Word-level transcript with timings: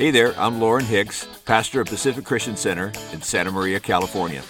Hey 0.00 0.10
there, 0.10 0.32
I'm 0.40 0.60
Lauren 0.60 0.86
Hicks, 0.86 1.28
pastor 1.44 1.82
of 1.82 1.88
Pacific 1.88 2.24
Christian 2.24 2.56
Center 2.56 2.90
in 3.12 3.20
Santa 3.20 3.50
Maria, 3.50 3.78
California. 3.78 4.40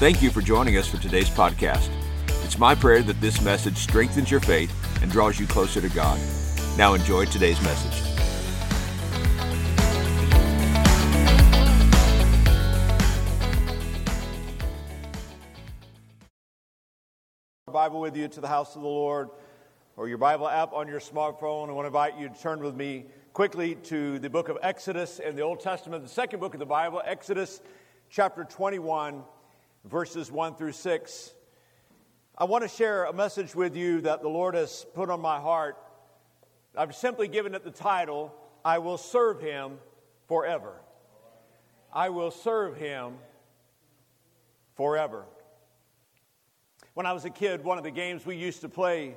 Thank 0.00 0.20
you 0.20 0.30
for 0.32 0.40
joining 0.40 0.78
us 0.78 0.88
for 0.88 1.00
today's 1.00 1.30
podcast. 1.30 1.90
It's 2.42 2.58
my 2.58 2.74
prayer 2.74 3.04
that 3.04 3.20
this 3.20 3.40
message 3.40 3.76
strengthens 3.76 4.32
your 4.32 4.40
faith 4.40 4.74
and 5.00 5.08
draws 5.08 5.38
you 5.38 5.46
closer 5.46 5.80
to 5.80 5.88
God. 5.90 6.18
Now 6.76 6.94
enjoy 6.94 7.26
today's 7.26 7.62
message. 7.62 8.02
Bible 17.72 18.00
with 18.00 18.16
you 18.16 18.26
to 18.26 18.40
the 18.40 18.48
house 18.48 18.74
of 18.74 18.82
the 18.82 18.88
Lord 18.88 19.28
or 19.96 20.08
your 20.08 20.18
Bible 20.18 20.48
app 20.48 20.72
on 20.72 20.88
your 20.88 20.98
smartphone. 20.98 21.68
I 21.68 21.72
want 21.72 21.84
to 21.84 21.86
invite 21.86 22.18
you 22.18 22.28
to 22.28 22.34
turn 22.34 22.58
with 22.58 22.74
me 22.74 23.06
quickly 23.36 23.74
to 23.74 24.18
the 24.18 24.30
book 24.30 24.48
of 24.48 24.56
Exodus 24.62 25.18
in 25.18 25.36
the 25.36 25.42
Old 25.42 25.60
Testament, 25.60 26.02
the 26.02 26.08
second 26.08 26.40
book 26.40 26.54
of 26.54 26.58
the 26.58 26.64
Bible, 26.64 27.02
Exodus 27.04 27.60
chapter 28.08 28.44
21, 28.44 29.22
verses 29.84 30.32
1 30.32 30.54
through 30.54 30.72
6. 30.72 31.34
I 32.38 32.44
want 32.44 32.62
to 32.62 32.68
share 32.68 33.04
a 33.04 33.12
message 33.12 33.54
with 33.54 33.76
you 33.76 34.00
that 34.00 34.22
the 34.22 34.28
Lord 34.30 34.54
has 34.54 34.86
put 34.94 35.10
on 35.10 35.20
my 35.20 35.38
heart. 35.38 35.76
I've 36.74 36.94
simply 36.94 37.28
given 37.28 37.54
it 37.54 37.62
the 37.62 37.70
title, 37.70 38.34
I 38.64 38.78
Will 38.78 38.96
Serve 38.96 39.38
Him 39.42 39.80
Forever. 40.28 40.72
I 41.92 42.08
will 42.08 42.30
serve 42.30 42.78
Him 42.78 43.18
forever. 44.76 45.26
When 46.94 47.04
I 47.04 47.12
was 47.12 47.26
a 47.26 47.30
kid, 47.30 47.64
one 47.64 47.76
of 47.76 47.84
the 47.84 47.90
games 47.90 48.24
we 48.24 48.36
used 48.36 48.62
to 48.62 48.70
play, 48.70 49.14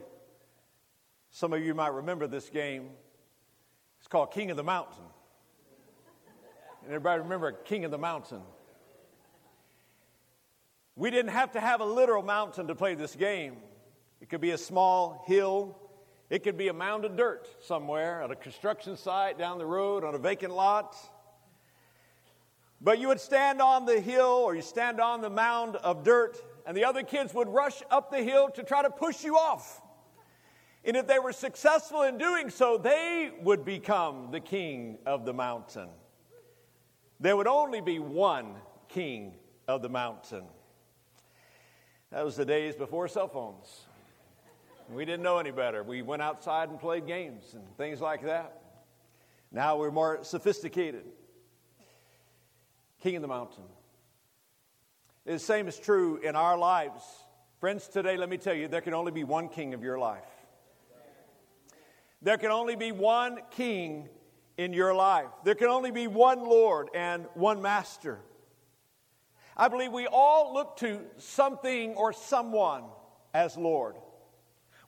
some 1.32 1.54
of 1.54 1.64
you 1.64 1.74
might 1.74 1.94
remember 1.94 2.28
this 2.28 2.50
game, 2.50 2.90
called 4.10 4.32
King 4.32 4.52
of 4.52 4.58
the 4.58 4.64
Mountain. 4.64 5.04
And 6.84 6.94
everybody 6.94 7.22
remember 7.22 7.52
King 7.52 7.86
of 7.86 7.92
the 7.92 7.98
Mountain? 7.98 8.42
We 10.96 11.12
didn't 11.12 11.32
have 11.32 11.52
to 11.54 11.60
have 11.60 11.80
a 11.82 11.86
literal 11.86 12.24
mountain 12.24 12.68
to 12.68 12.76
play 12.76 12.96
this 12.96 13.16
game. 13.16 13.58
It 14.20 14.30
could 14.30 14.42
be 14.42 14.52
a 14.52 14.58
small 14.58 15.24
hill, 15.28 15.78
it 16.30 16.44
could 16.44 16.58
be 16.58 16.68
a 16.68 16.74
mound 16.74 17.06
of 17.06 17.16
dirt 17.16 17.48
somewhere 17.64 18.22
at 18.22 18.32
a 18.32 18.36
construction 18.36 18.98
site 18.98 19.38
down 19.38 19.58
the 19.58 19.66
road 19.66 20.04
on 20.04 20.14
a 20.14 20.18
vacant 20.18 20.54
lot. 20.54 20.96
But 22.82 23.00
you 23.00 23.08
would 23.10 23.20
stand 23.20 23.62
on 23.62 23.86
the 23.86 24.00
hill 24.00 24.42
or 24.44 24.56
you 24.56 24.62
stand 24.62 25.00
on 25.00 25.22
the 25.22 25.30
mound 25.30 25.76
of 25.78 26.04
dirt 26.04 26.38
and 26.66 26.76
the 26.76 26.86
other 26.86 27.04
kids 27.04 27.34
would 27.34 27.48
rush 27.48 27.82
up 27.90 28.12
the 28.12 28.24
hill 28.24 28.50
to 28.50 28.64
try 28.64 28.82
to 28.82 28.90
push 28.90 29.24
you 29.24 29.38
off. 29.38 29.82
And 30.90 30.98
if 30.98 31.06
they 31.06 31.20
were 31.20 31.34
successful 31.34 32.02
in 32.02 32.18
doing 32.18 32.50
so, 32.50 32.76
they 32.80 33.30
would 33.44 33.64
become 33.64 34.32
the 34.32 34.40
king 34.40 34.98
of 35.06 35.24
the 35.24 35.34
mountain. 35.34 35.90
There 37.20 37.38
would 37.38 37.46
only 37.46 37.80
be 37.80 38.00
one 38.00 38.56
king 38.88 39.36
of 39.68 39.84
the 39.84 39.90
mountain. 39.90 40.46
That 42.10 42.26
was 42.26 42.36
the 42.36 42.44
days 42.44 42.76
before 42.76 43.08
cell 43.08 43.28
phones. 43.28 43.82
We 44.92 45.06
didn't 45.06 45.22
know 45.22 45.38
any 45.38 45.52
better. 45.52 45.84
We 45.84 46.02
went 46.02 46.24
outside 46.24 46.70
and 46.70 46.80
played 46.80 47.06
games 47.06 47.54
and 47.54 47.62
things 47.78 48.02
like 48.02 48.24
that. 48.24 48.60
Now 49.52 49.78
we're 49.78 49.92
more 49.92 50.24
sophisticated. 50.24 51.06
King 53.04 53.18
of 53.18 53.22
the 53.22 53.28
mountain. 53.28 53.66
The 55.24 55.38
same 55.38 55.68
is 55.68 55.78
true 55.78 56.18
in 56.18 56.36
our 56.36 56.58
lives. 56.58 57.04
Friends, 57.60 57.88
today, 57.88 58.18
let 58.18 58.28
me 58.28 58.38
tell 58.38 58.56
you, 58.56 58.68
there 58.68 58.82
can 58.82 58.96
only 58.96 59.12
be 59.12 59.24
one 59.24 59.50
king 59.50 59.76
of 59.76 59.84
your 59.84 60.00
life. 60.00 60.39
There 62.22 62.38
can 62.38 62.52
only 62.52 62.76
be 62.76 62.92
one 62.92 63.40
king 63.52 64.10
in 64.58 64.74
your 64.74 64.94
life. 64.94 65.30
There 65.44 65.56
can 65.56 65.68
only 65.68 65.92
be 65.92 66.08
one 66.08 66.40
Lord 66.40 66.90
and 66.94 67.26
one 67.34 67.62
master. 67.62 68.20
I 69.56 69.68
believe 69.68 69.92
we 69.92 70.08
all 70.08 70.54
look 70.54 70.78
to 70.78 71.02
something 71.18 71.96
or 71.96 72.14
someone 72.14 72.84
as 73.34 73.58
Lord. 73.58 73.96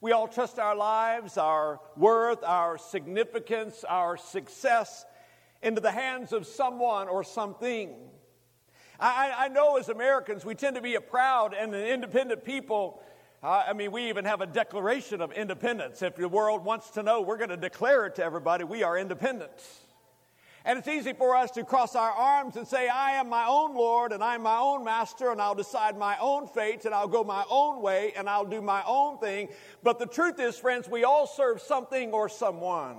We 0.00 0.12
all 0.12 0.26
trust 0.28 0.58
our 0.58 0.74
lives, 0.74 1.38
our 1.38 1.80
worth, 1.96 2.42
our 2.42 2.76
significance, 2.76 3.84
our 3.84 4.16
success 4.16 5.04
into 5.62 5.80
the 5.80 5.92
hands 5.92 6.32
of 6.32 6.46
someone 6.46 7.08
or 7.08 7.22
something. 7.22 7.94
I, 8.98 9.32
I 9.36 9.48
know 9.48 9.76
as 9.76 9.88
Americans, 9.88 10.44
we 10.44 10.54
tend 10.54 10.76
to 10.76 10.82
be 10.82 10.96
a 10.96 11.00
proud 11.00 11.54
and 11.54 11.74
an 11.74 11.86
independent 11.86 12.44
people. 12.44 13.02
I 13.42 13.72
mean, 13.72 13.90
we 13.90 14.08
even 14.08 14.24
have 14.24 14.40
a 14.40 14.46
declaration 14.46 15.20
of 15.20 15.32
independence. 15.32 16.00
If 16.00 16.14
the 16.14 16.28
world 16.28 16.64
wants 16.64 16.90
to 16.90 17.02
know, 17.02 17.22
we're 17.22 17.38
going 17.38 17.50
to 17.50 17.56
declare 17.56 18.06
it 18.06 18.14
to 18.16 18.24
everybody 18.24 18.62
we 18.62 18.84
are 18.84 18.96
independent. 18.96 19.50
And 20.64 20.78
it's 20.78 20.86
easy 20.86 21.12
for 21.12 21.34
us 21.34 21.50
to 21.52 21.64
cross 21.64 21.96
our 21.96 22.12
arms 22.12 22.56
and 22.56 22.68
say, 22.68 22.88
I 22.88 23.12
am 23.12 23.28
my 23.28 23.46
own 23.46 23.74
Lord 23.74 24.12
and 24.12 24.22
I'm 24.22 24.42
my 24.42 24.58
own 24.58 24.84
master 24.84 25.32
and 25.32 25.42
I'll 25.42 25.56
decide 25.56 25.98
my 25.98 26.16
own 26.20 26.46
fate 26.46 26.84
and 26.84 26.94
I'll 26.94 27.08
go 27.08 27.24
my 27.24 27.44
own 27.50 27.82
way 27.82 28.12
and 28.16 28.28
I'll 28.28 28.44
do 28.44 28.62
my 28.62 28.84
own 28.86 29.18
thing. 29.18 29.48
But 29.82 29.98
the 29.98 30.06
truth 30.06 30.38
is, 30.38 30.56
friends, 30.56 30.88
we 30.88 31.02
all 31.02 31.26
serve 31.26 31.60
something 31.60 32.12
or 32.12 32.28
someone. 32.28 32.98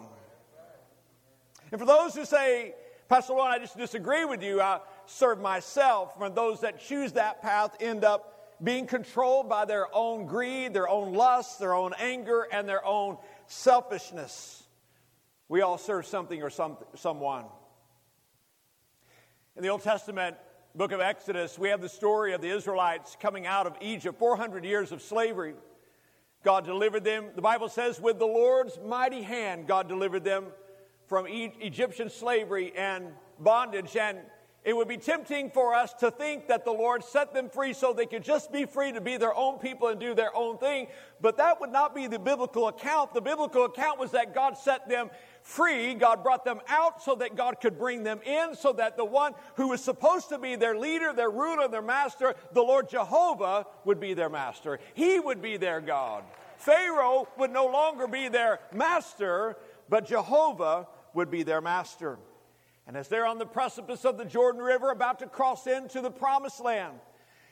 And 1.71 1.79
for 1.79 1.87
those 1.87 2.15
who 2.15 2.25
say, 2.25 2.73
Pastor 3.07 3.31
Lauren, 3.31 3.53
I 3.53 3.59
just 3.59 3.77
disagree 3.77 4.25
with 4.25 4.43
you, 4.43 4.59
I 4.59 4.81
serve 5.05 5.39
myself. 5.39 6.19
When 6.19 6.33
those 6.33 6.59
that 6.61 6.81
choose 6.81 7.13
that 7.13 7.41
path 7.41 7.77
end 7.79 8.03
up 8.03 8.32
being 8.63 8.87
controlled 8.87 9.49
by 9.49 9.65
their 9.65 9.93
own 9.93 10.25
greed, 10.25 10.73
their 10.73 10.87
own 10.87 11.13
lust, 11.13 11.59
their 11.59 11.73
own 11.73 11.93
anger, 11.99 12.47
and 12.51 12.67
their 12.67 12.85
own 12.85 13.17
selfishness. 13.47 14.63
We 15.49 15.61
all 15.61 15.77
serve 15.77 16.05
something 16.05 16.41
or 16.41 16.49
some, 16.49 16.77
someone. 16.95 17.45
In 19.55 19.63
the 19.63 19.69
Old 19.69 19.83
Testament 19.83 20.37
book 20.73 20.91
of 20.91 21.01
Exodus, 21.01 21.59
we 21.59 21.69
have 21.69 21.81
the 21.81 21.89
story 21.89 22.33
of 22.33 22.41
the 22.41 22.49
Israelites 22.49 23.17
coming 23.19 23.45
out 23.45 23.67
of 23.67 23.75
Egypt, 23.81 24.17
400 24.17 24.63
years 24.63 24.91
of 24.91 25.01
slavery. 25.01 25.55
God 26.43 26.65
delivered 26.65 27.03
them, 27.03 27.25
the 27.35 27.41
Bible 27.41 27.69
says, 27.69 27.99
with 27.99 28.17
the 28.17 28.25
Lord's 28.25 28.79
mighty 28.85 29.21
hand, 29.21 29.67
God 29.67 29.87
delivered 29.87 30.23
them 30.23 30.47
from 31.07 31.25
Egyptian 31.27 32.09
slavery 32.09 32.73
and 32.75 33.07
bondage. 33.39 33.95
And 33.95 34.17
it 34.65 34.75
would 34.75 34.87
be 34.87 34.97
tempting 34.97 35.49
for 35.49 35.73
us 35.73 35.93
to 35.95 36.09
think 36.09 36.47
that 36.47 36.63
the 36.63 36.71
Lord 36.71 37.03
set 37.03 37.33
them 37.33 37.49
free 37.49 37.73
so 37.73 37.91
they 37.91 38.05
could 38.05 38.23
just 38.23 38.51
be 38.51 38.65
free 38.65 38.93
to 38.93 39.01
be 39.01 39.17
their 39.17 39.35
own 39.35 39.59
people 39.59 39.89
and 39.89 39.99
do 39.99 40.15
their 40.15 40.35
own 40.35 40.57
thing, 40.57 40.87
but 41.19 41.37
that 41.37 41.59
would 41.59 41.71
not 41.71 41.93
be 41.93 42.07
the 42.07 42.19
biblical 42.19 42.69
account. 42.69 43.13
The 43.13 43.21
biblical 43.21 43.65
account 43.65 43.99
was 43.99 44.11
that 44.11 44.33
God 44.33 44.57
set 44.57 44.87
them 44.87 45.09
free. 45.41 45.93
God 45.95 46.23
brought 46.23 46.45
them 46.45 46.61
out 46.69 47.03
so 47.03 47.15
that 47.15 47.35
God 47.35 47.59
could 47.59 47.77
bring 47.77 48.03
them 48.03 48.21
in, 48.25 48.55
so 48.55 48.71
that 48.73 48.95
the 48.95 49.05
one 49.05 49.33
who 49.55 49.67
was 49.67 49.83
supposed 49.83 50.29
to 50.29 50.39
be 50.39 50.55
their 50.55 50.77
leader, 50.77 51.11
their 51.11 51.29
ruler, 51.29 51.67
their 51.67 51.81
master, 51.81 52.33
the 52.53 52.61
Lord 52.61 52.87
Jehovah, 52.89 53.65
would 53.83 53.99
be 53.99 54.13
their 54.13 54.29
master. 54.29 54.79
He 54.93 55.19
would 55.19 55.41
be 55.41 55.57
their 55.57 55.81
God. 55.81 56.23
Pharaoh 56.57 57.27
would 57.37 57.51
no 57.51 57.65
longer 57.65 58.07
be 58.07 58.29
their 58.29 58.61
master, 58.73 59.57
but 59.89 60.05
Jehovah 60.05 60.87
would 61.13 61.29
be 61.29 61.43
their 61.43 61.59
master. 61.59 62.17
And 62.87 62.97
as 62.97 63.07
they're 63.07 63.25
on 63.25 63.37
the 63.37 63.45
precipice 63.45 64.05
of 64.05 64.17
the 64.17 64.25
Jordan 64.25 64.61
River, 64.61 64.91
about 64.91 65.19
to 65.19 65.27
cross 65.27 65.67
into 65.67 66.01
the 66.01 66.11
promised 66.11 66.59
land, 66.59 66.95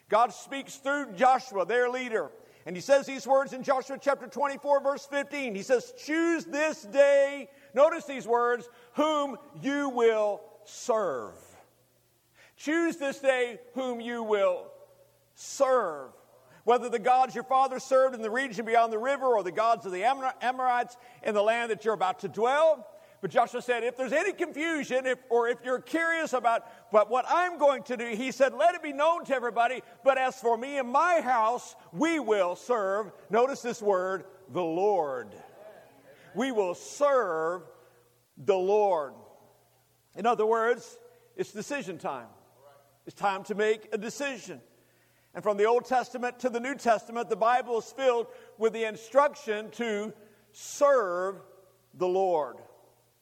God 0.09 0.33
speaks 0.33 0.75
through 0.75 1.13
Joshua, 1.13 1.65
their 1.65 1.89
leader. 1.89 2.31
And 2.65 2.75
he 2.75 2.81
says 2.81 3.05
these 3.05 3.25
words 3.25 3.53
in 3.53 3.63
Joshua 3.63 3.97
chapter 3.99 4.27
24, 4.27 4.81
verse 4.81 5.05
15. 5.05 5.55
He 5.55 5.63
says, 5.63 5.93
Choose 6.05 6.45
this 6.45 6.83
day, 6.83 7.49
notice 7.73 8.05
these 8.05 8.27
words, 8.27 8.69
whom 8.93 9.37
you 9.61 9.89
will 9.89 10.41
serve. 10.65 11.33
Choose 12.57 12.97
this 12.97 13.19
day 13.19 13.59
whom 13.73 13.99
you 13.99 14.21
will 14.21 14.67
serve. 15.33 16.11
Whether 16.63 16.89
the 16.89 16.99
gods 16.99 17.33
your 17.33 17.43
father 17.43 17.79
served 17.79 18.13
in 18.13 18.21
the 18.21 18.29
region 18.29 18.65
beyond 18.65 18.93
the 18.93 18.99
river 18.99 19.25
or 19.25 19.41
the 19.41 19.51
gods 19.51 19.85
of 19.87 19.91
the 19.91 20.03
Amorites 20.03 20.95
in 21.23 21.33
the 21.33 21.41
land 21.41 21.71
that 21.71 21.83
you're 21.83 21.95
about 21.95 22.19
to 22.19 22.27
dwell, 22.27 22.87
but 23.21 23.29
Joshua 23.29 23.61
said, 23.61 23.83
if 23.83 23.95
there's 23.95 24.13
any 24.13 24.33
confusion, 24.33 25.05
if, 25.05 25.19
or 25.29 25.47
if 25.47 25.59
you're 25.63 25.79
curious 25.79 26.33
about 26.33 26.65
but 26.91 27.09
what 27.09 27.23
I'm 27.29 27.59
going 27.59 27.83
to 27.83 27.95
do, 27.95 28.07
he 28.07 28.31
said, 28.31 28.53
let 28.55 28.73
it 28.73 28.81
be 28.81 28.93
known 28.93 29.25
to 29.25 29.35
everybody. 29.35 29.83
But 30.03 30.17
as 30.17 30.35
for 30.35 30.57
me 30.57 30.79
and 30.79 30.89
my 30.89 31.21
house, 31.21 31.75
we 31.93 32.19
will 32.19 32.55
serve, 32.55 33.11
notice 33.29 33.61
this 33.61 33.79
word, 33.79 34.25
the 34.49 34.63
Lord. 34.63 35.27
We 36.33 36.51
will 36.51 36.73
serve 36.73 37.61
the 38.37 38.57
Lord. 38.57 39.13
In 40.15 40.25
other 40.25 40.45
words, 40.45 40.97
it's 41.37 41.51
decision 41.51 41.99
time. 41.99 42.27
It's 43.05 43.15
time 43.15 43.43
to 43.45 43.55
make 43.55 43.87
a 43.93 43.99
decision. 43.99 44.59
And 45.35 45.43
from 45.43 45.57
the 45.57 45.65
Old 45.65 45.85
Testament 45.85 46.39
to 46.39 46.49
the 46.49 46.59
New 46.59 46.75
Testament, 46.75 47.29
the 47.29 47.35
Bible 47.35 47.77
is 47.77 47.91
filled 47.91 48.27
with 48.57 48.73
the 48.73 48.85
instruction 48.85 49.69
to 49.71 50.11
serve 50.51 51.35
the 51.93 52.07
Lord. 52.07 52.57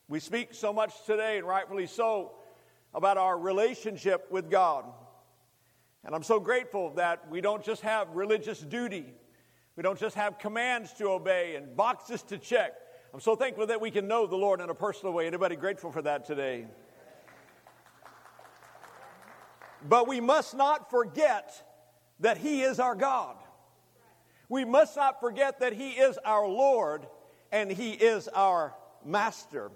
We 0.10 0.20
speak 0.20 0.56
so 0.56 0.74
much 0.74 1.06
today, 1.06 1.38
and 1.38 1.46
rightfully 1.46 1.86
so, 1.86 2.32
about 2.96 3.18
our 3.20 3.38
relationship 3.38 4.26
with 4.32 4.50
God. 4.50 4.86
And 6.04 6.16
I'm 6.16 6.24
so 6.24 6.40
grateful 6.40 6.90
that 6.96 7.30
we 7.30 7.42
don't 7.42 7.64
just 7.64 7.84
have 7.84 8.16
religious 8.16 8.60
duty, 8.60 9.14
we 9.76 9.84
don't 9.84 10.00
just 10.00 10.16
have 10.16 10.40
commands 10.40 10.94
to 10.94 11.10
obey 11.10 11.56
and 11.56 11.78
boxes 11.78 12.24
to 12.24 12.40
check. 12.40 12.74
I'm 13.14 13.20
so 13.20 13.36
thankful 13.36 13.68
that 13.68 13.80
we 13.80 13.92
can 13.92 14.08
know 14.08 14.26
the 14.26 14.36
Lord 14.36 14.62
in 14.62 14.70
a 14.72 14.74
personal 14.74 15.14
way. 15.14 15.28
Anybody 15.28 15.56
grateful 15.56 15.92
for 15.92 16.02
that 16.02 16.26
today? 16.26 16.66
But 19.88 20.08
we 20.08 20.20
must 20.20 20.56
not 20.56 20.90
forget 20.90 21.64
that 22.20 22.38
He 22.38 22.64
is 22.64 22.80
our 22.80 22.96
God. 22.96 23.38
We 24.50 24.66
must 24.66 24.96
not 24.98 25.20
forget 25.20 25.60
that 25.60 25.74
He 25.74 25.92
is 25.92 26.18
our 26.26 26.48
Lord 26.48 27.06
and 27.52 27.72
He 27.72 27.92
is 27.92 28.28
our 28.28 28.74
Master. 29.06 29.72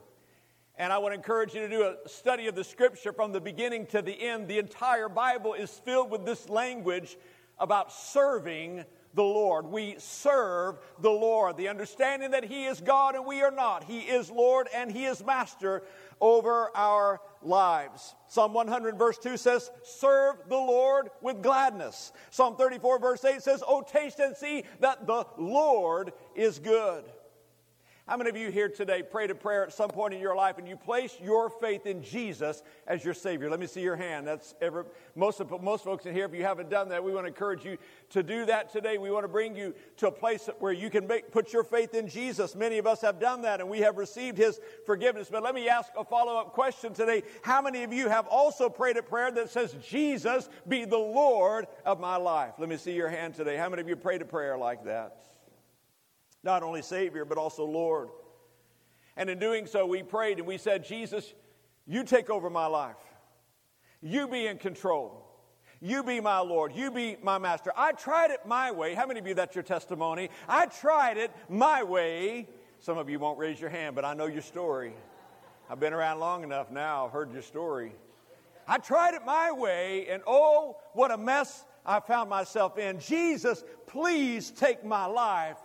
And 0.75 0.91
I 0.91 0.97
to 0.97 1.13
encourage 1.13 1.53
you 1.53 1.61
to 1.61 1.69
do 1.69 1.83
a 1.83 2.09
study 2.09 2.47
of 2.47 2.55
the 2.55 2.63
scripture 2.63 3.13
from 3.13 3.31
the 3.31 3.41
beginning 3.41 3.85
to 3.87 4.01
the 4.01 4.19
end. 4.19 4.47
The 4.47 4.57
entire 4.57 5.07
Bible 5.07 5.53
is 5.53 5.69
filled 5.69 6.09
with 6.09 6.25
this 6.25 6.49
language 6.49 7.17
about 7.59 7.91
serving 7.93 8.83
the 9.13 9.23
Lord. 9.23 9.67
We 9.67 9.95
serve 9.99 10.79
the 10.99 11.11
Lord. 11.11 11.57
The 11.57 11.67
understanding 11.67 12.31
that 12.31 12.43
He 12.43 12.65
is 12.65 12.81
God 12.81 13.13
and 13.13 13.25
we 13.25 13.41
are 13.43 13.51
not. 13.51 13.83
He 13.83 13.99
is 13.99 14.31
Lord 14.31 14.67
and 14.73 14.91
He 14.91 15.05
is 15.05 15.23
Master 15.23 15.83
over 16.19 16.75
our 16.75 17.21
lives. 17.43 18.15
Psalm 18.27 18.53
100, 18.53 18.97
verse 18.97 19.19
2 19.19 19.37
says, 19.37 19.69
Serve 19.83 20.37
the 20.49 20.55
Lord 20.55 21.09
with 21.21 21.43
gladness. 21.43 22.13
Psalm 22.31 22.55
34, 22.55 22.99
verse 22.99 23.23
8 23.23 23.41
says, 23.43 23.63
Oh, 23.67 23.83
taste 23.83 24.19
and 24.19 24.35
see 24.35 24.63
that 24.79 25.05
the 25.05 25.25
Lord 25.37 26.13
is 26.35 26.57
good. 26.57 27.03
How 28.05 28.17
many 28.17 28.29
of 28.29 28.35
you 28.35 28.51
here 28.51 28.67
today 28.67 29.01
prayed 29.01 29.31
a 29.31 29.35
prayer 29.35 29.63
at 29.63 29.71
some 29.71 29.89
point 29.89 30.13
in 30.13 30.19
your 30.19 30.35
life 30.35 30.57
and 30.57 30.67
you 30.67 30.75
placed 30.75 31.21
your 31.21 31.49
faith 31.49 31.85
in 31.85 32.03
Jesus 32.03 32.61
as 32.85 33.01
your 33.01 33.13
Savior? 33.13 33.49
Let 33.49 33.61
me 33.61 33.65
see 33.65 33.79
your 33.79 33.95
hand. 33.95 34.27
That's 34.27 34.55
ever, 34.59 34.87
most, 35.15 35.39
of, 35.39 35.63
most 35.63 35.85
folks 35.85 36.05
in 36.05 36.13
here, 36.13 36.25
if 36.25 36.33
you 36.33 36.43
haven't 36.43 36.69
done 36.69 36.89
that, 36.89 37.01
we 37.01 37.13
want 37.13 37.23
to 37.23 37.29
encourage 37.29 37.63
you 37.63 37.77
to 38.09 38.21
do 38.21 38.45
that 38.45 38.73
today. 38.73 38.97
We 38.97 39.09
want 39.09 39.23
to 39.23 39.29
bring 39.29 39.55
you 39.55 39.73
to 39.97 40.07
a 40.07 40.11
place 40.11 40.49
where 40.59 40.73
you 40.73 40.89
can 40.89 41.07
make, 41.07 41.31
put 41.31 41.53
your 41.53 41.63
faith 41.63 41.93
in 41.93 42.09
Jesus. 42.09 42.55
Many 42.55 42.77
of 42.77 42.85
us 42.85 42.99
have 42.99 43.21
done 43.21 43.41
that 43.43 43.61
and 43.61 43.69
we 43.69 43.79
have 43.79 43.97
received 43.97 44.37
His 44.37 44.59
forgiveness. 44.85 45.29
But 45.31 45.41
let 45.41 45.55
me 45.55 45.69
ask 45.69 45.89
a 45.97 46.03
follow 46.03 46.35
up 46.35 46.51
question 46.51 46.93
today. 46.93 47.23
How 47.41 47.61
many 47.61 47.83
of 47.83 47.93
you 47.93 48.09
have 48.09 48.27
also 48.27 48.67
prayed 48.67 48.97
a 48.97 49.03
prayer 49.03 49.31
that 49.31 49.49
says, 49.49 49.77
Jesus 49.81 50.49
be 50.67 50.83
the 50.83 50.97
Lord 50.97 51.67
of 51.85 52.01
my 52.01 52.17
life? 52.17 52.55
Let 52.59 52.67
me 52.67 52.75
see 52.75 52.95
your 52.95 53.07
hand 53.07 53.35
today. 53.35 53.55
How 53.55 53.69
many 53.69 53.81
of 53.81 53.87
you 53.87 53.95
prayed 53.95 54.21
a 54.21 54.25
prayer 54.25 54.57
like 54.57 54.83
that? 54.83 55.15
Not 56.43 56.63
only 56.63 56.81
Savior, 56.81 57.25
but 57.25 57.37
also 57.37 57.65
Lord. 57.65 58.09
And 59.15 59.29
in 59.29 59.39
doing 59.39 59.65
so, 59.65 59.85
we 59.85 60.03
prayed 60.03 60.39
and 60.39 60.47
we 60.47 60.57
said, 60.57 60.83
Jesus, 60.83 61.33
you 61.85 62.03
take 62.03 62.29
over 62.29 62.49
my 62.49 62.65
life. 62.65 62.97
You 64.01 64.27
be 64.27 64.47
in 64.47 64.57
control. 64.57 65.23
You 65.79 66.03
be 66.03 66.19
my 66.19 66.39
Lord. 66.39 66.73
You 66.73 66.91
be 66.91 67.17
my 67.21 67.37
master. 67.37 67.71
I 67.75 67.91
tried 67.91 68.31
it 68.31 68.45
my 68.45 68.71
way. 68.71 68.93
How 68.93 69.05
many 69.05 69.19
of 69.19 69.27
you 69.27 69.33
that's 69.33 69.55
your 69.55 69.63
testimony? 69.63 70.29
I 70.47 70.65
tried 70.65 71.17
it 71.17 71.31
my 71.49 71.83
way. 71.83 72.47
Some 72.79 72.97
of 72.97 73.09
you 73.09 73.19
won't 73.19 73.37
raise 73.37 73.59
your 73.59 73.69
hand, 73.69 73.95
but 73.95 74.03
I 74.05 74.13
know 74.13 74.25
your 74.25 74.41
story. 74.41 74.93
I've 75.69 75.79
been 75.79 75.93
around 75.93 76.19
long 76.19 76.43
enough 76.43 76.71
now. 76.71 77.05
I've 77.05 77.11
heard 77.11 77.31
your 77.31 77.41
story. 77.41 77.93
I 78.67 78.77
tried 78.77 79.13
it 79.13 79.25
my 79.25 79.51
way, 79.51 80.07
and 80.09 80.23
oh, 80.25 80.77
what 80.93 81.11
a 81.11 81.17
mess 81.17 81.65
I 81.85 81.99
found 81.99 82.29
myself 82.29 82.77
in. 82.77 82.99
Jesus, 82.99 83.63
please 83.87 84.51
take 84.51 84.85
my 84.85 85.05
life 85.05 85.57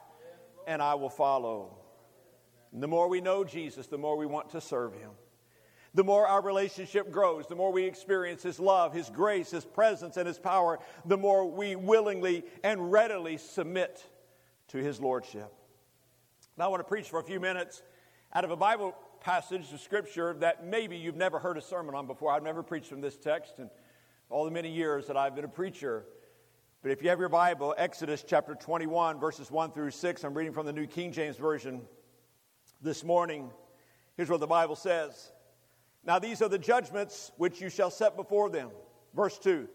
and 0.69 0.83
I 0.83 0.95
will 0.95 1.11
follow. 1.11 1.79
And 2.73 2.83
the 2.83 2.87
more 2.87 3.09
we 3.09 3.21
know 3.21 3.43
Jesus, 3.43 3.87
the 3.87 3.99
more 3.99 4.17
we 4.17 4.27
want 4.27 4.51
to 4.51 4.61
serve 4.61 4.93
him. 4.93 5.11
The 5.95 6.05
more 6.05 6.29
our 6.29 6.43
relationship 6.43 7.11
grows, 7.11 7.47
the 7.47 7.57
more 7.57 7.73
we 7.73 7.85
experience 7.85 8.43
His 8.43 8.61
love, 8.61 8.93
His 8.93 9.09
grace, 9.09 9.51
His 9.51 9.65
presence, 9.65 10.19
and 10.19 10.29
His 10.29 10.39
power, 10.39 10.79
the 11.07 11.17
more 11.17 11.51
we 11.51 11.77
willingly 11.77 12.45
and 12.63 12.93
readily 12.93 13.39
submit 13.39 14.05
to 14.69 14.79
His 14.79 15.01
Lordship. 15.01 15.51
Now, 16.59 16.67
I 16.67 16.69
want 16.69 16.81
to 16.81 16.89
preach 16.89 17.09
for 17.09 17.19
a 17.19 17.25
few 17.25 17.41
minutes 17.41 17.83
out 18.35 18.45
of 18.45 18.51
a 18.51 18.57
Bible 18.57 18.95
passage 19.21 19.73
of 19.73 19.81
Scripture 19.81 20.35
that 20.41 20.67
maybe 20.67 20.97
you've 20.99 21.17
never 21.17 21.39
heard 21.39 21.57
a 21.57 21.63
sermon 21.63 21.95
on 21.95 22.07
before. 22.07 22.33
I've 22.33 22.43
never 22.43 22.63
preached 22.63 22.89
from 22.89 23.01
this 23.01 23.17
text 23.17 23.59
in 23.59 23.71
all 24.29 24.45
the 24.45 24.51
many 24.51 24.71
years 24.71 25.07
that 25.07 25.17
I've 25.17 25.35
been 25.35 25.47
a 25.47 25.49
preacher. 25.49 26.05
But 26.89 26.93
if 26.93 27.03
you 27.03 27.11
have 27.11 27.21
your 27.21 27.29
Bible, 27.29 27.75
Exodus 27.77 28.25
chapter 28.27 28.55
21, 28.55 29.21
verses 29.21 29.51
1 29.51 29.73
through 29.73 29.91
6, 29.91 30.25
I'm 30.25 30.33
reading 30.33 30.55
from 30.55 30.65
the 30.65 30.73
New 30.73 30.87
King 30.87 31.13
James 31.13 31.37
Version 31.37 31.83
this 32.81 33.05
morning. 33.05 33.51
Here's 34.17 34.31
what 34.31 34.41
the 34.41 34.47
Bible 34.47 34.75
says 34.75 35.31
Now 36.03 36.19
these 36.19 36.41
are 36.41 36.49
the 36.49 36.59
judgments 36.59 37.31
which 37.37 37.61
you 37.61 37.69
shall 37.69 37.91
set 37.91 38.17
before 38.17 38.49
them. 38.49 38.71
Verse 39.15 39.39
2 39.39 39.69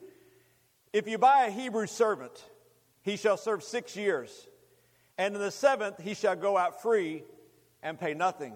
If 0.92 1.08
you 1.08 1.20
buy 1.20 1.46
a 1.46 1.52
Hebrew 1.52 1.86
servant, 1.86 2.44
he 3.04 3.16
shall 3.16 3.38
serve 3.38 3.62
six 3.62 3.96
years, 3.96 4.48
and 5.16 5.36
in 5.36 5.40
the 5.40 5.52
seventh 5.52 6.02
he 6.02 6.16
shall 6.16 6.36
go 6.36 6.58
out 6.58 6.82
free 6.82 7.22
and 7.84 8.00
pay 8.00 8.16
nothing. 8.16 8.56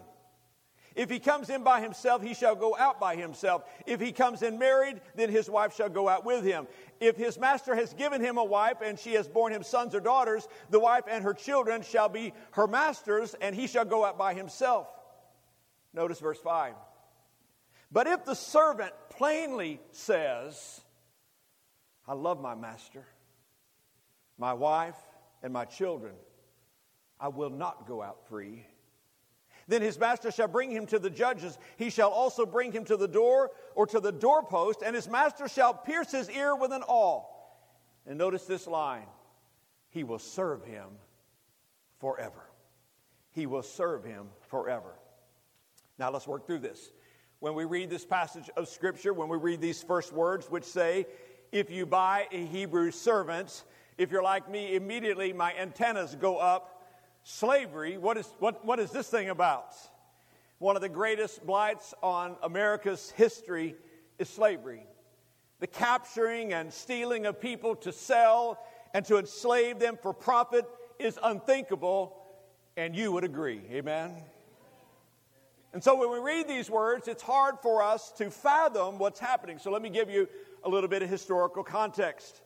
If 0.98 1.12
he 1.12 1.20
comes 1.20 1.52
in 1.52 1.62
by 1.62 1.80
himself, 1.80 2.24
he 2.24 2.34
shall 2.34 2.56
go 2.56 2.76
out 2.76 3.00
by 3.00 3.16
himself. 3.16 3.64
If 3.86 4.02
he 4.02 4.12
comes 4.12 4.42
in 4.42 4.58
married, 4.58 5.00
then 5.14 5.30
his 5.30 5.48
wife 5.48 5.76
shall 5.76 5.90
go 5.90 6.10
out 6.10 6.26
with 6.26 6.44
him. 6.44 6.68
If 7.00 7.16
his 7.16 7.38
master 7.38 7.76
has 7.76 7.94
given 7.94 8.20
him 8.20 8.40
a 8.40 8.44
wife 8.44 8.78
and 8.84 8.98
she 8.98 9.14
has 9.14 9.28
borne 9.28 9.54
him 9.54 9.62
sons 9.62 9.94
or 9.94 10.00
daughters, 10.00 10.48
the 10.72 10.80
wife 10.80 11.04
and 11.08 11.24
her 11.24 11.36
children 11.36 11.84
shall 11.84 12.10
be 12.10 12.34
her 12.54 12.66
master's, 12.66 13.36
and 13.36 13.56
he 13.56 13.68
shall 13.68 13.86
go 13.86 14.04
out 14.04 14.18
by 14.18 14.34
himself. 14.34 14.88
Notice 15.94 16.20
verse 16.20 16.40
5. 16.40 16.74
But 17.92 18.08
if 18.08 18.26
the 18.26 18.34
servant 18.34 18.94
plainly 19.12 19.80
says, 19.92 20.82
I 22.08 22.16
love 22.16 22.42
my 22.42 22.56
master, 22.56 23.06
my 24.40 24.54
wife, 24.54 24.98
and 25.44 25.54
my 25.54 25.66
children, 25.66 26.16
I 27.20 27.28
will 27.28 27.52
not 27.52 27.88
go 27.88 28.02
out 28.02 28.28
free 28.28 28.66
then 29.68 29.82
his 29.82 30.00
master 30.00 30.32
shall 30.32 30.48
bring 30.48 30.72
him 30.72 30.86
to 30.88 31.00
the 31.00 31.10
judges. 31.10 31.58
He 31.76 31.90
shall 31.90 32.10
also 32.10 32.46
bring 32.46 32.72
him 32.72 32.86
to 32.86 32.96
the 32.96 33.08
door 33.08 33.52
or 33.76 33.86
to 33.88 34.00
the 34.00 34.12
doorpost, 34.12 34.82
and 34.82 34.96
his 34.96 35.10
master 35.10 35.48
shall 35.48 35.74
pierce 35.74 36.12
his 36.12 36.30
ear 36.30 36.56
with 36.56 36.72
an 36.72 36.84
awl. 36.84 37.34
And 38.06 38.18
notice 38.18 38.46
this 38.46 38.68
line 38.68 39.08
He 39.90 40.04
will 40.04 40.20
serve 40.20 40.64
him 40.64 40.88
forever. 42.00 42.50
He 43.32 43.46
will 43.46 43.64
serve 43.64 44.04
him 44.04 44.28
forever. 44.48 44.96
Now 46.00 46.12
let's 46.12 46.28
work 46.28 46.48
through 46.48 46.60
this. 46.60 46.92
When 47.40 47.54
we 47.54 47.66
read 47.66 47.90
this 47.90 48.06
passage 48.06 48.50
of 48.56 48.68
Scripture, 48.68 49.14
when 49.14 49.28
we 49.28 49.38
read 49.38 49.62
these 49.62 49.84
first 49.84 50.14
words, 50.14 50.50
which 50.50 50.64
say, 50.64 51.06
If 51.52 51.70
you 51.70 51.86
buy 51.86 52.28
a 52.32 52.46
Hebrew 52.46 52.90
servant, 52.92 53.64
if 53.98 54.12
you're 54.12 54.24
like 54.24 54.50
me, 54.50 54.76
immediately 54.76 55.34
my 55.34 55.54
antennas 55.56 56.16
go 56.16 56.38
up 56.38 56.77
slavery, 57.28 57.98
what 57.98 58.16
is, 58.16 58.26
what, 58.40 58.64
what 58.66 58.80
is 58.80 58.90
this 58.90 59.10
thing 59.10 59.30
about? 59.30 59.76
One 60.60 60.78
of 60.78 60.82
the 60.82 60.88
greatest 60.88 61.46
blights 61.46 61.94
on 62.02 62.38
America's 62.42 63.12
history 63.12 63.76
is 64.18 64.30
slavery. 64.30 64.88
The 65.60 65.68
capturing 65.68 66.54
and 66.54 66.72
stealing 66.72 67.26
of 67.26 67.42
people 67.42 67.76
to 67.78 67.92
sell 67.92 68.58
and 68.94 69.04
to 69.06 69.18
enslave 69.18 69.78
them 69.78 69.98
for 70.02 70.14
profit 70.14 70.66
is 71.00 71.20
unthinkable, 71.22 72.16
and 72.78 72.96
you 72.96 73.12
would 73.12 73.26
agree. 73.26 73.62
Amen? 73.72 74.14
And 75.74 75.84
so 75.84 75.96
when 75.96 76.10
we 76.10 76.20
read 76.20 76.48
these 76.48 76.70
words, 76.70 77.10
it's 77.10 77.22
hard 77.22 77.56
for 77.62 77.84
us 77.84 78.14
to 78.20 78.32
fathom 78.32 79.00
what's 79.00 79.20
happening. 79.20 79.60
So 79.60 79.70
let 79.70 79.82
me 79.82 79.90
give 79.90 80.10
you 80.10 80.30
a 80.64 80.70
little 80.70 80.90
bit 80.90 81.04
of 81.04 81.10
historical 81.10 81.64
context. 81.64 82.42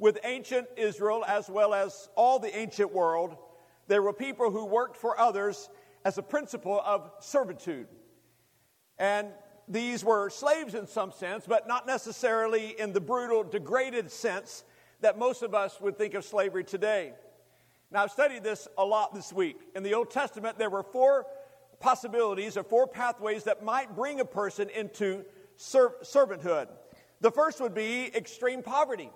With 0.00 0.18
ancient 0.24 0.66
Israel, 0.76 1.24
as 1.24 1.48
well 1.48 1.72
as 1.72 2.08
all 2.16 2.40
the 2.40 2.54
ancient 2.56 2.92
world, 2.92 3.36
there 3.88 4.02
were 4.02 4.12
people 4.12 4.50
who 4.50 4.64
worked 4.64 4.96
for 4.96 5.18
others 5.18 5.68
as 6.04 6.18
a 6.18 6.22
principle 6.22 6.80
of 6.84 7.10
servitude. 7.20 7.88
And 8.98 9.28
these 9.66 10.04
were 10.04 10.30
slaves 10.30 10.74
in 10.74 10.86
some 10.86 11.12
sense, 11.12 11.44
but 11.46 11.66
not 11.66 11.86
necessarily 11.86 12.78
in 12.78 12.92
the 12.92 13.00
brutal, 13.00 13.42
degraded 13.42 14.10
sense 14.10 14.64
that 15.00 15.18
most 15.18 15.42
of 15.42 15.54
us 15.54 15.80
would 15.80 15.96
think 15.96 16.14
of 16.14 16.24
slavery 16.24 16.64
today. 16.64 17.12
Now, 17.90 18.02
I've 18.02 18.10
studied 18.10 18.44
this 18.44 18.68
a 18.76 18.84
lot 18.84 19.14
this 19.14 19.32
week. 19.32 19.56
In 19.74 19.82
the 19.82 19.94
Old 19.94 20.10
Testament, 20.10 20.58
there 20.58 20.70
were 20.70 20.82
four 20.82 21.26
possibilities 21.80 22.56
or 22.56 22.64
four 22.64 22.86
pathways 22.86 23.44
that 23.44 23.64
might 23.64 23.94
bring 23.94 24.20
a 24.20 24.24
person 24.24 24.68
into 24.70 25.24
ser- 25.56 25.94
servanthood. 26.02 26.68
The 27.20 27.30
first 27.30 27.60
would 27.60 27.74
be 27.74 28.14
extreme 28.14 28.62
poverty 28.62 29.10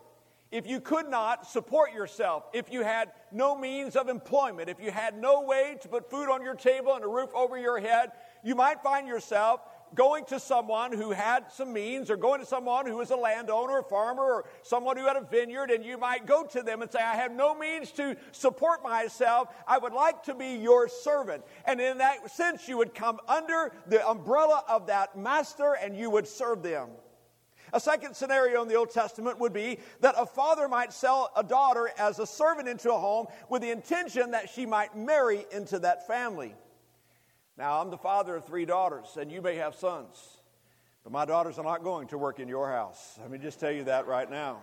if 0.52 0.66
you 0.66 0.80
could 0.80 1.08
not 1.08 1.46
support 1.46 1.92
yourself, 1.92 2.44
if 2.52 2.70
you 2.70 2.82
had 2.82 3.10
no 3.32 3.56
means 3.56 3.96
of 3.96 4.08
employment, 4.10 4.68
if 4.68 4.78
you 4.78 4.90
had 4.90 5.18
no 5.18 5.40
way 5.40 5.78
to 5.80 5.88
put 5.88 6.10
food 6.10 6.30
on 6.30 6.42
your 6.42 6.54
table 6.54 6.94
and 6.94 7.02
a 7.02 7.08
roof 7.08 7.30
over 7.34 7.58
your 7.58 7.80
head, 7.80 8.12
you 8.44 8.54
might 8.54 8.82
find 8.82 9.08
yourself 9.08 9.62
going 9.94 10.24
to 10.26 10.38
someone 10.38 10.92
who 10.92 11.10
had 11.10 11.50
some 11.50 11.72
means 11.72 12.10
or 12.10 12.16
going 12.16 12.40
to 12.40 12.46
someone 12.46 12.86
who 12.86 12.96
was 12.96 13.10
a 13.10 13.16
landowner, 13.16 13.78
a 13.78 13.82
farmer, 13.82 14.22
or 14.22 14.44
someone 14.62 14.96
who 14.96 15.06
had 15.06 15.16
a 15.16 15.22
vineyard, 15.22 15.70
and 15.70 15.84
you 15.84 15.98
might 15.98 16.26
go 16.26 16.44
to 16.44 16.62
them 16.62 16.82
and 16.82 16.90
say, 16.90 17.00
I 17.00 17.16
have 17.16 17.32
no 17.32 17.54
means 17.54 17.90
to 17.92 18.16
support 18.32 18.82
myself. 18.82 19.48
I 19.66 19.78
would 19.78 19.92
like 19.92 20.22
to 20.24 20.34
be 20.34 20.56
your 20.56 20.88
servant. 20.88 21.44
And 21.64 21.80
in 21.80 21.98
that 21.98 22.30
sense, 22.30 22.68
you 22.68 22.78
would 22.78 22.94
come 22.94 23.18
under 23.26 23.72
the 23.86 24.06
umbrella 24.06 24.64
of 24.68 24.86
that 24.86 25.16
master 25.16 25.76
and 25.82 25.96
you 25.96 26.10
would 26.10 26.26
serve 26.26 26.62
them. 26.62 26.90
A 27.72 27.80
second 27.80 28.14
scenario 28.14 28.62
in 28.62 28.68
the 28.68 28.74
Old 28.74 28.90
Testament 28.90 29.38
would 29.38 29.52
be 29.52 29.78
that 30.00 30.14
a 30.18 30.26
father 30.26 30.68
might 30.68 30.92
sell 30.92 31.30
a 31.36 31.42
daughter 31.42 31.90
as 31.98 32.18
a 32.18 32.26
servant 32.26 32.68
into 32.68 32.92
a 32.92 32.98
home 32.98 33.26
with 33.48 33.62
the 33.62 33.70
intention 33.70 34.32
that 34.32 34.50
she 34.50 34.66
might 34.66 34.96
marry 34.96 35.46
into 35.50 35.78
that 35.78 36.06
family. 36.06 36.54
Now, 37.56 37.80
I'm 37.80 37.90
the 37.90 37.98
father 37.98 38.36
of 38.36 38.44
three 38.44 38.66
daughters, 38.66 39.16
and 39.18 39.32
you 39.32 39.40
may 39.40 39.56
have 39.56 39.74
sons. 39.74 40.16
But 41.02 41.12
my 41.12 41.24
daughters 41.24 41.58
are 41.58 41.64
not 41.64 41.82
going 41.82 42.08
to 42.08 42.18
work 42.18 42.40
in 42.40 42.48
your 42.48 42.70
house. 42.70 43.18
Let 43.20 43.30
me 43.30 43.38
just 43.38 43.58
tell 43.58 43.72
you 43.72 43.84
that 43.84 44.06
right 44.06 44.30
now. 44.30 44.60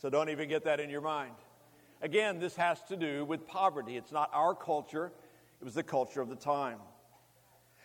So 0.00 0.10
don't 0.10 0.30
even 0.30 0.48
get 0.48 0.64
that 0.64 0.80
in 0.80 0.90
your 0.90 1.00
mind. 1.00 1.34
Again, 2.00 2.40
this 2.40 2.56
has 2.56 2.82
to 2.84 2.96
do 2.96 3.24
with 3.24 3.46
poverty. 3.46 3.96
It's 3.96 4.10
not 4.10 4.30
our 4.32 4.54
culture, 4.54 5.12
it 5.60 5.64
was 5.64 5.74
the 5.74 5.84
culture 5.84 6.20
of 6.20 6.28
the 6.28 6.36
time. 6.36 6.78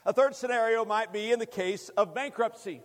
A 0.05 0.13
third 0.13 0.35
scenario 0.35 0.85
might 0.85 1.13
be 1.13 1.31
in 1.31 1.37
the 1.37 1.45
case 1.45 1.89
of 1.89 2.15
bankruptcy. 2.15 2.81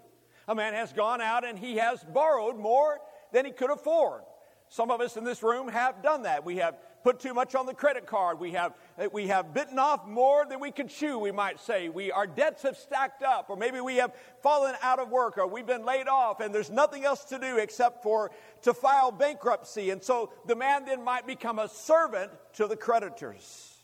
A 0.48 0.54
man 0.54 0.74
has 0.74 0.92
gone 0.92 1.20
out 1.20 1.44
and 1.44 1.58
he 1.58 1.76
has 1.76 2.02
borrowed 2.04 2.56
more 2.56 2.98
than 3.32 3.44
he 3.44 3.52
could 3.52 3.70
afford. 3.70 4.22
Some 4.68 4.90
of 4.90 5.00
us 5.02 5.16
in 5.16 5.24
this 5.24 5.42
room 5.42 5.68
have 5.68 6.02
done 6.02 6.22
that. 6.22 6.46
We 6.46 6.56
have 6.56 6.76
put 7.04 7.20
too 7.20 7.34
much 7.34 7.54
on 7.54 7.66
the 7.66 7.74
credit 7.74 8.06
card. 8.06 8.40
We 8.40 8.52
have, 8.52 8.72
we 9.12 9.26
have 9.26 9.52
bitten 9.52 9.78
off 9.78 10.06
more 10.06 10.46
than 10.46 10.60
we 10.60 10.70
could 10.70 10.88
chew, 10.88 11.18
we 11.18 11.30
might 11.30 11.60
say. 11.60 11.88
We, 11.88 12.10
our 12.10 12.26
debts 12.26 12.62
have 12.62 12.76
stacked 12.76 13.22
up, 13.22 13.50
or 13.50 13.56
maybe 13.56 13.80
we 13.80 13.96
have 13.96 14.14
fallen 14.42 14.74
out 14.80 14.98
of 14.98 15.10
work, 15.10 15.36
or 15.36 15.46
we've 15.46 15.66
been 15.66 15.84
laid 15.84 16.08
off, 16.08 16.40
and 16.40 16.54
there's 16.54 16.70
nothing 16.70 17.04
else 17.04 17.24
to 17.24 17.38
do 17.38 17.58
except 17.58 18.02
for 18.02 18.30
to 18.62 18.72
file 18.72 19.10
bankruptcy. 19.10 19.90
And 19.90 20.02
so 20.02 20.32
the 20.46 20.56
man 20.56 20.86
then 20.86 21.04
might 21.04 21.26
become 21.26 21.58
a 21.58 21.68
servant 21.68 22.30
to 22.54 22.66
the 22.66 22.76
creditors. 22.76 23.76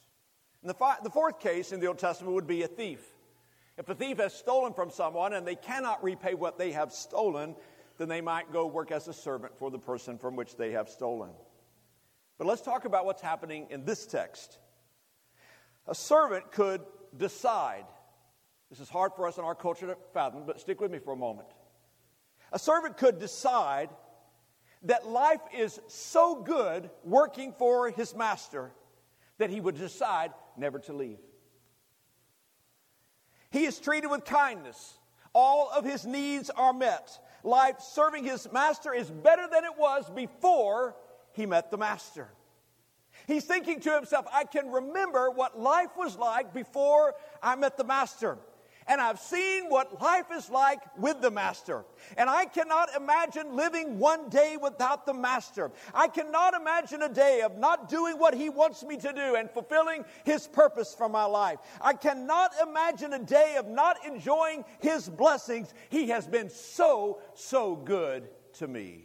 And 0.63 0.71
the, 0.71 0.75
fi- 0.75 0.97
the 1.03 1.11
fourth 1.11 1.39
case 1.39 1.73
in 1.73 1.81
the 1.81 1.87
Old 1.87 1.99
Testament 1.99 2.35
would 2.35 2.47
be 2.47 2.63
a 2.63 2.69
thief. 2.69 3.01
If 3.79 3.89
a 3.89 3.95
thief 3.95 4.19
has 4.19 4.35
stolen 4.35 4.75
from 4.75 4.91
someone 4.91 5.33
and 5.33 5.47
they 5.47 5.55
cannot 5.55 6.03
repay 6.03 6.35
what 6.35 6.59
they 6.59 6.73
have 6.73 6.93
stolen, 6.93 7.55
then 7.97 8.09
they 8.09 8.21
might 8.21 8.53
go 8.53 8.67
work 8.67 8.91
as 8.91 9.07
a 9.07 9.13
servant 9.13 9.57
for 9.57 9.71
the 9.71 9.79
person 9.79 10.19
from 10.19 10.35
which 10.35 10.57
they 10.57 10.73
have 10.73 10.89
stolen. 10.89 11.31
But 12.39 12.49
let's 12.49 12.61
talk 12.61 12.85
about 12.85 13.07
what's 13.07 13.23
happening 13.23 13.69
in 13.71 13.85
this 13.85 14.05
text. 14.05 14.59
A 15.87 15.95
servant 15.95 16.51
could 16.51 16.81
decide. 17.17 17.85
This 18.69 18.81
is 18.81 18.89
hard 18.89 19.13
for 19.15 19.29
us 19.29 19.39
in 19.39 19.45
our 19.45 19.55
culture 19.55 19.87
to 19.87 19.97
fathom, 20.13 20.43
but 20.45 20.61
stick 20.61 20.81
with 20.81 20.91
me 20.91 20.99
for 20.99 21.13
a 21.13 21.17
moment. 21.17 21.49
A 22.53 22.59
servant 22.59 22.97
could 22.97 23.21
decide 23.21 23.91
that 24.83 25.07
life 25.07 25.41
is 25.57 25.81
so 25.87 26.43
good 26.43 26.91
working 27.05 27.53
for 27.59 27.91
his 27.91 28.15
master 28.15 28.73
that 29.39 29.51
he 29.51 29.61
would 29.61 29.77
decide 29.77 30.33
never 30.57 30.81
to 30.81 30.93
leave. 30.93 31.19
He 33.51 33.65
is 33.65 33.79
treated 33.79 34.09
with 34.09 34.25
kindness. 34.25 34.99
All 35.33 35.71
of 35.71 35.85
his 35.85 36.05
needs 36.05 36.51
are 36.51 36.73
met 36.73 37.19
life 37.43 37.81
serving 37.81 38.25
his 38.25 38.51
master 38.53 38.93
is 38.93 39.11
better 39.11 39.47
than 39.51 39.65
it 39.65 39.79
was 39.79 40.11
before 40.11 40.97
he 41.33 41.47
met 41.47 41.71
the 41.71 41.79
master. 41.79 42.29
He's 43.27 43.45
thinking 43.45 43.81
to 43.81 43.95
himself, 43.95 44.27
I 44.33 44.45
can 44.45 44.71
remember 44.71 45.31
what 45.31 45.59
life 45.59 45.91
was 45.97 46.17
like 46.17 46.55
before 46.55 47.15
I 47.43 47.57
met 47.57 47.77
the 47.77 47.85
master 47.85 48.39
and 48.89 49.01
I've 49.01 49.21
seen 49.21 49.65
what 49.69 50.01
life 50.01 50.27
is 50.35 50.49
like 50.51 50.81
with 50.97 51.21
the 51.21 51.31
Master. 51.31 51.85
And 52.17 52.29
I 52.29 52.47
cannot 52.47 52.89
imagine 52.97 53.55
living 53.55 53.99
one 53.99 54.29
day 54.31 54.57
without 54.61 55.05
the 55.05 55.13
Master. 55.13 55.71
I 55.95 56.09
cannot 56.09 56.55
imagine 56.55 57.03
a 57.03 57.09
day 57.09 57.43
of 57.43 57.59
not 57.59 57.89
doing 57.89 58.19
what 58.19 58.35
He 58.35 58.49
wants 58.49 58.83
me 58.83 58.97
to 58.97 59.13
do 59.13 59.37
and 59.37 59.51
fulfilling 59.51 60.05
His 60.25 60.47
purpose 60.47 60.95
for 60.95 61.09
my 61.09 61.25
life. 61.25 61.59
I 61.81 61.93
cannot 61.93 62.53
imagine 62.63 63.13
a 63.13 63.19
day 63.19 63.57
of 63.59 63.69
not 63.69 63.99
enjoying 64.07 64.65
His 64.81 65.09
blessings. 65.09 65.73
He 65.91 66.09
has 66.09 66.27
been 66.27 66.49
so, 66.49 67.21
so 67.35 67.77
good 67.77 68.29
to 68.55 68.67
me. 68.67 69.05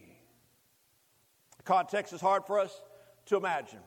Context 1.66 2.14
is 2.14 2.22
hard 2.22 2.46
for 2.46 2.60
us 2.60 2.82
to 3.26 3.38
imagine. 3.38 3.80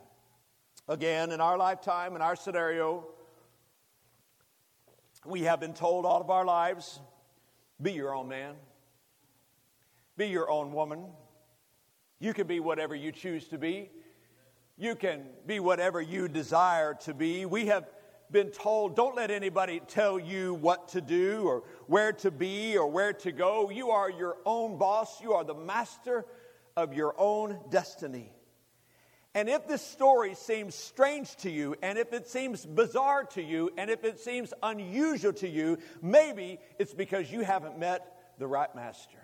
Again, 0.88 1.32
in 1.32 1.40
our 1.40 1.58
lifetime, 1.58 2.14
in 2.14 2.22
our 2.22 2.36
scenario, 2.36 3.06
we 5.26 5.42
have 5.42 5.60
been 5.60 5.74
told 5.74 6.06
all 6.06 6.20
of 6.20 6.30
our 6.30 6.44
lives 6.44 7.00
be 7.80 7.92
your 7.92 8.14
own 8.14 8.28
man, 8.28 8.54
be 10.16 10.26
your 10.26 10.50
own 10.50 10.72
woman. 10.72 11.04
You 12.18 12.32
can 12.32 12.46
be 12.46 12.60
whatever 12.60 12.94
you 12.94 13.12
choose 13.12 13.48
to 13.48 13.58
be, 13.58 13.90
you 14.78 14.94
can 14.94 15.24
be 15.46 15.60
whatever 15.60 16.00
you 16.00 16.28
desire 16.28 16.94
to 17.04 17.14
be. 17.14 17.44
We 17.46 17.66
have 17.66 17.88
been 18.30 18.50
told 18.50 18.96
don't 18.96 19.14
let 19.14 19.30
anybody 19.30 19.80
tell 19.86 20.18
you 20.18 20.54
what 20.54 20.88
to 20.88 21.00
do 21.00 21.42
or 21.46 21.62
where 21.86 22.12
to 22.12 22.30
be 22.30 22.76
or 22.76 22.90
where 22.90 23.12
to 23.12 23.32
go. 23.32 23.70
You 23.70 23.90
are 23.90 24.10
your 24.10 24.38
own 24.44 24.78
boss, 24.78 25.20
you 25.20 25.32
are 25.32 25.44
the 25.44 25.54
master 25.54 26.24
of 26.76 26.94
your 26.94 27.14
own 27.18 27.58
destiny. 27.70 28.32
And 29.36 29.50
if 29.50 29.68
this 29.68 29.82
story 29.82 30.34
seems 30.34 30.74
strange 30.74 31.36
to 31.36 31.50
you, 31.50 31.76
and 31.82 31.98
if 31.98 32.14
it 32.14 32.26
seems 32.26 32.64
bizarre 32.64 33.24
to 33.34 33.42
you, 33.42 33.70
and 33.76 33.90
if 33.90 34.02
it 34.02 34.18
seems 34.18 34.54
unusual 34.62 35.34
to 35.34 35.46
you, 35.46 35.76
maybe 36.00 36.58
it's 36.78 36.94
because 36.94 37.30
you 37.30 37.42
haven't 37.42 37.78
met 37.78 38.32
the 38.38 38.46
right 38.46 38.74
master. 38.74 39.18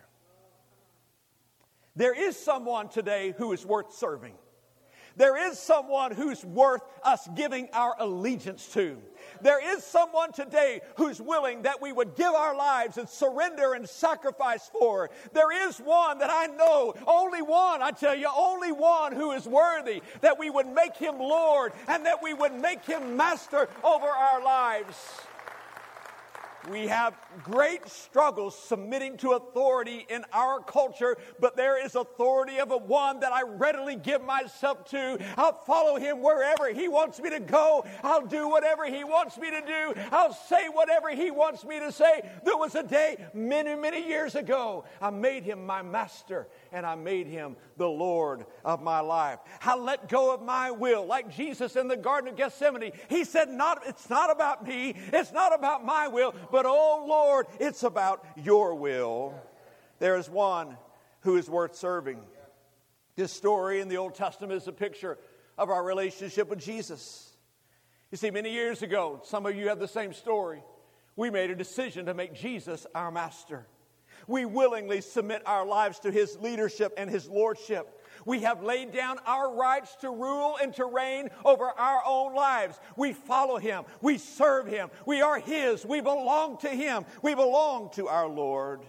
There 1.97 2.13
is 2.13 2.37
someone 2.37 2.91
today 2.91 3.33
who 3.39 3.55
is 3.55 3.65
worth 3.65 3.95
serving. 3.95 4.35
There 5.17 5.51
is 5.51 5.59
someone 5.59 6.13
who's 6.13 6.45
worth 6.45 6.83
us 7.03 7.29
giving 7.35 7.69
our 7.73 7.95
allegiance 7.99 8.67
to. 8.75 8.99
There 9.41 9.75
is 9.75 9.85
someone 9.85 10.33
today 10.33 10.81
who's 10.97 11.21
willing 11.21 11.63
that 11.63 11.81
we 11.81 11.93
would 11.93 12.17
give 12.17 12.33
our 12.33 12.57
lives 12.57 12.99
and 12.99 13.09
surrender 13.09 13.75
and 13.75 13.89
sacrifice 13.89 14.69
for. 14.69 15.11
There 15.33 15.69
is 15.69 15.79
one 15.79 16.19
that 16.19 16.31
I 16.31 16.47
know, 16.47 16.95
only 17.07 17.43
one, 17.43 17.83
I 17.83 17.91
tell 17.91 18.15
you, 18.15 18.29
only 18.35 18.73
one 18.73 19.13
who 19.13 19.33
is 19.33 19.47
worthy 19.47 20.03
that 20.21 20.39
we 20.39 20.51
would 20.51 20.69
make 20.69 20.97
him 20.97 21.19
Lord 21.19 21.73
and 21.89 22.07
that 22.07 22.23
we 22.23 22.35
would 22.35 22.55
make 22.55 22.85
him 22.85 23.17
master 23.17 23.69
over 23.85 24.07
our 24.07 24.43
lives. 24.43 24.97
We 26.71 26.87
have 26.87 27.17
great 27.43 27.89
struggles 27.89 28.57
submitting 28.57 29.17
to 29.19 29.33
authority 29.33 30.07
in 30.09 30.25
our 30.33 30.61
culture, 30.61 31.17
but 31.41 31.57
there 31.57 31.85
is 31.85 31.97
authority 31.97 32.59
of 32.59 32.71
a 32.71 32.77
one 32.77 33.21
that 33.21 33.33
I 33.33 33.43
readily 33.43 33.97
give 33.97 34.23
myself 34.23 34.85
to. 34.91 35.19
I'll 35.37 35.61
follow 35.65 35.97
him 35.97 36.23
wherever 36.23 36.73
he 36.73 36.89
wants 36.89 37.21
me 37.21 37.31
to 37.31 37.41
go. 37.41 37.85
I'll 38.03 38.27
do 38.27 38.49
whatever 38.49 38.85
he 38.87 39.03
wants 39.03 39.37
me 39.39 39.51
to 39.51 39.61
do. 39.61 39.95
I'll 40.13 40.35
say 40.35 40.69
whatever 40.69 41.11
he 41.11 41.31
wants 41.31 41.65
me 41.65 41.81
to 41.81 41.91
say. 41.91 42.29
There 42.45 42.57
was 42.57 42.75
a 42.75 42.83
day 42.83 43.17
many, 43.35 43.75
many 43.75 44.07
years 44.07 44.35
ago, 44.35 44.85
I 45.01 45.11
made 45.11 45.43
him 45.43 45.67
my 45.67 45.83
master 45.83 46.49
and 46.73 46.87
I 46.87 46.95
made 46.95 47.27
him 47.27 47.57
the 47.77 47.89
Lord 47.89 48.47
of 48.65 48.83
my 48.83 49.01
life. 49.01 49.39
I 49.63 49.77
let 49.77 50.09
go 50.09 50.35
of 50.35 50.43
my 50.43 50.71
will, 50.71 51.07
like 51.07 51.35
Jesus 51.35 51.77
in 51.77 51.89
the 51.89 51.97
Garden 51.97 52.31
of 52.31 52.37
Gethsemane. 52.37 52.93
He 53.09 53.25
said, 53.25 53.49
not, 53.49 53.83
It's 53.87 54.09
not 54.09 54.31
about 54.31 54.67
me, 54.67 54.95
it's 55.13 55.33
not 55.33 55.55
about 55.55 55.85
my 55.85 56.09
will, 56.09 56.35
but 56.51 56.67
oh 56.67 57.05
Lord, 57.07 57.47
it's 57.61 57.83
about 57.83 58.25
your 58.37 58.75
will. 58.75 59.35
There 59.99 60.17
is 60.17 60.29
one 60.29 60.77
who 61.21 61.37
is 61.37 61.49
worth 61.49 61.77
serving. 61.77 62.21
This 63.15 63.33
story 63.33 63.81
in 63.81 63.89
the 63.89 63.99
Old 63.99 64.15
Testament 64.15 64.61
is 64.61 64.67
a 64.67 64.73
picture 64.73 65.19
of 65.59 65.71
our 65.71 65.85
relationship 65.85 66.49
with 66.49 66.59
Jesus. 66.59 67.37
You 68.11 68.19
see, 68.19 68.31
many 68.31 68.51
years 68.51 68.83
ago, 68.83 69.21
some 69.25 69.47
of 69.47 69.55
you 69.55 69.69
have 69.69 69.79
the 69.79 69.89
same 69.89 70.13
story. 70.13 70.63
We 71.15 71.31
made 71.31 71.51
a 71.51 71.55
decision 71.55 72.07
to 72.07 72.15
make 72.15 72.35
Jesus 72.35 72.87
our 72.95 73.11
master. 73.11 73.67
We 74.27 74.45
willingly 74.45 75.01
submit 75.01 75.43
our 75.47 75.67
lives 75.67 75.99
to 76.01 76.11
His 76.11 76.39
leadership 76.39 76.93
and 76.97 77.11
His 77.11 77.29
lordship. 77.29 77.99
We 78.25 78.41
have 78.41 78.63
laid 78.63 78.93
down 78.93 79.19
our 79.27 79.55
rights 79.55 79.97
to 80.03 80.11
rule 80.11 80.57
and 80.63 80.73
to 80.75 80.85
reign 80.85 81.31
over 81.45 81.65
our 81.65 82.03
own 82.07 82.35
lives. 82.35 82.79
We 82.97 83.13
follow 83.13 83.59
Him. 83.59 83.85
We 84.01 84.19
serve 84.19 84.67
Him. 84.67 84.91
We 85.07 85.23
are 85.23 85.39
His. 85.39 85.85
We 85.85 86.01
belong 86.01 86.59
to 86.59 86.69
Him. 86.69 87.05
We 87.23 87.35
belong 87.35 87.91
to 87.95 88.09
our 88.09 88.29
Lord. 88.29 88.83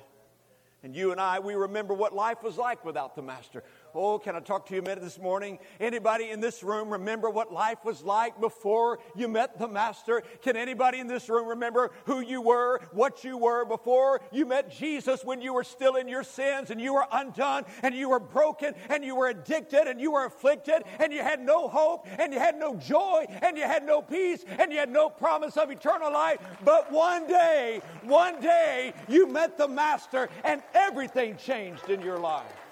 And 0.84 0.96
you 0.96 1.12
and 1.14 1.22
I, 1.22 1.40
we 1.40 1.56
remember 1.56 1.94
what 1.94 2.14
life 2.14 2.44
was 2.44 2.58
like 2.58 2.84
without 2.84 3.16
the 3.16 3.22
Master. 3.22 3.64
Oh, 3.96 4.18
can 4.18 4.36
I 4.36 4.40
talk 4.40 4.66
to 4.68 4.74
you 4.74 4.80
a 4.80 4.84
minute 4.84 5.04
this 5.04 5.20
morning? 5.20 5.60
Anybody 5.80 6.32
in 6.32 6.40
this 6.40 6.64
room 6.64 6.90
remember 6.90 7.30
what 7.30 7.54
life 7.54 7.86
was 7.86 8.02
like 8.02 8.42
before 8.42 8.98
you 9.16 9.28
met 9.28 9.60
the 9.60 9.68
Master? 9.68 10.24
Can 10.42 10.58
anybody 10.58 11.00
in 11.00 11.06
this 11.06 11.30
room 11.30 11.48
remember 11.48 11.92
who 12.06 12.22
you 12.22 12.42
were, 12.42 12.82
what 12.92 13.24
you 13.24 13.38
were 13.38 13.66
before 13.66 14.22
you 14.32 14.48
met 14.48 14.72
Jesus 14.72 15.24
when 15.24 15.42
you 15.42 15.54
were 15.54 15.64
still 15.64 15.96
in 15.98 16.08
your 16.08 16.24
sins 16.24 16.72
and 16.72 16.82
you 16.82 16.94
were 16.94 17.06
undone 17.12 17.66
and 17.84 17.94
you 17.94 18.10
were 18.10 18.20
broken 18.20 18.74
and 18.90 19.06
you 19.06 19.16
were 19.16 19.28
addicted 19.28 19.88
and 19.88 20.02
you 20.02 20.12
were 20.12 20.26
afflicted 20.26 20.84
and 21.00 21.14
you 21.14 21.22
had 21.22 21.40
no 21.40 21.68
hope 21.68 22.08
and 22.18 22.34
you 22.34 22.40
had 22.40 22.58
no 22.58 22.76
joy 22.76 23.26
and 23.44 23.58
you 23.58 23.64
had 23.64 23.86
no 23.86 24.02
peace 24.02 24.44
and 24.58 24.72
you 24.72 24.80
had 24.80 24.90
no 24.90 25.08
promise 25.08 25.56
of 25.56 25.70
eternal 25.70 26.12
life? 26.12 26.40
But 26.66 26.92
one 26.92 27.28
day, 27.28 27.82
one 28.02 28.42
day, 28.42 28.94
you 29.08 29.28
met 29.28 29.56
the 29.56 29.68
Master 29.68 30.30
and 30.44 30.64
everything 30.74 31.38
changed 31.38 31.90
in 31.90 32.02
your 32.02 32.18
life. 32.18 32.63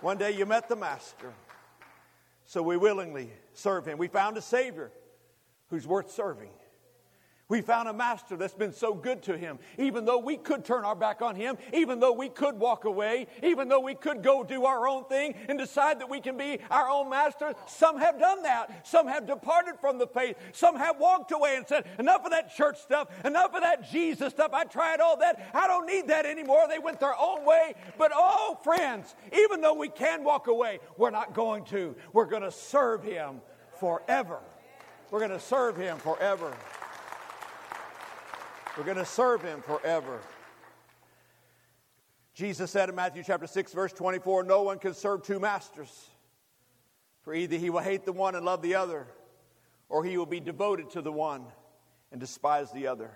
One 0.00 0.16
day 0.16 0.30
you 0.30 0.46
met 0.46 0.68
the 0.68 0.76
Master. 0.76 1.32
So 2.46 2.62
we 2.62 2.76
willingly 2.76 3.30
serve 3.52 3.86
him. 3.86 3.98
We 3.98 4.08
found 4.08 4.36
a 4.36 4.42
Savior 4.42 4.90
who's 5.68 5.86
worth 5.86 6.10
serving. 6.10 6.50
We 7.50 7.62
found 7.62 7.88
a 7.88 7.92
master 7.92 8.36
that's 8.36 8.54
been 8.54 8.72
so 8.72 8.94
good 8.94 9.22
to 9.24 9.36
him. 9.36 9.58
Even 9.76 10.04
though 10.04 10.18
we 10.18 10.36
could 10.36 10.64
turn 10.64 10.84
our 10.84 10.94
back 10.94 11.20
on 11.20 11.34
him, 11.34 11.58
even 11.74 11.98
though 11.98 12.12
we 12.12 12.28
could 12.28 12.54
walk 12.54 12.84
away, 12.84 13.26
even 13.42 13.68
though 13.68 13.80
we 13.80 13.96
could 13.96 14.22
go 14.22 14.44
do 14.44 14.64
our 14.66 14.86
own 14.86 15.04
thing 15.06 15.34
and 15.48 15.58
decide 15.58 15.98
that 15.98 16.08
we 16.08 16.20
can 16.20 16.36
be 16.36 16.60
our 16.70 16.88
own 16.88 17.10
master, 17.10 17.54
some 17.66 17.98
have 17.98 18.20
done 18.20 18.44
that. 18.44 18.86
Some 18.86 19.08
have 19.08 19.26
departed 19.26 19.74
from 19.80 19.98
the 19.98 20.06
faith. 20.06 20.36
Some 20.52 20.76
have 20.76 21.00
walked 21.00 21.32
away 21.32 21.56
and 21.56 21.66
said, 21.66 21.86
Enough 21.98 22.24
of 22.24 22.30
that 22.30 22.54
church 22.54 22.78
stuff, 22.80 23.08
enough 23.24 23.52
of 23.52 23.62
that 23.62 23.90
Jesus 23.90 24.32
stuff. 24.32 24.52
I 24.54 24.62
tried 24.62 25.00
all 25.00 25.18
that. 25.18 25.50
I 25.52 25.66
don't 25.66 25.86
need 25.86 26.06
that 26.06 26.26
anymore. 26.26 26.66
They 26.68 26.78
went 26.78 27.00
their 27.00 27.18
own 27.18 27.44
way. 27.44 27.74
But 27.98 28.12
oh, 28.14 28.60
friends, 28.62 29.16
even 29.32 29.60
though 29.60 29.74
we 29.74 29.88
can 29.88 30.22
walk 30.22 30.46
away, 30.46 30.78
we're 30.96 31.10
not 31.10 31.34
going 31.34 31.64
to. 31.64 31.96
We're 32.12 32.26
going 32.26 32.42
to 32.42 32.52
serve 32.52 33.02
him 33.02 33.40
forever. 33.80 34.38
We're 35.10 35.18
going 35.18 35.32
to 35.32 35.40
serve 35.40 35.76
him 35.76 35.98
forever. 35.98 36.54
We're 38.80 38.86
going 38.86 38.96
to 38.96 39.04
serve 39.04 39.42
him 39.42 39.60
forever. 39.60 40.20
Jesus 42.32 42.70
said 42.70 42.88
in 42.88 42.94
Matthew 42.94 43.22
chapter 43.22 43.46
6, 43.46 43.74
verse 43.74 43.92
24, 43.92 44.44
No 44.44 44.62
one 44.62 44.78
can 44.78 44.94
serve 44.94 45.22
two 45.22 45.38
masters. 45.38 46.08
For 47.20 47.34
either 47.34 47.58
he 47.58 47.68
will 47.68 47.82
hate 47.82 48.06
the 48.06 48.12
one 48.14 48.34
and 48.36 48.46
love 48.46 48.62
the 48.62 48.76
other, 48.76 49.06
or 49.90 50.02
he 50.02 50.16
will 50.16 50.24
be 50.24 50.40
devoted 50.40 50.88
to 50.92 51.02
the 51.02 51.12
one 51.12 51.44
and 52.10 52.18
despise 52.18 52.72
the 52.72 52.86
other. 52.86 53.10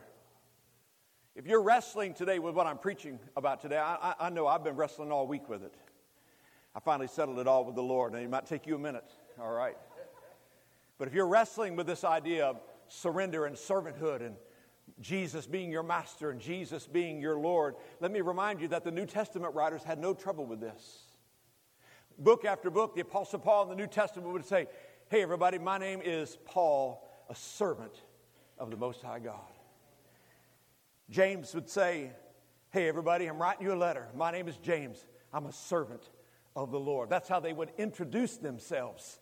If 1.35 1.47
you're 1.47 1.63
wrestling 1.63 2.13
today 2.13 2.39
with 2.39 2.55
what 2.55 2.67
I'm 2.67 2.77
preaching 2.77 3.19
about 3.35 3.63
today, 3.63 3.79
I, 3.79 4.13
I, 4.21 4.29
know 4.29 4.47
I've 4.47 4.65
been 4.65 4.77
wrestling 4.77 5.11
all 5.11 5.27
week 5.27 5.49
with 5.49 5.63
it. 5.63 5.75
I 6.75 6.81
finally 6.81 7.09
settled 7.09 7.39
it 7.39 7.47
all 7.47 7.65
with 7.65 7.75
the 7.75 7.83
Lord, 7.83 8.13
and 8.13 8.23
it 8.23 8.29
might 8.29 8.45
take 8.45 8.67
you 8.67 8.75
a 8.75 8.79
minute, 8.79 9.11
all 9.41 9.51
right? 9.51 9.79
But 10.99 11.09
if 11.09 11.15
you're 11.15 11.27
wrestling 11.27 11.75
with 11.75 11.87
this 11.87 12.05
idea 12.05 12.45
of 12.45 12.61
surrender 12.89 13.47
and 13.47 13.57
servanthood 13.57 14.21
and 14.21 14.37
Jesus 15.01 15.47
being 15.47 15.71
your 15.71 15.83
master 15.83 16.31
and 16.31 16.41
Jesus 16.41 16.87
being 16.87 17.21
your 17.21 17.39
Lord, 17.39 17.75
let 18.01 18.13
me 18.13 18.21
remind 18.21 18.61
you 18.61 18.69
that 18.69 18.85
the 18.85 18.91
New 18.91 19.07
Testament 19.07 19.55
writers 19.55 19.83
had 19.83 19.99
no 19.99 20.15
trouble 20.15 20.47
with 20.47 20.61
this. 20.61 21.03
Book 22.19 22.45
after 22.45 22.71
book, 22.71 22.95
the 22.95 23.01
Apostle 23.01 23.41
Paul 23.41 23.65
in 23.65 23.69
the 23.71 23.75
New 23.75 23.89
Testament 23.89 24.33
would 24.33 24.45
say, 24.45 24.69
Hey, 25.09 25.23
everybody, 25.23 25.59
my 25.59 25.79
name 25.79 26.01
is 26.03 26.39
Paul, 26.45 27.09
a 27.29 27.35
servant 27.35 28.03
of 28.59 28.71
the 28.71 28.77
Most 28.77 29.03
High 29.03 29.19
God. 29.19 29.41
James 31.11 31.55
would 31.55 31.69
say, 31.69 32.11
Hey, 32.71 32.89
everybody, 32.89 33.27
I'm 33.27 33.41
writing 33.41 33.67
you 33.67 33.73
a 33.73 33.77
letter. 33.77 34.09
My 34.15 34.31
name 34.31 34.49
is 34.49 34.57
James. 34.59 35.05
I'm 35.33 35.47
a 35.47 35.53
servant 35.53 36.11
of 36.57 36.71
the 36.71 36.81
Lord. 36.81 37.11
That's 37.11 37.29
how 37.29 37.41
they 37.41 37.53
would 37.53 37.71
introduce 37.79 38.37
themselves 38.37 39.19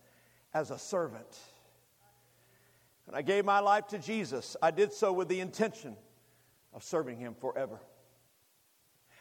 as 0.54 0.70
a 0.70 0.78
servant. 0.78 1.38
When 3.06 3.16
I 3.16 3.22
gave 3.22 3.44
my 3.44 3.60
life 3.60 3.88
to 3.88 3.98
Jesus, 3.98 4.56
I 4.62 4.70
did 4.70 4.92
so 4.92 5.12
with 5.12 5.28
the 5.28 5.40
intention 5.40 5.96
of 6.72 6.82
serving 6.82 7.18
Him 7.18 7.34
forever. 7.40 7.80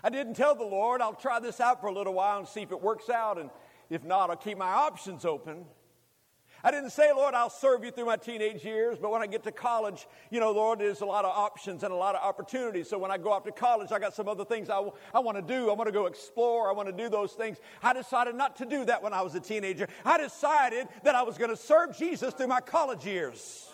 I 0.04 0.10
didn't 0.10 0.36
tell 0.36 0.56
the 0.56 0.64
Lord, 0.64 1.02
I'll 1.02 1.14
try 1.14 1.40
this 1.40 1.60
out 1.60 1.82
for 1.82 1.88
a 1.88 1.94
little 1.94 2.14
while 2.14 2.40
and 2.40 2.48
see 2.48 2.62
if 2.62 2.72
it 2.72 2.82
works 2.82 3.10
out, 3.10 3.38
and 3.38 3.50
if 3.90 4.04
not, 4.04 4.30
I'll 4.30 4.36
keep 4.36 4.58
my 4.58 4.70
options 4.70 5.26
open. 5.26 5.66
I 6.64 6.70
didn't 6.70 6.92
say, 6.92 7.12
Lord, 7.12 7.34
I'll 7.34 7.50
serve 7.50 7.84
you 7.84 7.90
through 7.90 8.06
my 8.06 8.18
teenage 8.18 8.64
years, 8.64 9.00
but 9.02 9.12
when 9.12 9.22
I 9.22 9.28
get 9.28 9.44
to 9.44 9.52
college, 9.52 10.08
you 10.30 10.40
know, 10.40 10.52
Lord, 10.52 10.80
there's 10.80 11.02
a 11.02 11.06
lot 11.06 11.26
of 11.26 11.36
options 11.36 11.84
and 11.84 11.92
a 11.92 11.96
lot 11.96 12.14
of 12.14 12.22
opportunities. 12.22 12.88
So 12.88 13.00
when 13.00 13.10
I 13.10 13.18
go 13.18 13.32
off 13.32 13.44
to 13.46 13.52
college, 13.52 13.92
I 13.92 13.98
got 13.98 14.14
some 14.14 14.28
other 14.28 14.46
things 14.46 14.70
I, 14.70 14.76
w- 14.76 14.94
I 15.14 15.20
want 15.20 15.38
to 15.38 15.42
do. 15.42 15.72
I 15.72 15.74
want 15.74 15.88
to 15.88 15.92
go 15.92 16.06
explore. 16.06 16.70
I 16.70 16.74
want 16.74 16.88
to 16.88 16.94
do 16.94 17.10
those 17.10 17.34
things. 17.34 17.58
I 17.82 17.94
decided 17.94 18.36
not 18.36 18.58
to 18.58 18.66
do 18.66 18.86
that 18.86 19.02
when 19.02 19.12
I 19.12 19.24
was 19.24 19.34
a 19.34 19.40
teenager. 19.40 19.88
I 20.06 20.20
decided 20.20 20.88
that 21.04 21.16
I 21.16 21.24
was 21.24 21.40
going 21.40 21.50
to 21.50 21.58
serve 21.58 21.98
Jesus 21.98 22.32
through 22.36 22.48
my 22.48 22.62
college 22.62 23.08
years. 23.08 23.71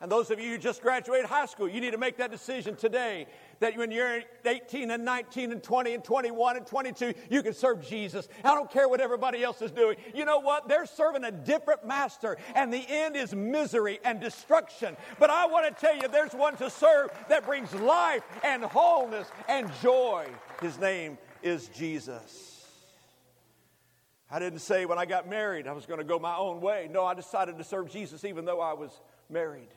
And 0.00 0.10
those 0.10 0.30
of 0.30 0.38
you 0.38 0.50
who 0.50 0.58
just 0.58 0.82
graduated 0.82 1.26
high 1.26 1.46
school, 1.46 1.68
you 1.68 1.80
need 1.80 1.92
to 1.92 1.98
make 1.98 2.18
that 2.18 2.30
decision 2.30 2.76
today 2.76 3.26
that 3.60 3.76
when 3.76 3.90
you're 3.90 4.22
18 4.44 4.90
and 4.90 5.04
19 5.04 5.52
and 5.52 5.62
20 5.62 5.94
and 5.94 6.04
21 6.04 6.56
and 6.56 6.66
22, 6.66 7.14
you 7.30 7.42
can 7.42 7.54
serve 7.54 7.86
Jesus. 7.86 8.28
I 8.42 8.54
don't 8.54 8.70
care 8.70 8.88
what 8.88 9.00
everybody 9.00 9.42
else 9.42 9.62
is 9.62 9.70
doing. 9.70 9.96
You 10.14 10.24
know 10.24 10.40
what? 10.40 10.68
They're 10.68 10.86
serving 10.86 11.24
a 11.24 11.30
different 11.30 11.86
master, 11.86 12.36
and 12.54 12.72
the 12.72 12.84
end 12.88 13.16
is 13.16 13.34
misery 13.34 14.00
and 14.04 14.20
destruction. 14.20 14.96
But 15.18 15.30
I 15.30 15.46
want 15.46 15.66
to 15.66 15.80
tell 15.80 15.96
you, 15.96 16.08
there's 16.08 16.34
one 16.34 16.56
to 16.56 16.68
serve 16.68 17.10
that 17.28 17.46
brings 17.46 17.72
life 17.74 18.22
and 18.42 18.64
wholeness 18.64 19.28
and 19.48 19.70
joy. 19.80 20.26
His 20.60 20.78
name 20.78 21.18
is 21.42 21.68
Jesus. 21.68 22.66
I 24.30 24.38
didn't 24.38 24.60
say 24.60 24.84
when 24.84 24.98
I 24.98 25.06
got 25.06 25.28
married 25.28 25.68
I 25.68 25.72
was 25.72 25.86
going 25.86 25.98
to 25.98 26.04
go 26.04 26.18
my 26.18 26.36
own 26.36 26.60
way. 26.60 26.88
No, 26.90 27.04
I 27.04 27.14
decided 27.14 27.56
to 27.58 27.64
serve 27.64 27.90
Jesus 27.90 28.24
even 28.24 28.44
though 28.44 28.60
I 28.60 28.72
was 28.72 28.90
married. 29.30 29.68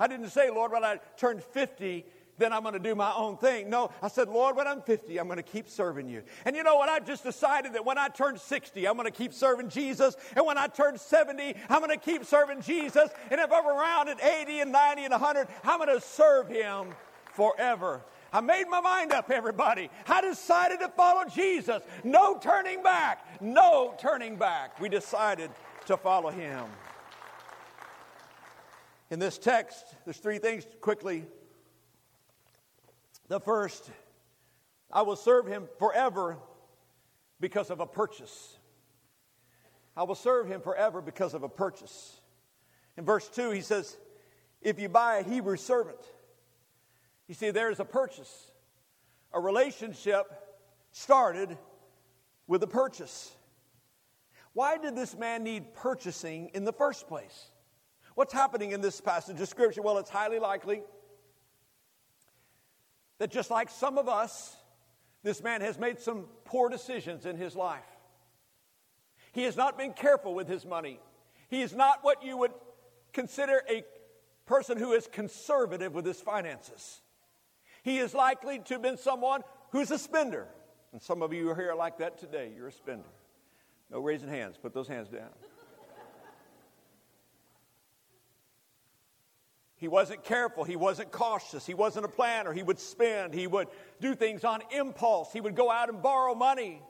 I 0.00 0.08
didn't 0.08 0.30
say, 0.30 0.50
Lord, 0.50 0.72
when 0.72 0.82
I 0.82 0.98
turn 1.16 1.40
50, 1.40 2.04
then 2.38 2.52
I'm 2.52 2.62
going 2.62 2.72
to 2.72 2.80
do 2.80 2.94
my 2.94 3.12
own 3.14 3.36
thing. 3.36 3.70
No, 3.70 3.90
I 4.02 4.08
said, 4.08 4.28
Lord, 4.28 4.56
when 4.56 4.66
I'm 4.66 4.80
50, 4.80 5.20
I'm 5.20 5.26
going 5.26 5.36
to 5.36 5.42
keep 5.42 5.68
serving 5.68 6.08
you. 6.08 6.22
And 6.44 6.56
you 6.56 6.64
know 6.64 6.76
what? 6.76 6.88
I 6.88 6.98
just 6.98 7.22
decided 7.22 7.74
that 7.74 7.84
when 7.84 7.98
I 7.98 8.08
turn 8.08 8.38
60, 8.38 8.88
I'm 8.88 8.96
going 8.96 9.04
to 9.04 9.16
keep 9.16 9.32
serving 9.32 9.68
Jesus. 9.68 10.16
And 10.34 10.46
when 10.46 10.58
I 10.58 10.66
turn 10.66 10.98
70, 10.98 11.54
I'm 11.68 11.80
going 11.80 11.90
to 11.90 12.02
keep 12.02 12.24
serving 12.24 12.62
Jesus. 12.62 13.10
And 13.30 13.40
if 13.40 13.52
I'm 13.52 13.66
around 13.66 14.08
at 14.08 14.24
80 14.24 14.60
and 14.60 14.72
90 14.72 15.04
and 15.04 15.12
100, 15.12 15.48
I'm 15.64 15.78
going 15.78 15.94
to 15.94 16.04
serve 16.04 16.48
him 16.48 16.88
forever. 17.34 18.00
I 18.32 18.40
made 18.40 18.68
my 18.68 18.80
mind 18.80 19.12
up, 19.12 19.30
everybody. 19.30 19.90
I 20.08 20.22
decided 20.22 20.80
to 20.80 20.88
follow 20.88 21.28
Jesus. 21.28 21.82
No 22.04 22.38
turning 22.38 22.82
back. 22.82 23.42
No 23.42 23.94
turning 23.98 24.36
back. 24.36 24.80
We 24.80 24.88
decided 24.88 25.50
to 25.86 25.96
follow 25.96 26.30
him. 26.30 26.64
In 29.10 29.18
this 29.18 29.38
text, 29.38 29.84
there's 30.04 30.18
three 30.18 30.38
things 30.38 30.64
quickly. 30.80 31.26
The 33.28 33.40
first, 33.40 33.90
I 34.90 35.02
will 35.02 35.16
serve 35.16 35.46
him 35.46 35.68
forever 35.78 36.36
because 37.40 37.70
of 37.70 37.80
a 37.80 37.86
purchase. 37.86 38.56
I 39.96 40.04
will 40.04 40.14
serve 40.14 40.46
him 40.46 40.60
forever 40.60 41.00
because 41.02 41.34
of 41.34 41.42
a 41.42 41.48
purchase. 41.48 42.20
In 42.96 43.04
verse 43.04 43.28
2, 43.28 43.50
he 43.50 43.62
says, 43.62 43.96
If 44.62 44.78
you 44.78 44.88
buy 44.88 45.16
a 45.16 45.22
Hebrew 45.24 45.56
servant, 45.56 45.98
you 47.26 47.34
see, 47.34 47.50
there's 47.50 47.80
a 47.80 47.84
purchase. 47.84 48.52
A 49.32 49.40
relationship 49.40 50.26
started 50.92 51.56
with 52.46 52.62
a 52.62 52.66
purchase. 52.66 53.32
Why 54.52 54.78
did 54.78 54.96
this 54.96 55.16
man 55.16 55.42
need 55.44 55.74
purchasing 55.74 56.50
in 56.54 56.64
the 56.64 56.72
first 56.72 57.08
place? 57.08 57.50
What's 58.14 58.32
happening 58.32 58.72
in 58.72 58.80
this 58.80 59.00
passage 59.00 59.40
of 59.40 59.48
Scripture? 59.48 59.82
Well, 59.82 59.98
it's 59.98 60.10
highly 60.10 60.38
likely 60.38 60.82
that 63.18 63.30
just 63.30 63.50
like 63.50 63.70
some 63.70 63.98
of 63.98 64.08
us, 64.08 64.56
this 65.22 65.42
man 65.42 65.60
has 65.60 65.78
made 65.78 65.98
some 65.98 66.26
poor 66.44 66.68
decisions 66.68 67.26
in 67.26 67.36
his 67.36 67.54
life. 67.54 67.84
He 69.32 69.44
has 69.44 69.56
not 69.56 69.78
been 69.78 69.92
careful 69.92 70.34
with 70.34 70.48
his 70.48 70.64
money. 70.64 70.98
He 71.48 71.62
is 71.62 71.74
not 71.74 71.98
what 72.02 72.24
you 72.24 72.36
would 72.38 72.52
consider 73.12 73.62
a 73.68 73.84
person 74.46 74.78
who 74.78 74.92
is 74.92 75.06
conservative 75.06 75.94
with 75.94 76.04
his 76.04 76.20
finances. 76.20 77.00
He 77.82 77.98
is 77.98 78.14
likely 78.14 78.58
to 78.58 78.74
have 78.74 78.82
been 78.82 78.96
someone 78.96 79.42
who's 79.70 79.90
a 79.90 79.98
spender. 79.98 80.48
And 80.92 81.00
some 81.00 81.22
of 81.22 81.32
you 81.32 81.48
are 81.50 81.54
here 81.54 81.74
like 81.74 81.98
that 81.98 82.18
today. 82.18 82.50
You're 82.56 82.68
a 82.68 82.72
spender. 82.72 83.08
No 83.90 84.00
raising 84.00 84.28
hands. 84.28 84.56
Put 84.60 84.74
those 84.74 84.88
hands 84.88 85.08
down. 85.08 85.30
He 89.80 89.88
wasn't 89.88 90.24
careful. 90.24 90.62
He 90.62 90.76
wasn't 90.76 91.10
cautious. 91.10 91.64
He 91.64 91.72
wasn't 91.72 92.04
a 92.04 92.08
planner. 92.08 92.52
He 92.52 92.62
would 92.62 92.78
spend. 92.78 93.32
He 93.32 93.46
would 93.46 93.66
do 93.98 94.14
things 94.14 94.44
on 94.44 94.60
impulse. 94.70 95.32
He 95.32 95.40
would 95.40 95.56
go 95.56 95.70
out 95.70 95.88
and 95.88 96.02
borrow 96.02 96.34
money. 96.34 96.82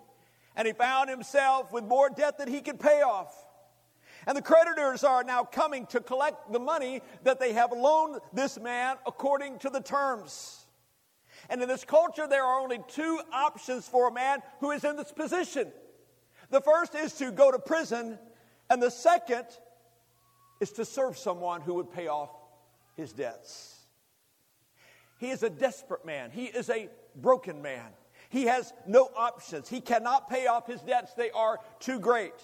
And 0.57 0.66
he 0.66 0.72
found 0.72 1.09
himself 1.09 1.72
with 1.72 1.85
more 1.85 2.11
debt 2.11 2.37
than 2.37 2.48
he 2.48 2.61
could 2.61 2.81
pay 2.81 3.03
off. 3.03 3.33
And 4.26 4.37
the 4.37 4.42
creditors 4.42 5.05
are 5.05 5.22
now 5.22 5.44
coming 5.44 5.87
to 5.87 6.00
collect 6.00 6.53
the 6.53 6.59
money 6.59 7.00
that 7.22 7.38
they 7.38 7.53
have 7.53 7.70
loaned 7.70 8.20
this 8.33 8.59
man 8.59 8.96
according 9.07 9.61
to 9.61 9.70
the 9.70 9.81
terms. 9.81 10.66
And 11.48 11.62
in 11.62 11.68
this 11.68 11.85
culture, 11.85 12.26
there 12.26 12.44
are 12.44 12.59
only 12.59 12.81
two 12.88 13.20
options 13.33 13.87
for 13.87 14.09
a 14.09 14.12
man 14.12 14.40
who 14.59 14.72
is 14.72 14.83
in 14.83 14.96
this 14.96 15.12
position. 15.12 15.70
The 16.50 16.61
first 16.61 16.96
is 16.96 17.12
to 17.14 17.31
go 17.31 17.53
to 17.53 17.61
prison, 17.61 18.18
and 18.68 18.83
the 18.83 18.90
second 18.90 19.46
is 20.61 20.72
to 20.72 20.85
serve 20.85 21.16
someone 21.16 21.61
who 21.61 21.74
would 21.74 21.92
pay 21.92 22.09
off 22.09 22.31
his 22.96 23.12
debts. 23.12 23.76
He 25.18 25.31
is 25.31 25.42
a 25.42 25.50
desperate 25.50 26.05
man. 26.05 26.31
He 26.31 26.46
is 26.46 26.70
a 26.70 26.88
broken 27.14 27.61
man. 27.61 27.88
He 28.31 28.44
has 28.44 28.72
no 28.87 29.11
options. 29.16 29.68
He 29.68 29.81
cannot 29.81 30.31
pay 30.31 30.46
off 30.46 30.66
his 30.66 30.81
debts, 30.81 31.14
they 31.14 31.31
are 31.31 31.59
too 31.81 31.98
great. 31.98 32.35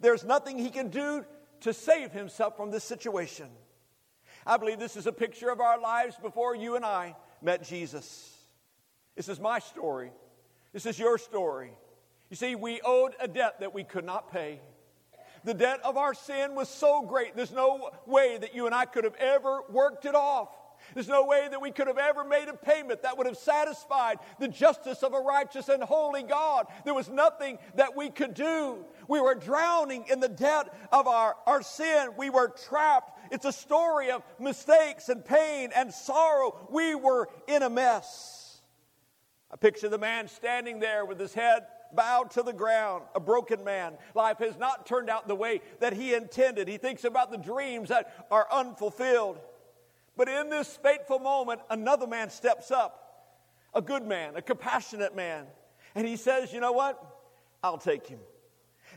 There's 0.00 0.24
nothing 0.24 0.58
he 0.58 0.70
can 0.70 0.88
do 0.88 1.24
to 1.60 1.72
save 1.72 2.12
himself 2.12 2.56
from 2.56 2.70
this 2.70 2.84
situation. 2.84 3.48
I 4.46 4.58
believe 4.58 4.78
this 4.78 4.96
is 4.96 5.06
a 5.06 5.12
picture 5.12 5.50
of 5.50 5.60
our 5.60 5.80
lives 5.80 6.16
before 6.20 6.54
you 6.54 6.76
and 6.76 6.84
I 6.84 7.16
met 7.40 7.62
Jesus. 7.62 8.36
This 9.16 9.28
is 9.28 9.40
my 9.40 9.58
story. 9.58 10.12
This 10.72 10.84
is 10.86 10.98
your 10.98 11.16
story. 11.16 11.70
You 12.28 12.36
see, 12.36 12.54
we 12.54 12.80
owed 12.84 13.12
a 13.20 13.28
debt 13.28 13.60
that 13.60 13.72
we 13.72 13.84
could 13.84 14.04
not 14.04 14.30
pay. 14.30 14.60
The 15.44 15.54
debt 15.54 15.80
of 15.84 15.96
our 15.96 16.14
sin 16.14 16.54
was 16.54 16.68
so 16.68 17.02
great, 17.02 17.36
there's 17.36 17.52
no 17.52 17.90
way 18.06 18.38
that 18.38 18.54
you 18.54 18.66
and 18.66 18.74
I 18.74 18.86
could 18.86 19.04
have 19.04 19.16
ever 19.16 19.60
worked 19.70 20.06
it 20.06 20.14
off. 20.14 20.48
There's 20.92 21.08
no 21.08 21.24
way 21.24 21.48
that 21.50 21.60
we 21.60 21.70
could 21.70 21.86
have 21.86 21.98
ever 21.98 22.24
made 22.24 22.48
a 22.48 22.54
payment 22.54 23.02
that 23.02 23.16
would 23.16 23.26
have 23.26 23.36
satisfied 23.36 24.18
the 24.38 24.48
justice 24.48 25.02
of 25.02 25.14
a 25.14 25.18
righteous 25.18 25.68
and 25.68 25.82
holy 25.82 26.22
God. 26.22 26.66
There 26.84 26.94
was 26.94 27.08
nothing 27.08 27.58
that 27.76 27.96
we 27.96 28.10
could 28.10 28.34
do. 28.34 28.84
We 29.08 29.20
were 29.20 29.34
drowning 29.34 30.04
in 30.10 30.20
the 30.20 30.28
debt 30.28 30.74
of 30.92 31.06
our, 31.06 31.36
our 31.46 31.62
sin. 31.62 32.10
We 32.16 32.30
were 32.30 32.48
trapped. 32.68 33.18
It's 33.32 33.46
a 33.46 33.52
story 33.52 34.10
of 34.10 34.22
mistakes 34.38 35.08
and 35.08 35.24
pain 35.24 35.70
and 35.74 35.92
sorrow. 35.92 36.68
We 36.70 36.94
were 36.94 37.28
in 37.48 37.62
a 37.62 37.70
mess. 37.70 38.60
I 39.50 39.56
picture 39.56 39.88
the 39.88 39.98
man 39.98 40.28
standing 40.28 40.80
there 40.80 41.04
with 41.04 41.18
his 41.18 41.32
head 41.32 41.66
bowed 41.94 42.30
to 42.32 42.42
the 42.42 42.52
ground, 42.52 43.04
a 43.14 43.20
broken 43.20 43.64
man. 43.64 43.94
Life 44.14 44.38
has 44.38 44.56
not 44.58 44.86
turned 44.86 45.10
out 45.10 45.28
the 45.28 45.34
way 45.34 45.60
that 45.80 45.92
he 45.92 46.14
intended. 46.14 46.68
He 46.68 46.78
thinks 46.78 47.04
about 47.04 47.30
the 47.30 47.38
dreams 47.38 47.88
that 47.88 48.26
are 48.30 48.46
unfulfilled. 48.52 49.38
But 50.16 50.28
in 50.28 50.50
this 50.50 50.76
fateful 50.76 51.18
moment, 51.18 51.60
another 51.70 52.06
man 52.06 52.30
steps 52.30 52.70
up, 52.70 53.34
a 53.74 53.82
good 53.82 54.04
man, 54.04 54.36
a 54.36 54.42
compassionate 54.42 55.16
man, 55.16 55.46
and 55.94 56.06
he 56.06 56.16
says, 56.16 56.52
You 56.52 56.60
know 56.60 56.72
what? 56.72 57.02
I'll 57.62 57.78
take 57.78 58.06
him. 58.06 58.20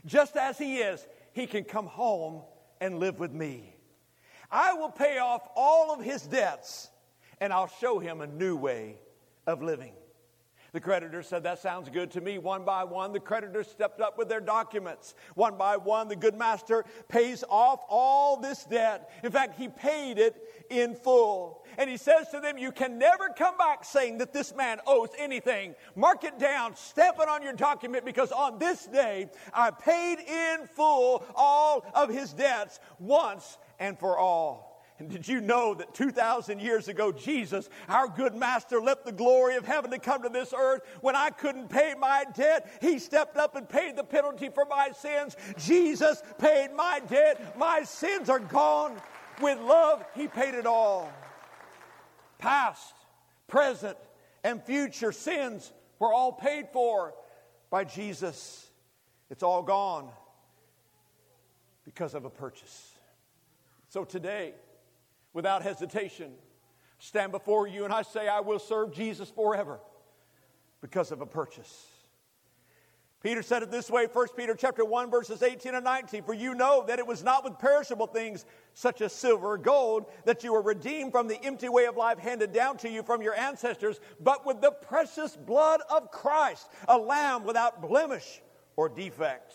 Just 0.06 0.36
as 0.36 0.58
he 0.58 0.78
is, 0.78 1.06
he 1.32 1.46
can 1.46 1.64
come 1.64 1.86
home 1.86 2.42
and 2.80 2.98
live 2.98 3.18
with 3.18 3.32
me. 3.32 3.74
I 4.50 4.74
will 4.74 4.90
pay 4.90 5.18
off 5.18 5.42
all 5.56 5.92
of 5.92 6.02
his 6.02 6.22
debts, 6.22 6.90
and 7.40 7.52
I'll 7.52 7.70
show 7.80 7.98
him 7.98 8.20
a 8.20 8.26
new 8.26 8.56
way 8.56 8.96
of 9.46 9.62
living. 9.62 9.92
The 10.72 10.80
creditor 10.80 11.22
said, 11.22 11.44
That 11.44 11.60
sounds 11.60 11.88
good 11.88 12.10
to 12.12 12.20
me. 12.20 12.38
One 12.38 12.64
by 12.64 12.84
one, 12.84 13.12
the 13.12 13.20
creditors 13.20 13.68
stepped 13.68 14.00
up 14.00 14.18
with 14.18 14.28
their 14.28 14.40
documents. 14.40 15.14
One 15.34 15.56
by 15.56 15.76
one, 15.76 16.08
the 16.08 16.16
good 16.16 16.36
master 16.36 16.84
pays 17.08 17.42
off 17.48 17.80
all 17.88 18.36
this 18.36 18.64
debt. 18.64 19.10
In 19.24 19.32
fact, 19.32 19.58
he 19.58 19.68
paid 19.68 20.18
it 20.18 20.36
in 20.68 20.94
full. 20.94 21.64
And 21.78 21.88
he 21.88 21.96
says 21.96 22.28
to 22.30 22.40
them, 22.40 22.58
You 22.58 22.70
can 22.70 22.98
never 22.98 23.30
come 23.30 23.56
back 23.56 23.84
saying 23.84 24.18
that 24.18 24.32
this 24.32 24.54
man 24.54 24.80
owes 24.86 25.10
anything. 25.18 25.74
Mark 25.96 26.24
it 26.24 26.38
down, 26.38 26.76
stamp 26.76 27.16
it 27.18 27.28
on 27.28 27.42
your 27.42 27.54
document, 27.54 28.04
because 28.04 28.30
on 28.30 28.58
this 28.58 28.84
day 28.86 29.30
I 29.54 29.70
paid 29.70 30.18
in 30.18 30.66
full 30.66 31.24
all 31.34 31.86
of 31.94 32.10
his 32.10 32.32
debts 32.32 32.78
once 32.98 33.56
and 33.78 33.98
for 33.98 34.18
all. 34.18 34.67
And 34.98 35.08
did 35.08 35.28
you 35.28 35.40
know 35.40 35.74
that 35.74 35.94
2,000 35.94 36.60
years 36.60 36.88
ago, 36.88 37.12
Jesus, 37.12 37.68
our 37.88 38.08
good 38.08 38.34
master, 38.34 38.80
left 38.80 39.04
the 39.04 39.12
glory 39.12 39.54
of 39.54 39.64
heaven 39.64 39.92
to 39.92 39.98
come 39.98 40.22
to 40.22 40.28
this 40.28 40.52
earth? 40.52 40.82
When 41.02 41.14
I 41.14 41.30
couldn't 41.30 41.68
pay 41.68 41.94
my 41.96 42.24
debt, 42.34 42.68
he 42.80 42.98
stepped 42.98 43.36
up 43.36 43.54
and 43.54 43.68
paid 43.68 43.94
the 43.94 44.02
penalty 44.02 44.48
for 44.48 44.64
my 44.64 44.90
sins. 44.90 45.36
Jesus 45.56 46.20
paid 46.38 46.72
my 46.74 47.00
debt. 47.08 47.56
My 47.56 47.84
sins 47.84 48.28
are 48.28 48.40
gone. 48.40 49.00
With 49.40 49.60
love, 49.60 50.04
he 50.16 50.26
paid 50.26 50.54
it 50.54 50.66
all. 50.66 51.12
Past, 52.38 52.94
present, 53.46 53.96
and 54.42 54.60
future 54.64 55.12
sins 55.12 55.72
were 56.00 56.12
all 56.12 56.32
paid 56.32 56.70
for 56.72 57.14
by 57.70 57.84
Jesus. 57.84 58.68
It's 59.30 59.44
all 59.44 59.62
gone 59.62 60.08
because 61.84 62.14
of 62.14 62.24
a 62.24 62.30
purchase. 62.30 62.92
So 63.90 64.04
today, 64.04 64.54
without 65.32 65.62
hesitation, 65.62 66.32
stand 66.98 67.32
before 67.32 67.66
you 67.66 67.84
and 67.84 67.92
I 67.92 68.02
say, 68.02 68.28
I 68.28 68.40
will 68.40 68.58
serve 68.58 68.92
Jesus 68.92 69.30
forever 69.30 69.80
because 70.80 71.12
of 71.12 71.20
a 71.20 71.26
purchase. 71.26 71.86
Peter 73.20 73.42
said 73.42 73.64
it 73.64 73.70
this 73.72 73.90
way, 73.90 74.06
1 74.06 74.26
Peter 74.36 74.54
chapter 74.54 74.84
1 74.84 75.10
verses 75.10 75.42
18 75.42 75.74
and 75.74 75.84
19, 75.84 76.22
for 76.22 76.34
you 76.34 76.54
know 76.54 76.84
that 76.86 77.00
it 77.00 77.06
was 77.06 77.24
not 77.24 77.42
with 77.42 77.58
perishable 77.58 78.06
things 78.06 78.44
such 78.74 79.00
as 79.00 79.12
silver 79.12 79.54
or 79.54 79.58
gold 79.58 80.06
that 80.24 80.44
you 80.44 80.52
were 80.52 80.62
redeemed 80.62 81.10
from 81.10 81.26
the 81.26 81.42
empty 81.42 81.68
way 81.68 81.86
of 81.86 81.96
life 81.96 82.18
handed 82.18 82.52
down 82.52 82.76
to 82.76 82.88
you 82.88 83.02
from 83.02 83.20
your 83.20 83.34
ancestors, 83.34 83.98
but 84.20 84.46
with 84.46 84.60
the 84.60 84.70
precious 84.70 85.36
blood 85.36 85.80
of 85.90 86.12
Christ, 86.12 86.68
a 86.86 86.96
lamb 86.96 87.42
without 87.42 87.82
blemish 87.82 88.40
or 88.76 88.88
defect. 88.88 89.52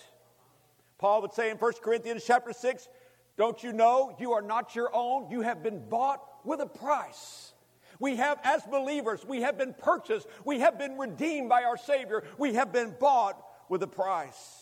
Paul 0.98 1.22
would 1.22 1.34
say 1.34 1.50
in 1.50 1.58
1 1.58 1.74
Corinthians 1.82 2.24
chapter 2.28 2.52
6, 2.52 2.90
don't 3.38 3.64
you 3.64 3.74
know 3.74 4.16
you 4.20 4.34
are 4.34 4.42
not 4.42 4.76
your 4.76 4.92
own? 4.94 5.30
You 5.32 5.42
have 5.42 5.64
been 5.64 5.88
bought 5.90 6.22
with 6.44 6.60
a 6.60 6.68
price. 6.68 7.54
We 8.00 8.18
have, 8.18 8.40
as 8.44 8.64
believers, 8.64 9.26
we 9.26 9.42
have 9.42 9.58
been 9.58 9.74
purchased. 9.74 10.28
We 10.46 10.60
have 10.60 10.78
been 10.78 10.98
redeemed 10.98 11.50
by 11.50 11.64
our 11.64 11.78
Savior. 11.78 12.24
We 12.38 12.56
have 12.56 12.72
been 12.72 12.96
bought 13.00 13.42
with 13.70 13.82
a 13.84 13.88
price. 13.88 14.60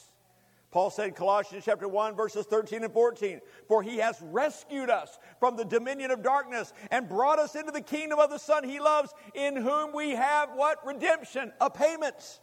Paul 0.70 0.90
said 0.90 1.10
in 1.10 1.14
Colossians 1.14 1.66
chapter 1.66 1.88
1 1.88 2.16
verses 2.16 2.46
13 2.46 2.86
and 2.86 2.94
14, 2.94 3.42
for 3.68 3.84
he 3.84 3.98
has 3.98 4.18
rescued 4.22 4.90
us 4.90 5.20
from 5.38 5.58
the 5.58 5.66
dominion 5.66 6.12
of 6.12 6.24
darkness 6.24 6.72
and 6.92 7.10
brought 7.10 7.40
us 7.40 7.56
into 7.56 7.74
the 7.74 7.82
kingdom 7.82 8.20
of 8.20 8.30
the 8.30 8.38
son 8.38 8.64
he 8.64 8.80
loves 8.80 9.14
in 9.34 9.58
whom 9.58 9.94
we 9.94 10.12
have 10.12 10.52
what 10.56 10.86
redemption, 10.86 11.52
a 11.60 11.70
payment, 11.70 12.40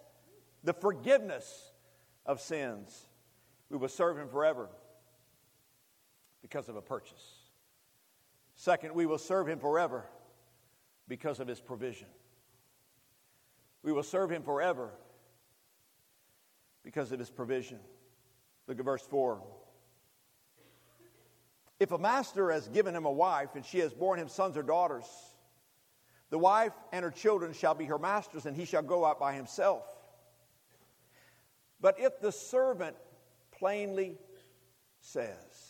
the 0.63 0.75
forgiveness 0.75 1.73
of 2.27 2.43
sins. 2.43 3.07
We 3.71 3.79
will 3.79 3.89
serve 3.89 4.19
him 4.19 4.29
forever 4.29 4.69
because 6.43 6.69
of 6.69 6.77
a 6.77 6.83
purchase. 6.83 7.35
Second, 8.55 8.95
we 8.95 9.07
will 9.07 9.19
serve 9.19 9.49
him 9.49 9.59
forever 9.59 10.05
because 11.07 11.41
of 11.41 11.49
his 11.49 11.61
provision. 11.61 12.09
We 13.83 13.93
will 13.93 14.03
serve 14.03 14.31
him 14.31 14.43
forever 14.43 14.91
because 16.83 17.13
of 17.13 17.19
his 17.19 17.31
provision. 17.31 17.79
Look 18.67 18.79
at 18.79 18.85
verse 18.85 19.03
4. 19.03 19.43
If 21.81 21.93
a 21.93 21.99
master 21.99 22.51
has 22.51 22.67
given 22.69 22.95
him 22.95 23.05
a 23.05 23.13
wife 23.13 23.51
and 23.55 23.65
she 23.65 23.79
has 23.79 23.95
borne 23.95 24.19
him 24.19 24.29
sons 24.29 24.57
or 24.57 24.63
daughters, 24.63 25.07
the 26.31 26.39
wife 26.39 26.73
and 26.93 27.05
her 27.05 27.11
children 27.11 27.53
shall 27.53 27.75
be 27.75 27.87
her 27.87 27.99
masters, 27.99 28.45
and 28.45 28.57
he 28.57 28.65
shall 28.65 28.83
go 28.83 29.05
out 29.05 29.19
by 29.19 29.33
himself. 29.33 29.85
But 31.81 31.99
if 31.99 32.21
the 32.21 32.33
servant 32.33 32.97
plainly 33.53 34.19
says, 35.01 35.68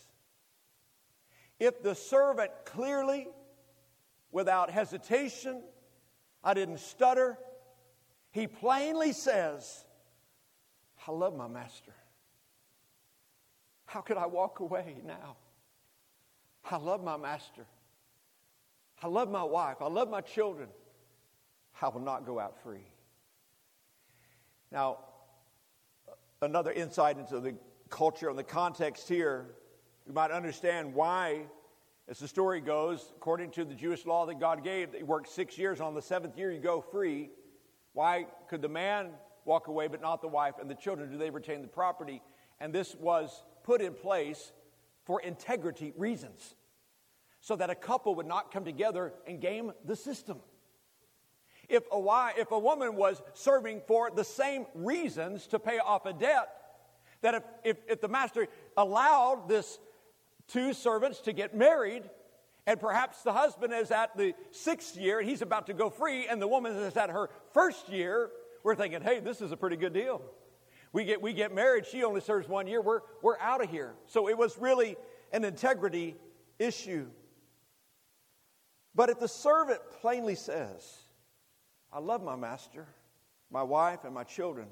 if 1.59 1.83
the 1.83 1.95
servant 1.95 2.51
clearly, 2.65 3.29
without 4.31 4.71
hesitation, 4.71 5.63
I 6.43 6.55
didn't 6.55 6.81
stutter, 6.81 7.39
he 8.31 8.47
plainly 8.47 9.13
says, 9.13 9.85
I 11.07 11.13
love 11.13 11.37
my 11.37 11.49
master. 11.49 11.95
How 13.87 14.01
could 14.01 14.19
I 14.19 14.27
walk 14.27 14.61
away 14.61 14.97
now? 15.05 15.37
I 16.71 16.77
love 16.77 17.03
my 17.03 17.17
master. 17.17 17.65
I 19.03 19.07
love 19.07 19.31
my 19.31 19.43
wife. 19.43 19.77
I 19.81 19.89
love 19.89 20.11
my 20.11 20.21
children. 20.21 20.69
I 21.81 21.89
will 21.89 22.01
not 22.01 22.27
go 22.27 22.39
out 22.39 22.61
free. 22.63 22.87
Now, 24.71 24.99
another 26.43 26.73
insight 26.73 27.17
into 27.17 27.41
the 27.41 27.55
culture 27.89 28.29
and 28.29 28.39
the 28.39 28.45
context 28.45 29.09
here 29.09 29.47
we 30.09 30.15
might 30.15 30.31
understand 30.31 30.95
why, 30.95 31.43
as 32.09 32.19
the 32.19 32.27
story 32.27 32.63
goes, 32.63 33.13
according 33.15 33.51
to 33.51 33.65
the 33.67 33.75
Jewish 33.75 34.07
law 34.07 34.25
that 34.25 34.41
God 34.41 34.65
gave, 34.65 34.93
that 34.93 35.01
you 35.01 35.07
work 35.07 35.27
six 35.27 35.59
years, 35.59 35.83
on 35.83 35.95
the 35.95 36.01
seventh 36.01 36.39
year 36.39 36.51
you 36.51 36.61
go 36.61 36.81
free. 36.81 37.29
Why 37.93 38.25
could 38.49 38.63
the 38.63 38.71
man 38.71 39.11
walk 39.45 39.69
away 39.69 39.87
but 39.87 40.01
not 40.01 40.23
the 40.23 40.29
wife 40.29 40.55
and 40.59 40.71
the 40.71 40.75
children? 40.75 41.11
Do 41.11 41.19
they 41.19 41.29
retain 41.29 41.61
the 41.61 41.69
property? 41.69 42.23
And 42.59 42.73
this 42.73 42.95
was 42.95 43.45
put 43.65 43.83
in 43.83 43.93
place 43.93 44.53
for 45.05 45.21
integrity 45.21 45.93
reasons, 45.95 46.55
so 47.41 47.55
that 47.57 47.69
a 47.69 47.75
couple 47.75 48.15
would 48.15 48.27
not 48.27 48.51
come 48.51 48.65
together 48.65 49.13
and 49.27 49.43
game 49.43 49.73
the 49.85 49.95
system. 49.95 50.39
If 51.69 51.83
a, 51.93 52.01
wife, 52.01 52.37
if 52.39 52.51
a 52.51 52.59
woman 52.59 52.97
was 52.97 53.21
serving 53.35 53.83
for 53.87 54.11
the 54.11 54.25
same 54.25 54.65
reasons 54.75 55.47
to 55.49 55.59
pay 55.59 55.79
off 55.79 56.07
a 56.07 56.15
debt, 56.15 56.49
that 57.21 57.35
if, 57.35 57.43
if, 57.63 57.77
if 57.89 58.01
the 58.01 58.09
master 58.09 58.47
allowed 58.75 59.49
this 59.49 59.79
two 60.49 60.73
servants 60.73 61.21
to 61.21 61.33
get 61.33 61.55
married, 61.55 62.03
and 62.67 62.81
perhaps 62.81 63.23
the 63.23 63.33
husband 63.33 63.73
is 63.73 63.91
at 63.91 64.17
the 64.17 64.35
sixth 64.51 64.97
year 64.97 65.21
and 65.21 65.29
he's 65.29 65.43
about 65.43 65.67
to 65.67 65.75
go 65.75 65.91
free, 65.91 66.27
and 66.27 66.41
the 66.41 66.49
woman 66.49 66.75
is 66.77 66.97
at 66.97 67.11
her 67.11 67.31
first 67.53 67.89
year. 67.89 68.31
We're 68.65 68.75
thinking, 68.75 69.03
hey, 69.03 69.21
this 69.21 69.41
is 69.41 69.53
a 69.53 69.57
pretty 69.57 69.77
good 69.77 69.93
deal. 69.93 70.21
We 70.93 71.05
get, 71.05 71.23
we 71.23 71.33
get 71.33 71.55
married, 71.55 71.87
she 71.87 72.03
only 72.03 72.21
serves 72.21 72.49
one 72.49 72.67
year, 72.67 72.81
we're, 72.81 73.01
we're 73.23 73.39
out 73.39 73.63
of 73.63 73.71
here. 73.71 73.95
So 74.07 74.29
it 74.29 74.37
was 74.37 74.59
really 74.59 74.97
an 75.33 75.45
integrity 75.45 76.17
issue. 76.59 77.07
But 78.95 79.11
if 79.11 79.21
the 79.21 79.29
servant 79.29 79.81
plainly 80.01 80.35
says, 80.35 80.83
I 81.93 82.01
love 82.01 82.23
my 82.23 82.37
master, 82.37 82.87
my 83.51 83.63
wife, 83.63 84.05
and 84.05 84.15
my 84.15 84.25
children, 84.25 84.69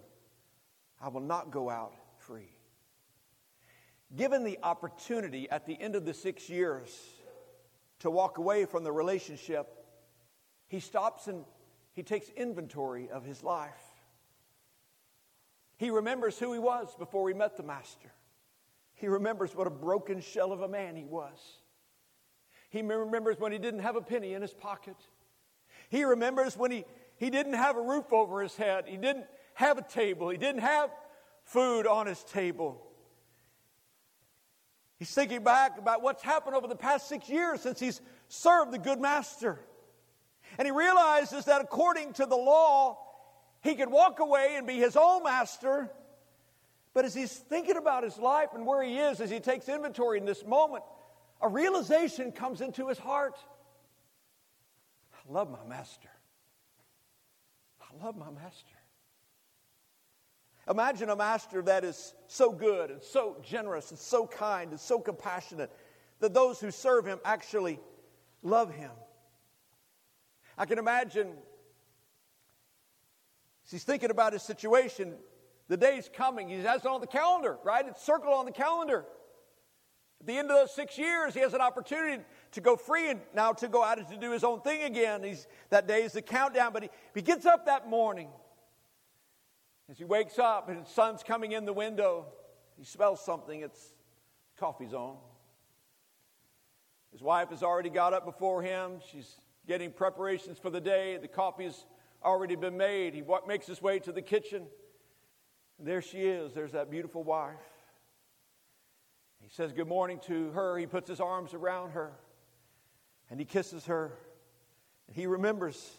I 1.00 1.08
will 1.08 1.20
not 1.20 1.50
go 1.50 1.70
out 1.70 1.94
free 2.18 2.55
given 4.14 4.44
the 4.44 4.58
opportunity 4.62 5.48
at 5.50 5.66
the 5.66 5.80
end 5.80 5.96
of 5.96 6.04
the 6.04 6.14
six 6.14 6.48
years 6.48 6.88
to 8.00 8.10
walk 8.10 8.38
away 8.38 8.64
from 8.64 8.84
the 8.84 8.92
relationship, 8.92 9.66
he 10.68 10.80
stops 10.80 11.26
and 11.26 11.44
he 11.92 12.02
takes 12.02 12.28
inventory 12.36 13.08
of 13.10 13.24
his 13.24 13.42
life. 13.42 13.82
He 15.78 15.90
remembers 15.90 16.38
who 16.38 16.52
he 16.52 16.58
was 16.58 16.94
before 16.98 17.28
he 17.28 17.34
met 17.34 17.56
the 17.56 17.62
master. 17.62 18.12
He 18.94 19.08
remembers 19.08 19.54
what 19.54 19.66
a 19.66 19.70
broken 19.70 20.20
shell 20.20 20.52
of 20.52 20.62
a 20.62 20.68
man 20.68 20.96
he 20.96 21.04
was. 21.04 21.38
He 22.70 22.82
remembers 22.82 23.38
when 23.38 23.52
he 23.52 23.58
didn't 23.58 23.80
have 23.80 23.96
a 23.96 24.00
penny 24.00 24.34
in 24.34 24.42
his 24.42 24.54
pocket. 24.54 24.96
He 25.88 26.04
remembers 26.04 26.56
when 26.56 26.70
he, 26.70 26.84
he 27.16 27.30
didn't 27.30 27.54
have 27.54 27.76
a 27.76 27.80
roof 27.80 28.12
over 28.12 28.42
his 28.42 28.56
head. 28.56 28.84
He 28.86 28.96
didn't 28.96 29.26
have 29.54 29.78
a 29.78 29.82
table. 29.82 30.30
He 30.30 30.38
didn't 30.38 30.62
have 30.62 30.90
food 31.44 31.86
on 31.86 32.06
his 32.06 32.22
table. 32.24 32.85
He's 34.98 35.10
thinking 35.10 35.44
back 35.44 35.78
about 35.78 36.02
what's 36.02 36.22
happened 36.22 36.56
over 36.56 36.66
the 36.66 36.76
past 36.76 37.08
six 37.08 37.28
years 37.28 37.60
since 37.60 37.78
he's 37.78 38.00
served 38.28 38.72
the 38.72 38.78
good 38.78 39.00
master. 39.00 39.60
And 40.58 40.66
he 40.66 40.72
realizes 40.72 41.44
that 41.46 41.60
according 41.60 42.14
to 42.14 42.26
the 42.26 42.36
law, 42.36 42.98
he 43.62 43.74
could 43.74 43.90
walk 43.90 44.20
away 44.20 44.54
and 44.56 44.66
be 44.66 44.76
his 44.76 44.96
own 44.96 45.24
master. 45.24 45.90
But 46.94 47.04
as 47.04 47.14
he's 47.14 47.32
thinking 47.32 47.76
about 47.76 48.04
his 48.04 48.16
life 48.16 48.50
and 48.54 48.64
where 48.64 48.82
he 48.82 48.96
is, 48.96 49.20
as 49.20 49.28
he 49.28 49.38
takes 49.38 49.68
inventory 49.68 50.18
in 50.18 50.24
this 50.24 50.46
moment, 50.46 50.82
a 51.42 51.48
realization 51.48 52.32
comes 52.32 52.62
into 52.62 52.88
his 52.88 52.96
heart. 52.98 53.38
I 55.12 55.32
love 55.32 55.50
my 55.50 55.62
master. 55.68 56.08
I 57.82 58.04
love 58.04 58.16
my 58.16 58.30
master. 58.30 58.75
Imagine 60.68 61.10
a 61.10 61.16
master 61.16 61.62
that 61.62 61.84
is 61.84 62.14
so 62.26 62.50
good 62.50 62.90
and 62.90 63.02
so 63.02 63.36
generous 63.42 63.90
and 63.90 63.98
so 63.98 64.26
kind 64.26 64.70
and 64.70 64.80
so 64.80 64.98
compassionate 64.98 65.70
that 66.20 66.34
those 66.34 66.60
who 66.60 66.70
serve 66.70 67.06
him 67.06 67.20
actually 67.24 67.78
love 68.42 68.74
him. 68.74 68.90
I 70.58 70.64
can 70.66 70.78
imagine 70.78 71.28
he's 73.70 73.84
thinking 73.84 74.10
about 74.10 74.32
his 74.32 74.42
situation. 74.42 75.14
The 75.68 75.76
day's 75.76 76.10
coming. 76.12 76.48
He 76.48 76.56
has 76.62 76.80
it 76.80 76.86
on 76.86 77.00
the 77.00 77.06
calendar, 77.06 77.58
right? 77.64 77.86
It's 77.86 78.04
circled 78.04 78.34
on 78.34 78.46
the 78.46 78.52
calendar. 78.52 79.04
At 80.20 80.26
the 80.26 80.38
end 80.38 80.50
of 80.50 80.56
those 80.56 80.74
six 80.74 80.98
years, 80.98 81.34
he 81.34 81.40
has 81.40 81.54
an 81.54 81.60
opportunity 81.60 82.22
to 82.52 82.60
go 82.60 82.74
free 82.76 83.10
and 83.10 83.20
now 83.34 83.52
to 83.52 83.68
go 83.68 83.84
out 83.84 83.98
and 83.98 84.08
to 84.08 84.16
do 84.16 84.32
his 84.32 84.42
own 84.42 84.62
thing 84.62 84.82
again. 84.82 85.22
He's, 85.22 85.46
that 85.70 85.86
day 85.86 86.02
is 86.02 86.12
the 86.12 86.22
countdown, 86.22 86.72
but 86.72 86.84
he, 86.84 86.88
he 87.14 87.22
gets 87.22 87.46
up 87.46 87.66
that 87.66 87.88
morning. 87.88 88.28
As 89.88 89.98
he 89.98 90.04
wakes 90.04 90.38
up 90.38 90.68
and 90.68 90.84
the 90.84 90.90
sun's 90.90 91.22
coming 91.22 91.52
in 91.52 91.64
the 91.64 91.72
window, 91.72 92.26
he 92.76 92.84
smells 92.84 93.24
something. 93.24 93.60
It's 93.60 93.94
coffee's 94.58 94.92
on. 94.92 95.16
His 97.12 97.22
wife 97.22 97.50
has 97.50 97.62
already 97.62 97.90
got 97.90 98.12
up 98.12 98.24
before 98.24 98.62
him. 98.62 99.00
She's 99.10 99.36
getting 99.66 99.92
preparations 99.92 100.58
for 100.58 100.70
the 100.70 100.80
day. 100.80 101.16
The 101.16 101.28
coffee's 101.28 101.86
already 102.22 102.56
been 102.56 102.76
made. 102.76 103.14
He 103.14 103.22
makes 103.46 103.66
his 103.66 103.80
way 103.80 104.00
to 104.00 104.12
the 104.12 104.22
kitchen. 104.22 104.66
There 105.78 106.02
she 106.02 106.18
is. 106.18 106.52
There's 106.52 106.72
that 106.72 106.90
beautiful 106.90 107.22
wife. 107.22 107.54
He 109.40 109.48
says 109.48 109.72
good 109.72 109.86
morning 109.86 110.18
to 110.26 110.50
her. 110.50 110.76
He 110.76 110.86
puts 110.86 111.08
his 111.08 111.20
arms 111.20 111.54
around 111.54 111.92
her 111.92 112.12
and 113.30 113.38
he 113.38 113.46
kisses 113.46 113.86
her. 113.86 114.12
And 115.06 115.16
he 115.16 115.26
remembers 115.26 115.90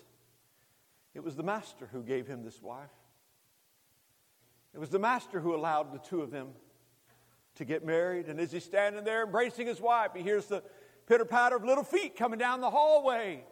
it 1.14 1.24
was 1.24 1.36
the 1.36 1.44
master 1.44 1.88
who 1.92 2.04
gave 2.04 2.28
him 2.28 2.44
this 2.44 2.62
wife. 2.62 2.90
It 4.78 4.80
was 4.80 4.92
the 4.92 5.00
master 5.00 5.40
who 5.40 5.56
allowed 5.56 5.92
the 5.92 5.98
two 5.98 6.22
of 6.22 6.30
them 6.30 6.50
to 7.56 7.66
get 7.66 7.84
married. 7.84 8.28
And 8.28 8.40
as 8.40 8.52
he's 8.52 8.64
standing 8.64 9.04
there 9.04 9.24
embracing 9.24 9.66
his 9.66 9.82
wife, 9.82 10.12
he 10.16 10.22
hears 10.22 10.46
the 10.46 10.62
pitter 11.08 11.26
patter 11.26 11.56
of 11.56 11.66
little 11.66 11.84
feet 11.84 12.16
coming 12.16 12.38
down 12.38 12.62
the 12.62 12.70
hallway. 12.70 13.44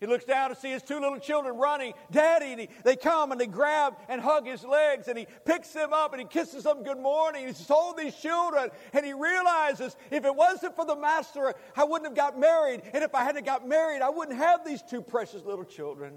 He 0.00 0.06
looks 0.06 0.24
down 0.24 0.48
to 0.48 0.56
see 0.56 0.70
his 0.70 0.82
two 0.82 0.98
little 0.98 1.18
children 1.18 1.58
running, 1.58 1.92
Daddy, 2.10 2.52
and 2.52 2.60
he, 2.62 2.70
they 2.82 2.96
come 2.96 3.30
and 3.30 3.38
they 3.38 3.46
grab 3.46 3.98
and 4.08 4.22
hug 4.22 4.46
his 4.46 4.64
legs, 4.64 5.06
and 5.08 5.18
he 5.18 5.26
picks 5.44 5.68
them 5.74 5.92
up 5.92 6.14
and 6.14 6.22
he 6.22 6.26
kisses 6.26 6.64
them 6.64 6.82
good 6.82 6.98
morning. 6.98 7.46
He's 7.46 7.66
told 7.66 7.98
these 7.98 8.16
children, 8.16 8.70
and 8.94 9.04
he 9.04 9.12
realizes 9.12 9.94
if 10.10 10.24
it 10.24 10.34
wasn't 10.34 10.76
for 10.76 10.86
the 10.86 10.96
master, 10.96 11.52
I 11.76 11.84
wouldn't 11.84 12.08
have 12.08 12.16
got 12.16 12.40
married, 12.40 12.80
and 12.94 13.04
if 13.04 13.14
I 13.14 13.24
hadn't 13.24 13.44
got 13.44 13.68
married, 13.68 14.00
I 14.00 14.08
wouldn't 14.08 14.38
have 14.38 14.64
these 14.64 14.80
two 14.80 15.02
precious 15.02 15.44
little 15.44 15.66
children. 15.66 16.14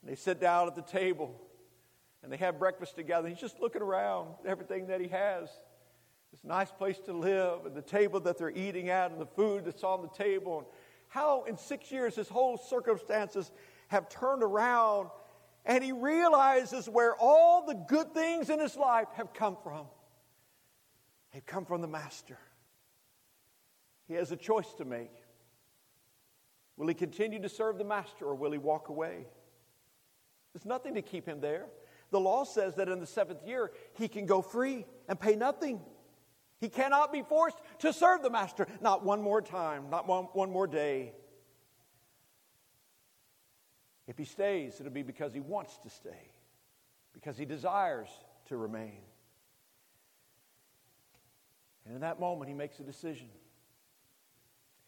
And 0.00 0.10
they 0.10 0.16
sit 0.16 0.40
down 0.40 0.66
at 0.66 0.74
the 0.74 0.82
table 0.82 1.40
and 2.22 2.32
they 2.32 2.36
have 2.36 2.58
breakfast 2.58 2.94
together. 2.96 3.28
He's 3.28 3.38
just 3.38 3.60
looking 3.60 3.82
around 3.82 4.28
everything 4.46 4.86
that 4.86 5.00
he 5.00 5.08
has 5.08 5.48
this 6.32 6.44
nice 6.44 6.72
place 6.72 6.98
to 7.00 7.12
live, 7.12 7.66
and 7.66 7.74
the 7.74 7.82
table 7.82 8.18
that 8.18 8.38
they're 8.38 8.50
eating 8.50 8.88
at, 8.88 9.10
and 9.10 9.20
the 9.20 9.26
food 9.26 9.66
that's 9.66 9.84
on 9.84 10.00
the 10.00 10.08
table, 10.08 10.58
and 10.60 10.66
how 11.08 11.44
in 11.44 11.58
six 11.58 11.92
years 11.92 12.16
his 12.16 12.28
whole 12.28 12.56
circumstances 12.56 13.52
have 13.88 14.08
turned 14.08 14.42
around, 14.42 15.10
and 15.66 15.84
he 15.84 15.92
realizes 15.92 16.88
where 16.88 17.14
all 17.20 17.66
the 17.66 17.74
good 17.74 18.14
things 18.14 18.48
in 18.48 18.58
his 18.58 18.76
life 18.78 19.08
have 19.12 19.34
come 19.34 19.58
from. 19.62 19.86
They've 21.34 21.44
come 21.44 21.66
from 21.66 21.82
the 21.82 21.88
Master. 21.88 22.38
He 24.08 24.14
has 24.14 24.32
a 24.32 24.36
choice 24.36 24.72
to 24.78 24.86
make. 24.86 25.12
Will 26.78 26.88
he 26.88 26.94
continue 26.94 27.42
to 27.42 27.48
serve 27.50 27.76
the 27.76 27.84
Master, 27.84 28.24
or 28.24 28.34
will 28.34 28.52
he 28.52 28.58
walk 28.58 28.88
away? 28.88 29.26
There's 30.54 30.64
nothing 30.64 30.94
to 30.94 31.02
keep 31.02 31.26
him 31.26 31.42
there. 31.42 31.66
The 32.12 32.20
law 32.20 32.44
says 32.44 32.76
that 32.76 32.90
in 32.90 33.00
the 33.00 33.06
seventh 33.06 33.44
year, 33.44 33.72
he 33.94 34.06
can 34.06 34.26
go 34.26 34.42
free 34.42 34.84
and 35.08 35.18
pay 35.18 35.34
nothing. 35.34 35.80
He 36.60 36.68
cannot 36.68 37.10
be 37.10 37.22
forced 37.22 37.56
to 37.80 37.92
serve 37.92 38.22
the 38.22 38.30
master, 38.30 38.68
not 38.80 39.02
one 39.02 39.22
more 39.22 39.40
time, 39.42 39.90
not 39.90 40.06
one, 40.06 40.24
one 40.34 40.50
more 40.52 40.66
day. 40.66 41.14
If 44.06 44.18
he 44.18 44.24
stays, 44.24 44.78
it'll 44.78 44.92
be 44.92 45.02
because 45.02 45.32
he 45.32 45.40
wants 45.40 45.78
to 45.78 45.90
stay, 45.90 46.30
because 47.14 47.38
he 47.38 47.46
desires 47.46 48.10
to 48.48 48.58
remain. 48.58 49.00
And 51.86 51.94
in 51.94 52.02
that 52.02 52.20
moment, 52.20 52.48
he 52.48 52.54
makes 52.54 52.78
a 52.78 52.84
decision. 52.84 53.28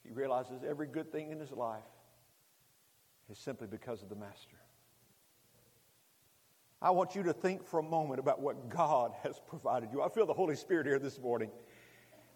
He 0.04 0.10
realizes 0.12 0.62
every 0.62 0.88
good 0.88 1.10
thing 1.10 1.30
in 1.30 1.40
his 1.40 1.52
life 1.52 1.82
is 3.30 3.38
simply 3.38 3.66
because 3.66 4.02
of 4.02 4.10
the 4.10 4.14
Master. 4.14 4.58
I 6.85 6.90
want 6.90 7.14
you 7.14 7.23
to 7.23 7.33
think 7.33 7.64
for 7.64 7.79
a 7.79 7.83
moment 7.83 8.20
about 8.20 8.42
what 8.42 8.68
God 8.68 9.12
has 9.23 9.40
provided 9.47 9.88
you. 9.90 10.03
I 10.03 10.11
feel 10.11 10.27
the 10.27 10.35
Holy 10.35 10.55
Spirit 10.55 10.85
here 10.85 10.99
this 10.99 11.18
morning. 11.18 11.51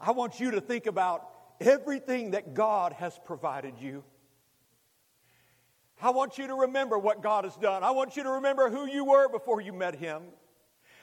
I 0.01 0.13
want 0.13 0.41
you 0.41 0.53
to 0.53 0.61
think 0.63 0.87
about 0.87 1.29
everything 1.61 2.31
that 2.31 2.55
God 2.55 2.95
has 2.95 3.21
provided 3.27 3.75
you. 3.79 4.03
I 6.01 6.09
want 6.11 6.39
you 6.39 6.47
to 6.47 6.55
remember 6.55 6.99
what 6.99 7.23
God 7.23 7.45
has 7.45 7.57
done. 7.57 7.85
I 7.85 7.91
want 7.91 8.17
you 8.17 8.23
to 8.23 8.31
remember 8.31 8.71
who 8.71 8.87
you 8.87 9.05
were 9.05 9.29
before 9.29 9.61
you 9.61 9.75
met 9.75 9.97
Him. 9.97 10.23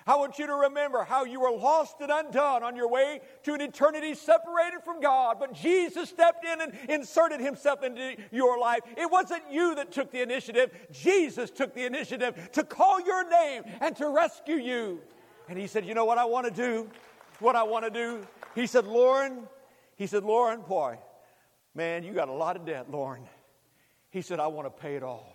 I 0.07 0.15
want 0.17 0.37
you 0.37 0.45
to 0.45 0.53
remember 0.53 1.03
how 1.03 1.25
you 1.25 1.39
were 1.39 1.51
lost 1.51 1.95
and 1.99 2.11
undone 2.11 2.61
on 2.61 2.75
your 2.75 2.87
way 2.87 3.21
to 3.43 3.55
an 3.55 3.61
eternity 3.61 4.13
separated 4.13 4.83
from 4.83 5.01
God, 5.01 5.37
but 5.39 5.53
Jesus 5.53 6.09
stepped 6.09 6.45
in 6.45 6.61
and 6.61 6.73
inserted 6.87 7.39
himself 7.39 7.81
into 7.81 8.15
your 8.31 8.59
life. 8.59 8.81
It 8.97 9.09
wasn't 9.09 9.41
you 9.49 9.73
that 9.75 9.91
took 9.91 10.11
the 10.11 10.21
initiative, 10.21 10.71
Jesus 10.91 11.49
took 11.49 11.73
the 11.73 11.85
initiative 11.85 12.51
to 12.51 12.63
call 12.63 13.01
your 13.01 13.27
name 13.27 13.63
and 13.81 13.95
to 13.95 14.09
rescue 14.09 14.57
you. 14.57 15.01
And 15.49 15.57
he 15.57 15.65
said, 15.65 15.85
You 15.85 15.95
know 15.95 16.05
what 16.05 16.19
I 16.19 16.25
want 16.25 16.45
to 16.45 16.53
do? 16.53 16.87
What 17.39 17.55
I 17.55 17.63
want 17.63 17.85
to 17.85 17.91
do? 17.91 18.27
He 18.53 18.67
said, 18.67 18.85
Lauren, 18.85 19.47
he 19.95 20.05
said, 20.05 20.23
Lauren, 20.23 20.61
boy, 20.61 20.99
man, 21.73 22.03
you 22.03 22.13
got 22.13 22.29
a 22.29 22.33
lot 22.33 22.55
of 22.55 22.65
debt, 22.65 22.91
Lauren. 22.91 23.23
He 24.11 24.21
said, 24.21 24.39
I 24.39 24.47
want 24.47 24.67
to 24.67 24.81
pay 24.81 24.95
it 24.95 25.03
all. 25.03 25.33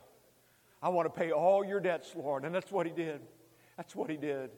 I 0.80 0.90
want 0.90 1.12
to 1.12 1.20
pay 1.20 1.33
all 1.33 1.64
your 1.64 1.80
debts, 1.80 2.14
Lord. 2.14 2.44
And 2.44 2.54
that's 2.54 2.70
what 2.70 2.87
he 2.87 2.92
did. 2.92 3.20
That's 3.80 3.96
what 3.96 4.10
he 4.10 4.18
did. 4.18 4.50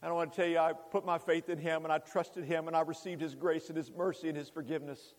And 0.00 0.08
I 0.08 0.12
want 0.12 0.32
to 0.32 0.36
tell 0.36 0.48
you, 0.48 0.56
I 0.56 0.72
put 0.72 1.04
my 1.04 1.18
faith 1.18 1.50
in 1.50 1.58
him 1.58 1.84
and 1.84 1.92
I 1.92 1.98
trusted 1.98 2.42
him 2.44 2.68
and 2.68 2.74
I 2.74 2.80
received 2.80 3.20
his 3.20 3.34
grace 3.34 3.68
and 3.68 3.76
his 3.76 3.92
mercy 3.94 4.30
and 4.30 4.36
his 4.36 4.48
forgiveness. 4.48 5.12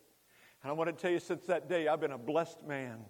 And 0.64 0.70
I 0.70 0.74
want 0.74 0.90
to 0.90 1.00
tell 1.00 1.12
you, 1.12 1.20
since 1.20 1.44
that 1.44 1.68
day, 1.68 1.86
I've 1.86 2.00
been 2.00 2.10
a 2.10 2.18
blessed 2.18 2.64
man. 2.66 3.04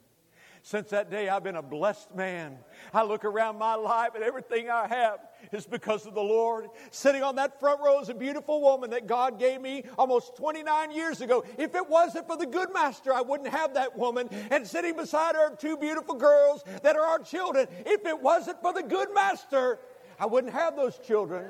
Since 0.62 0.90
that 0.90 1.11
day, 1.11 1.30
I've 1.30 1.44
been 1.44 1.57
a 1.57 1.62
blessed 1.62 2.14
man. 2.14 2.59
I 2.92 3.04
look 3.04 3.24
around 3.24 3.59
my 3.59 3.74
life 3.74 4.11
and 4.14 4.22
everything 4.22 4.68
I 4.68 4.87
have 4.87 5.18
is 5.52 5.66
because 5.66 6.07
of 6.07 6.14
the 6.14 6.22
Lord. 6.22 6.68
Sitting 6.90 7.22
on 7.22 7.37
that 7.37 7.59
front 7.59 7.80
row 7.80 8.00
is 8.00 8.11
a 8.11 8.14
beautiful 8.14 8.61
woman 8.61 8.90
that 8.90 9.07
God 9.07 9.38
gave 9.38 9.62
me 9.62 9.85
almost 9.98 10.37
29 10.37 10.90
years 10.90 11.22
ago. 11.22 11.44
If 11.59 11.74
it 11.74 11.88
wasn't 11.88 12.26
for 12.26 12.37
the 12.37 12.46
good 12.46 12.72
master, 12.72 13.14
I 13.14 13.22
wouldn't 13.22 13.48
have 13.48 13.74
that 13.74 13.96
woman. 13.96 14.28
And 14.50 14.66
sitting 14.66 14.96
beside 14.96 15.37
her 15.37 15.52
are 15.52 15.57
two 15.57 15.78
beautiful 15.78 16.14
girls 16.14 16.64
that 16.83 16.96
are 16.96 17.07
our 17.07 17.18
children. 17.18 17.66
If 17.87 18.04
it 18.04 18.20
wasn't 18.20 18.61
for 18.61 18.74
the 18.74 18.83
good 18.83 19.09
master, 19.14 19.78
I 20.18 20.27
wouldn't 20.27 20.53
have 20.53 20.77
those 20.77 20.98
children. 20.98 21.46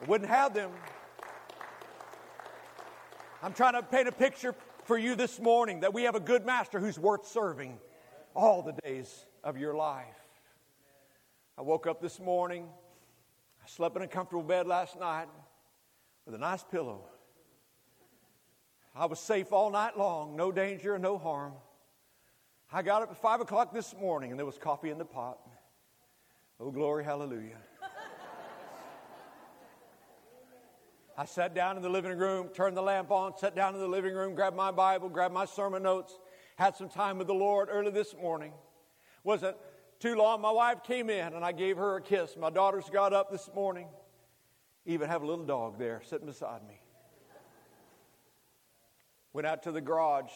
I 0.00 0.04
wouldn't 0.04 0.30
have 0.30 0.54
them. 0.54 0.70
I'm 3.42 3.52
trying 3.52 3.74
to 3.74 3.82
paint 3.82 4.08
a 4.08 4.12
picture 4.12 4.54
for 4.84 4.96
you 4.96 5.14
this 5.14 5.40
morning 5.40 5.80
that 5.80 5.92
we 5.92 6.04
have 6.04 6.14
a 6.14 6.20
good 6.20 6.46
master 6.46 6.78
who's 6.78 6.98
worth 6.98 7.26
serving 7.26 7.78
all 8.34 8.62
the 8.62 8.72
days 8.84 9.26
of 9.42 9.58
your 9.58 9.74
life. 9.74 10.06
I 11.56 11.62
woke 11.62 11.86
up 11.86 12.00
this 12.00 12.20
morning. 12.20 12.66
I 13.62 13.68
slept 13.68 13.96
in 13.96 14.02
a 14.02 14.08
comfortable 14.08 14.44
bed 14.44 14.66
last 14.66 14.98
night 14.98 15.28
with 16.24 16.34
a 16.34 16.38
nice 16.38 16.62
pillow. 16.62 17.04
I 18.94 19.06
was 19.06 19.18
safe 19.18 19.52
all 19.52 19.70
night 19.70 19.98
long, 19.98 20.36
no 20.36 20.52
danger 20.52 20.98
no 20.98 21.18
harm. 21.18 21.52
I 22.72 22.82
got 22.82 23.02
up 23.02 23.10
at 23.10 23.16
5 23.16 23.40
o'clock 23.40 23.72
this 23.72 23.94
morning 23.98 24.30
and 24.30 24.38
there 24.38 24.46
was 24.46 24.58
coffee 24.58 24.90
in 24.90 24.98
the 24.98 25.04
pot. 25.04 25.38
Oh, 26.60 26.70
glory, 26.70 27.04
hallelujah. 27.04 27.58
I 31.16 31.24
sat 31.24 31.54
down 31.54 31.76
in 31.76 31.82
the 31.82 31.88
living 31.88 32.16
room, 32.16 32.48
turned 32.54 32.76
the 32.76 32.82
lamp 32.82 33.10
on, 33.10 33.36
sat 33.36 33.56
down 33.56 33.74
in 33.74 33.80
the 33.80 33.88
living 33.88 34.14
room, 34.14 34.34
grabbed 34.34 34.56
my 34.56 34.70
Bible, 34.70 35.08
grabbed 35.08 35.34
my 35.34 35.46
sermon 35.46 35.82
notes, 35.82 36.16
had 36.56 36.76
some 36.76 36.88
time 36.88 37.18
with 37.18 37.26
the 37.26 37.34
Lord 37.34 37.68
early 37.70 37.90
this 37.90 38.14
morning. 38.14 38.52
Wasn't 39.24 39.56
too 39.98 40.14
long. 40.14 40.40
My 40.40 40.50
wife 40.50 40.84
came 40.84 41.10
in 41.10 41.34
and 41.34 41.44
I 41.44 41.52
gave 41.52 41.76
her 41.76 41.96
a 41.96 42.00
kiss. 42.00 42.36
My 42.36 42.50
daughters 42.50 42.84
got 42.92 43.12
up 43.12 43.30
this 43.30 43.50
morning. 43.54 43.88
Even 44.86 45.08
have 45.08 45.22
a 45.22 45.26
little 45.26 45.44
dog 45.44 45.78
there 45.78 46.02
sitting 46.04 46.26
beside 46.26 46.66
me. 46.66 46.80
Went 49.32 49.46
out 49.46 49.64
to 49.64 49.72
the 49.72 49.80
garage 49.80 50.32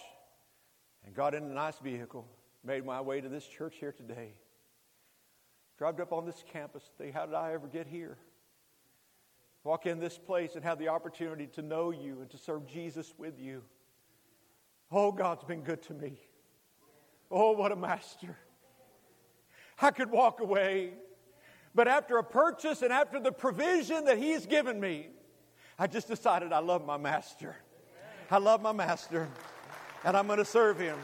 and 1.04 1.14
got 1.14 1.34
in 1.34 1.44
a 1.44 1.54
nice 1.54 1.78
vehicle. 1.78 2.26
Made 2.64 2.84
my 2.84 3.00
way 3.00 3.20
to 3.20 3.28
this 3.28 3.46
church 3.46 3.76
here 3.78 3.92
today. 3.92 4.34
Drove 5.82 5.98
up 5.98 6.12
on 6.12 6.24
this 6.24 6.44
campus. 6.52 6.84
Think, 6.96 7.12
how 7.12 7.26
did 7.26 7.34
I 7.34 7.54
ever 7.54 7.66
get 7.66 7.88
here? 7.88 8.16
walk 9.64 9.84
in 9.84 9.98
this 9.98 10.16
place 10.16 10.54
and 10.54 10.62
have 10.62 10.78
the 10.78 10.86
opportunity 10.86 11.48
to 11.48 11.60
know 11.60 11.90
you 11.90 12.20
and 12.20 12.30
to 12.30 12.38
serve 12.38 12.68
Jesus 12.68 13.12
with 13.18 13.36
you. 13.40 13.64
Oh, 14.92 15.10
God's 15.10 15.42
been 15.42 15.62
good 15.62 15.82
to 15.82 15.94
me. 15.94 16.20
Oh, 17.32 17.50
what 17.50 17.72
a 17.72 17.76
master. 17.76 18.36
I 19.80 19.90
could 19.90 20.08
walk 20.08 20.38
away, 20.38 20.92
but 21.74 21.88
after 21.88 22.16
a 22.16 22.22
purchase 22.22 22.82
and 22.82 22.92
after 22.92 23.18
the 23.18 23.32
provision 23.32 24.04
that 24.04 24.18
He's 24.18 24.46
given 24.46 24.78
me, 24.78 25.08
I 25.80 25.88
just 25.88 26.06
decided 26.06 26.52
I 26.52 26.60
love 26.60 26.86
my 26.86 26.96
master. 26.96 27.56
I 28.30 28.38
love 28.38 28.62
my 28.62 28.72
master, 28.72 29.28
and 30.04 30.16
I'm 30.16 30.28
going 30.28 30.38
to 30.38 30.44
serve 30.44 30.78
Him. 30.78 30.96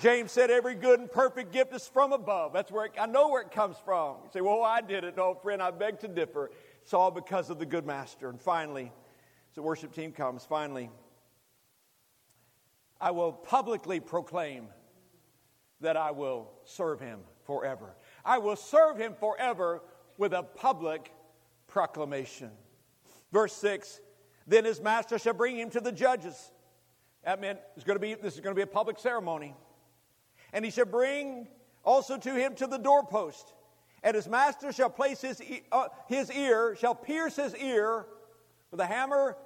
James 0.00 0.32
said, 0.32 0.50
Every 0.50 0.74
good 0.74 0.98
and 0.98 1.10
perfect 1.10 1.52
gift 1.52 1.74
is 1.74 1.86
from 1.86 2.12
above. 2.12 2.52
That's 2.52 2.72
where 2.72 2.86
it, 2.86 2.92
I 2.98 3.06
know 3.06 3.28
where 3.28 3.42
it 3.42 3.50
comes 3.50 3.76
from. 3.84 4.16
You 4.24 4.30
say, 4.32 4.40
Well, 4.40 4.62
I 4.62 4.80
did 4.80 5.04
it. 5.04 5.16
No, 5.16 5.34
friend, 5.34 5.62
I 5.62 5.70
beg 5.70 6.00
to 6.00 6.08
differ. 6.08 6.50
It's 6.82 6.94
all 6.94 7.10
because 7.10 7.50
of 7.50 7.58
the 7.58 7.66
good 7.66 7.84
master. 7.86 8.30
And 8.30 8.40
finally, 8.40 8.92
as 9.50 9.54
the 9.54 9.62
worship 9.62 9.94
team 9.94 10.12
comes, 10.12 10.44
finally, 10.44 10.90
I 13.00 13.10
will 13.10 13.32
publicly 13.32 14.00
proclaim 14.00 14.68
that 15.82 15.96
I 15.96 16.10
will 16.10 16.50
serve 16.64 17.00
him 17.00 17.20
forever. 17.44 17.94
I 18.24 18.38
will 18.38 18.56
serve 18.56 18.96
him 18.96 19.14
forever 19.18 19.82
with 20.16 20.32
a 20.32 20.42
public 20.42 21.12
proclamation. 21.66 22.50
Verse 23.32 23.52
6 23.54 24.00
Then 24.46 24.64
his 24.64 24.80
master 24.80 25.18
shall 25.18 25.34
bring 25.34 25.58
him 25.58 25.68
to 25.70 25.80
the 25.80 25.92
judges. 25.92 26.52
That 27.24 27.38
meant 27.38 27.58
it's 27.76 27.84
going 27.84 27.96
to 27.96 28.00
be, 28.00 28.14
this 28.14 28.34
is 28.34 28.40
going 28.40 28.54
to 28.54 28.58
be 28.58 28.62
a 28.62 28.66
public 28.66 28.98
ceremony. 28.98 29.54
And 30.52 30.64
he 30.64 30.70
shall 30.70 30.86
bring 30.86 31.48
also 31.84 32.16
to 32.16 32.34
him 32.34 32.54
to 32.56 32.66
the 32.66 32.78
doorpost. 32.78 33.52
And 34.02 34.14
his 34.14 34.28
master 34.28 34.72
shall 34.72 34.90
place 34.90 35.20
his, 35.20 35.42
uh, 35.70 35.88
his 36.08 36.30
ear, 36.30 36.76
shall 36.76 36.94
pierce 36.94 37.36
his 37.36 37.54
ear 37.56 38.06
with 38.70 38.80
a 38.80 38.86
hammer 38.86 39.36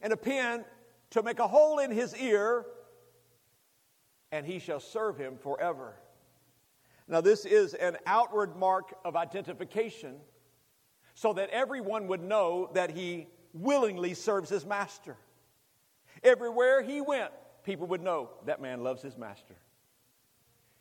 and 0.00 0.12
a 0.12 0.16
pin 0.16 0.64
to 1.10 1.22
make 1.22 1.38
a 1.38 1.46
hole 1.46 1.78
in 1.78 1.90
his 1.90 2.16
ear, 2.16 2.64
and 4.32 4.46
he 4.46 4.58
shall 4.58 4.80
serve 4.80 5.16
him 5.16 5.36
forever. 5.36 5.94
Now, 7.08 7.20
this 7.20 7.44
is 7.44 7.74
an 7.74 7.96
outward 8.06 8.56
mark 8.56 8.94
of 9.04 9.16
identification 9.16 10.16
so 11.14 11.32
that 11.32 11.50
everyone 11.50 12.06
would 12.06 12.22
know 12.22 12.70
that 12.74 12.90
he 12.90 13.26
willingly 13.52 14.14
serves 14.14 14.48
his 14.48 14.64
master. 14.64 15.16
Everywhere 16.22 16.82
he 16.82 17.00
went, 17.00 17.32
people 17.64 17.88
would 17.88 18.02
know 18.02 18.30
that 18.46 18.60
man 18.60 18.82
loves 18.84 19.02
his 19.02 19.16
master. 19.18 19.56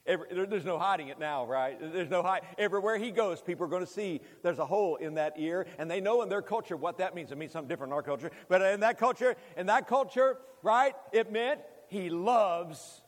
Every, 0.06 0.46
there's 0.46 0.66
no 0.66 0.80
hiding 0.80 1.10
it 1.10 1.20
now, 1.20 1.46
right? 1.46 1.78
There's 1.80 2.10
no 2.10 2.24
hide. 2.24 2.42
Everywhere 2.58 2.98
he 2.98 3.12
goes, 3.12 3.42
people 3.42 3.66
are 3.66 3.70
going 3.70 3.86
to 3.86 3.92
see 3.92 4.22
there's 4.42 4.58
a 4.58 4.66
hole 4.66 4.96
in 4.96 5.16
that 5.16 5.34
ear, 5.38 5.68
and 5.78 5.90
they 5.92 6.02
know 6.02 6.22
in 6.24 6.30
their 6.30 6.42
culture 6.42 6.76
what 6.76 6.98
that 6.98 7.14
means. 7.14 7.32
It 7.32 7.38
means 7.38 7.52
something 7.52 7.68
different 7.68 7.92
in 7.92 7.96
our 7.96 8.04
culture, 8.04 8.32
but 8.48 8.62
in 8.62 8.80
that 8.80 8.98
culture, 8.98 9.36
in 9.56 9.68
that 9.68 9.88
culture, 9.88 10.38
right? 10.64 10.96
It 11.12 11.32
meant 11.32 11.60
he 11.90 12.10
loves. 12.10 13.02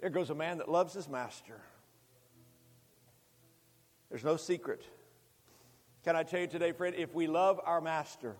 There 0.00 0.10
goes 0.10 0.28
a 0.30 0.34
man 0.34 0.58
that 0.58 0.68
loves 0.68 0.92
his 0.92 1.08
master. 1.08 1.60
There's 4.10 4.24
no 4.24 4.36
secret. 4.36 4.84
Can 6.04 6.14
I 6.14 6.22
tell 6.22 6.40
you 6.40 6.46
today, 6.46 6.72
friend? 6.72 6.94
If 6.96 7.14
we 7.14 7.26
love 7.26 7.60
our 7.64 7.80
master, 7.80 8.36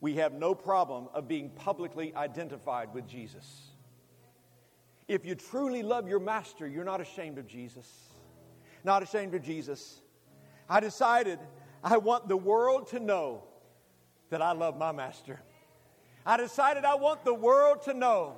we 0.00 0.16
have 0.16 0.32
no 0.32 0.54
problem 0.54 1.08
of 1.14 1.28
being 1.28 1.50
publicly 1.50 2.14
identified 2.14 2.94
with 2.94 3.06
Jesus. 3.06 3.70
If 5.08 5.24
you 5.24 5.34
truly 5.34 5.82
love 5.82 6.08
your 6.08 6.18
master, 6.18 6.66
you're 6.66 6.84
not 6.84 7.00
ashamed 7.00 7.38
of 7.38 7.46
Jesus. 7.46 7.88
Not 8.84 9.02
ashamed 9.02 9.34
of 9.34 9.42
Jesus. 9.42 10.00
I 10.68 10.80
decided 10.80 11.38
I 11.82 11.98
want 11.98 12.28
the 12.28 12.36
world 12.36 12.88
to 12.88 13.00
know 13.00 13.44
that 14.30 14.42
I 14.42 14.52
love 14.52 14.76
my 14.76 14.92
master. 14.92 15.40
I 16.24 16.36
decided 16.36 16.84
I 16.84 16.96
want 16.96 17.24
the 17.24 17.34
world 17.34 17.82
to 17.82 17.94
know 17.94 18.36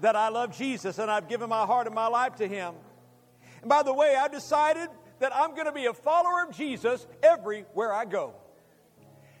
that 0.00 0.16
I 0.16 0.28
love 0.28 0.56
Jesus 0.56 0.98
and 0.98 1.10
I've 1.10 1.28
given 1.28 1.48
my 1.48 1.66
heart 1.66 1.86
and 1.86 1.94
my 1.94 2.06
life 2.06 2.36
to 2.36 2.48
him. 2.48 2.74
And 3.60 3.68
by 3.68 3.82
the 3.82 3.92
way, 3.92 4.16
I've 4.16 4.32
decided 4.32 4.88
that 5.18 5.34
I'm 5.34 5.52
going 5.54 5.66
to 5.66 5.72
be 5.72 5.86
a 5.86 5.94
follower 5.94 6.44
of 6.48 6.56
Jesus 6.56 7.06
everywhere 7.22 7.92
I 7.92 8.04
go. 8.06 8.34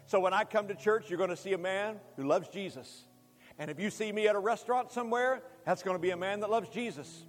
So 0.06 0.20
when 0.20 0.32
I 0.32 0.44
come 0.44 0.68
to 0.68 0.74
church, 0.74 1.08
you're 1.08 1.18
going 1.18 1.30
to 1.30 1.36
see 1.36 1.52
a 1.52 1.58
man 1.58 1.96
who 2.16 2.24
loves 2.24 2.48
Jesus. 2.48 3.04
And 3.58 3.70
if 3.70 3.80
you 3.80 3.90
see 3.90 4.12
me 4.12 4.28
at 4.28 4.36
a 4.36 4.38
restaurant 4.38 4.92
somewhere, 4.92 5.42
that's 5.64 5.82
going 5.82 5.96
to 5.96 6.02
be 6.02 6.10
a 6.10 6.16
man 6.16 6.40
that 6.40 6.50
loves 6.50 6.68
Jesus. 6.68 7.24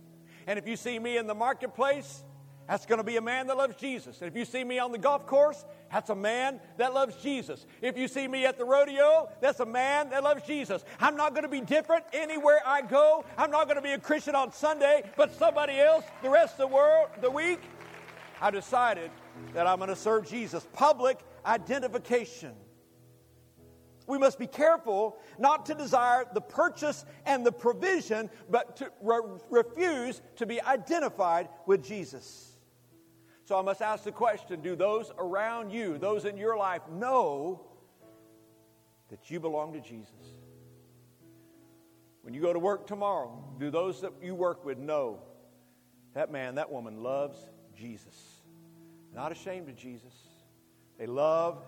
And 0.46 0.60
if 0.60 0.68
you 0.68 0.76
see 0.76 1.00
me 1.00 1.18
in 1.18 1.28
the 1.28 1.36
marketplace, 1.36 2.24
that's 2.68 2.86
going 2.86 2.98
to 2.98 3.04
be 3.04 3.16
a 3.16 3.22
man 3.22 3.48
that 3.48 3.56
loves 3.56 3.78
Jesus. 3.78 4.22
And 4.22 4.30
if 4.30 4.36
you 4.36 4.44
see 4.44 4.64
me 4.64 4.78
on 4.78 4.92
the 4.92 4.98
golf 4.98 5.26
course, 5.26 5.64
that's 5.90 6.10
a 6.10 6.16
man 6.16 6.60
that 6.76 6.94
loves 6.94 7.16
Jesus. 7.16 7.66
If 7.82 7.98
you 7.98 8.10
see 8.10 8.28
me 8.28 8.46
at 8.46 8.58
the 8.58 8.66
rodeo, 8.66 9.30
that's 9.40 9.62
a 9.62 9.66
man 9.66 10.10
that 10.10 10.22
loves 10.22 10.44
Jesus. 10.44 10.84
I'm 11.00 11.16
not 11.16 11.32
going 11.32 11.44
to 11.44 11.50
be 11.50 11.62
different 11.62 12.04
anywhere 12.12 12.60
I 12.66 12.82
go. 12.82 13.24
I'm 13.38 13.52
not 13.52 13.66
going 13.66 13.78
to 13.78 13.82
be 13.82 13.94
a 13.94 14.00
Christian 14.00 14.36
on 14.36 14.52
Sunday, 14.52 15.04
but 15.16 15.34
somebody 15.34 15.80
else 15.80 16.04
the 16.22 16.30
rest 16.30 16.54
of 16.54 16.70
the 16.70 16.76
world, 16.76 17.08
the 17.22 17.32
week. 17.32 17.62
I 18.42 18.52
decided 18.52 19.12
that 19.54 19.66
I'm 19.66 19.78
going 19.78 19.90
to 19.90 19.96
serve 19.96 20.28
Jesus. 20.28 20.68
Public 20.74 21.20
identification. 21.46 22.54
We 24.08 24.18
must 24.18 24.40
be 24.40 24.48
careful 24.48 25.18
not 25.38 25.66
to 25.66 25.76
desire 25.76 26.26
the 26.34 26.42
purchase 26.42 27.06
and 27.26 27.46
the 27.46 27.52
provision, 27.52 28.30
but 28.50 28.78
to 28.78 28.92
re- 29.02 29.20
refuse 29.50 30.22
to 30.38 30.46
be 30.46 30.62
identified 30.62 31.50
with 31.66 31.84
Jesus. 31.84 32.54
So 33.44 33.60
I 33.60 33.62
must 33.62 33.82
ask 33.82 34.06
the 34.06 34.14
question 34.14 34.62
do 34.62 34.76
those 34.76 35.12
around 35.18 35.72
you, 35.72 35.98
those 35.98 36.24
in 36.24 36.38
your 36.38 36.58
life, 36.58 36.82
know 36.90 37.62
that 39.10 39.30
you 39.30 39.42
belong 39.42 39.74
to 39.74 39.82
Jesus? 39.82 40.12
When 42.22 42.34
you 42.34 42.42
go 42.42 42.52
to 42.52 42.60
work 42.60 42.88
tomorrow, 42.88 43.44
do 43.60 43.70
those 43.70 44.02
that 44.02 44.12
you 44.22 44.36
work 44.36 44.66
with 44.66 44.78
know 44.78 45.20
that 46.14 46.32
man, 46.32 46.56
that 46.56 46.72
woman 46.72 47.04
loves 47.04 47.38
Jesus? 47.74 48.16
Not 49.14 49.32
ashamed 49.32 49.70
of 49.70 49.76
Jesus. 49.76 50.14
They 50.98 51.08
love 51.08 51.64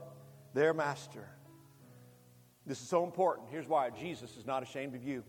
their 0.54 0.74
master. 0.74 1.28
This 2.70 2.82
is 2.82 2.88
so 2.88 3.04
important. 3.04 3.48
Here's 3.50 3.68
why 3.68 3.90
Jesus 3.90 4.38
is 4.38 4.46
not 4.46 4.62
ashamed 4.62 4.94
of 4.94 5.04
you. 5.04 5.24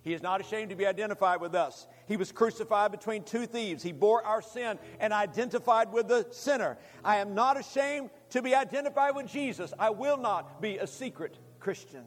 He 0.00 0.14
is 0.14 0.22
not 0.22 0.40
ashamed 0.40 0.70
to 0.70 0.76
be 0.76 0.86
identified 0.86 1.42
with 1.42 1.54
us. 1.54 1.86
He 2.06 2.16
was 2.16 2.32
crucified 2.32 2.90
between 2.90 3.22
two 3.22 3.44
thieves. 3.44 3.82
He 3.82 3.92
bore 3.92 4.24
our 4.24 4.40
sin 4.40 4.78
and 4.98 5.12
identified 5.12 5.92
with 5.92 6.08
the 6.08 6.26
sinner. 6.30 6.78
I 7.04 7.16
am 7.16 7.34
not 7.34 7.60
ashamed 7.60 8.08
to 8.30 8.40
be 8.40 8.54
identified 8.54 9.14
with 9.14 9.26
Jesus. 9.26 9.74
I 9.78 9.90
will 9.90 10.16
not 10.16 10.62
be 10.62 10.78
a 10.78 10.86
secret 10.86 11.38
Christian. 11.60 12.04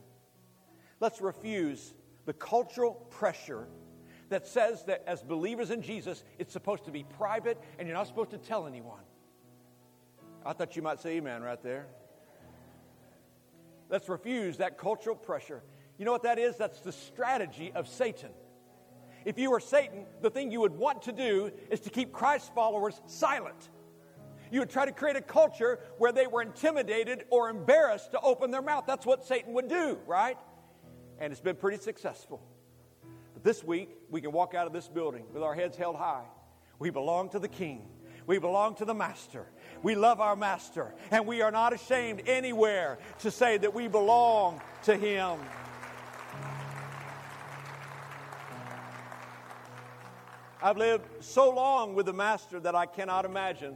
Let's 1.00 1.22
refuse 1.22 1.94
the 2.26 2.34
cultural 2.34 2.94
pressure 3.12 3.67
that 4.30 4.48
says 4.48 4.86
that 4.86 5.04
as 5.06 5.22
believers 5.22 5.70
in 5.70 5.84
Jesus, 5.84 6.24
it's 6.39 6.52
supposed 6.52 6.86
to 6.86 6.91
be 6.91 7.04
private 7.04 7.60
and 7.78 7.88
you're 7.88 7.96
not 7.96 8.08
supposed 8.08 8.32
to 8.32 8.39
tell 8.39 8.65
anyone. 8.65 9.04
I 10.44 10.54
thought 10.54 10.76
you 10.76 10.82
might 10.82 11.00
say 11.00 11.17
amen 11.17 11.44
right 11.44 11.62
there. 11.62 11.86
Let's 13.91 14.10
refuse 14.10 14.58
that 14.58 14.77
cultural 14.77 15.15
pressure. 15.15 15.62
You 15.97 16.06
know 16.06 16.13
what 16.13 16.23
that 16.23 16.39
is? 16.39 16.58
That's 16.58 16.80
the 16.80 16.93
strategy 16.93 17.71
of 17.75 17.88
Satan. 17.88 18.32
If 19.25 19.38
you 19.38 19.51
were 19.51 19.60
Satan, 19.60 20.06
the 20.21 20.32
thing 20.32 20.49
you 20.49 20.62
would 20.62 20.75
want 20.75 21.04
to 21.04 21.12
do 21.12 21.51
is 21.69 21.82
to 21.82 21.91
keep 21.91 22.12
Christ's 22.12 22.49
followers 22.56 22.99
silent. 23.06 23.69
You 24.50 24.60
would 24.60 24.69
try 24.69 24.85
to 24.85 24.92
create 24.92 25.15
a 25.15 25.21
culture 25.21 25.79
where 25.98 26.12
they 26.12 26.25
were 26.25 26.42
intimidated 26.42 27.25
or 27.29 27.50
embarrassed 27.50 28.12
to 28.12 28.19
open 28.21 28.50
their 28.50 28.62
mouth. 28.62 28.85
That's 28.87 29.06
what 29.06 29.25
Satan 29.25 29.54
would 29.54 29.67
do, 29.67 30.00
right? 30.08 30.37
And 31.19 31.31
it's 31.31 31.42
been 31.42 31.56
pretty 31.56 31.77
successful. 31.77 32.42
But 33.33 33.44
this 33.44 33.63
week, 33.63 33.89
we 34.10 34.21
can 34.21 34.31
walk 34.31 34.56
out 34.56 34.67
of 34.67 34.73
this 34.73 34.87
building 34.87 35.25
with 35.33 35.44
our 35.44 35.54
heads 35.54 35.77
held 35.77 35.98
high. 35.98 36.25
We 36.79 36.89
belong 36.89 37.29
to 37.29 37.39
the 37.39 37.48
King. 37.48 37.87
We 38.25 38.39
belong 38.39 38.75
to 38.75 38.85
the 38.85 38.94
Master. 38.94 39.48
We 39.84 39.96
love 39.96 40.19
our 40.19 40.36
Master. 40.36 40.94
And 41.10 41.25
we 41.25 41.42
are 41.42 41.52
not 41.52 41.73
ashamed 41.73 42.23
anywhere 42.27 43.00
to 43.19 43.32
say 43.32 43.58
that 43.58 43.73
we 43.73 43.88
belong 43.88 44.62
to 44.84 44.96
Him. 44.96 45.40
I've 50.63 50.77
lived 50.77 51.23
so 51.23 51.50
long 51.50 51.96
with 51.96 52.06
the 52.06 52.13
Master 52.13 52.60
that 52.60 52.75
I 52.75 52.86
cannot 52.86 53.25
imagine 53.25 53.75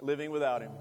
living 0.00 0.32
without 0.32 0.60
Him. 0.60 0.72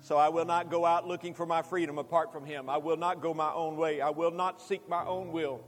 So 0.00 0.16
I 0.16 0.30
will 0.30 0.46
not 0.46 0.70
go 0.70 0.86
out 0.86 1.06
looking 1.06 1.34
for 1.34 1.44
my 1.44 1.60
freedom 1.60 1.98
apart 1.98 2.32
from 2.32 2.46
Him. 2.46 2.70
I 2.70 2.78
will 2.78 2.96
not 2.96 3.20
go 3.20 3.34
my 3.34 3.52
own 3.52 3.76
way. 3.76 4.00
I 4.00 4.08
will 4.08 4.30
not 4.30 4.62
seek 4.62 4.88
my 4.88 5.04
own 5.04 5.32
will. 5.32 5.60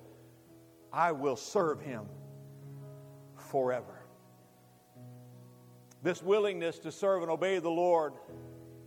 I 0.90 1.12
will 1.12 1.36
serve 1.36 1.82
Him 1.82 2.06
forever. 3.36 3.99
This 6.02 6.22
willingness 6.22 6.78
to 6.80 6.92
serve 6.92 7.22
and 7.22 7.30
obey 7.30 7.58
the 7.58 7.70
Lord 7.70 8.14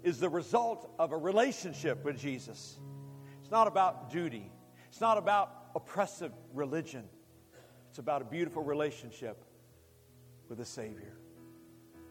is 0.03 0.19
the 0.19 0.29
result 0.29 0.89
of 0.97 1.11
a 1.11 1.17
relationship 1.17 2.03
with 2.03 2.17
Jesus. 2.17 2.79
It's 3.41 3.51
not 3.51 3.67
about 3.67 4.11
duty, 4.11 4.51
it's 4.87 5.01
not 5.01 5.17
about 5.17 5.51
oppressive 5.75 6.31
religion. 6.53 7.03
It's 7.89 7.99
about 7.99 8.23
a 8.23 8.25
beautiful 8.25 8.63
relationship 8.63 9.45
with 10.49 10.57
the 10.57 10.65
Savior. 10.65 11.13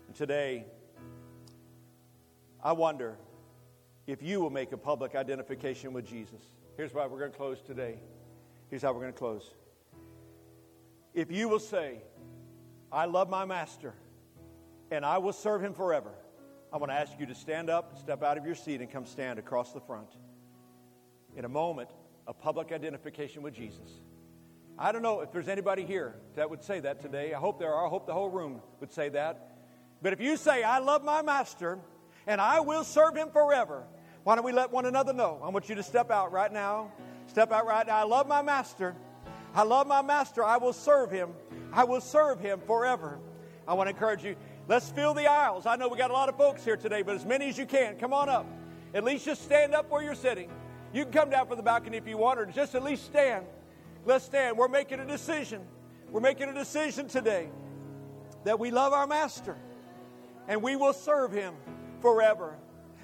And 0.06 0.14
today, 0.14 0.64
I 2.62 2.70
wonder 2.70 3.16
if 4.06 4.22
you 4.22 4.40
will 4.40 4.50
make 4.50 4.70
a 4.70 4.76
public 4.76 5.16
identification 5.16 5.92
with 5.92 6.06
Jesus. 6.06 6.40
Here's 6.76 6.94
why 6.94 7.06
we're 7.06 7.18
going 7.18 7.32
to 7.32 7.36
close 7.36 7.60
today. 7.60 7.98
Here's 8.70 8.82
how 8.82 8.92
we're 8.92 9.00
going 9.00 9.12
to 9.12 9.18
close. 9.18 9.50
If 11.14 11.32
you 11.32 11.48
will 11.48 11.58
say, 11.58 12.02
I 12.92 13.06
love 13.06 13.28
my 13.28 13.44
master 13.44 13.94
and 14.92 15.06
I 15.06 15.18
will 15.18 15.32
serve 15.32 15.64
him 15.64 15.72
forever, 15.72 16.10
I 16.70 16.76
want 16.76 16.92
to 16.92 16.94
ask 16.94 17.12
you 17.18 17.24
to 17.26 17.34
stand 17.34 17.70
up, 17.70 17.98
step 17.98 18.22
out 18.22 18.36
of 18.36 18.44
your 18.44 18.54
seat, 18.54 18.80
and 18.80 18.90
come 18.90 19.06
stand 19.06 19.38
across 19.38 19.72
the 19.72 19.80
front. 19.80 20.08
In 21.34 21.46
a 21.46 21.48
moment, 21.48 21.88
a 22.26 22.34
public 22.34 22.72
identification 22.72 23.42
with 23.42 23.54
Jesus. 23.54 24.00
I 24.78 24.92
don't 24.92 25.02
know 25.02 25.20
if 25.20 25.32
there's 25.32 25.48
anybody 25.48 25.84
here 25.84 26.14
that 26.36 26.48
would 26.48 26.62
say 26.62 26.80
that 26.80 27.00
today. 27.00 27.32
I 27.32 27.38
hope 27.38 27.58
there 27.58 27.72
are. 27.72 27.86
I 27.86 27.88
hope 27.88 28.06
the 28.06 28.12
whole 28.12 28.28
room 28.28 28.60
would 28.80 28.92
say 28.92 29.08
that. 29.10 29.56
But 30.02 30.12
if 30.12 30.20
you 30.20 30.36
say, 30.36 30.62
I 30.62 30.78
love 30.78 31.02
my 31.04 31.22
master 31.22 31.78
and 32.26 32.40
I 32.40 32.60
will 32.60 32.84
serve 32.84 33.16
him 33.16 33.30
forever, 33.30 33.84
why 34.24 34.34
don't 34.34 34.44
we 34.44 34.52
let 34.52 34.72
one 34.72 34.84
another 34.84 35.14
know? 35.14 35.40
I 35.42 35.48
want 35.48 35.68
you 35.68 35.74
to 35.76 35.82
step 35.82 36.10
out 36.10 36.32
right 36.32 36.52
now. 36.52 36.92
Step 37.28 37.50
out 37.50 37.66
right 37.66 37.86
now. 37.86 37.96
I 37.96 38.02
love 38.02 38.28
my 38.28 38.42
master. 38.42 38.94
I 39.54 39.62
love 39.62 39.86
my 39.86 40.02
master. 40.02 40.44
I 40.44 40.58
will 40.58 40.72
serve 40.72 41.10
him. 41.10 41.30
I 41.72 41.84
will 41.84 42.00
serve 42.00 42.40
him 42.40 42.60
forever. 42.66 43.18
I 43.66 43.74
want 43.74 43.88
to 43.88 43.94
encourage 43.94 44.24
you. 44.24 44.36
Let's 44.72 44.88
fill 44.90 45.12
the 45.12 45.26
aisles. 45.26 45.66
I 45.66 45.76
know 45.76 45.88
we 45.88 45.98
got 45.98 46.10
a 46.10 46.14
lot 46.14 46.30
of 46.30 46.38
folks 46.38 46.64
here 46.64 46.78
today, 46.78 47.02
but 47.02 47.14
as 47.14 47.26
many 47.26 47.46
as 47.50 47.58
you 47.58 47.66
can, 47.66 47.98
come 47.98 48.14
on 48.14 48.30
up. 48.30 48.46
At 48.94 49.04
least 49.04 49.26
just 49.26 49.42
stand 49.42 49.74
up 49.74 49.90
where 49.90 50.02
you're 50.02 50.14
sitting. 50.14 50.48
You 50.94 51.02
can 51.02 51.12
come 51.12 51.28
down 51.28 51.46
from 51.46 51.58
the 51.58 51.62
balcony 51.62 51.98
if 51.98 52.08
you 52.08 52.16
want, 52.16 52.40
or 52.40 52.46
just 52.46 52.74
at 52.74 52.82
least 52.82 53.04
stand. 53.04 53.44
Let's 54.06 54.24
stand. 54.24 54.56
We're 54.56 54.68
making 54.68 54.98
a 55.00 55.04
decision. 55.04 55.60
We're 56.10 56.22
making 56.22 56.48
a 56.48 56.54
decision 56.54 57.06
today 57.06 57.50
that 58.44 58.58
we 58.58 58.70
love 58.70 58.94
our 58.94 59.06
Master 59.06 59.58
and 60.48 60.62
we 60.62 60.74
will 60.74 60.94
serve 60.94 61.32
Him 61.32 61.52
forever. 62.00 62.56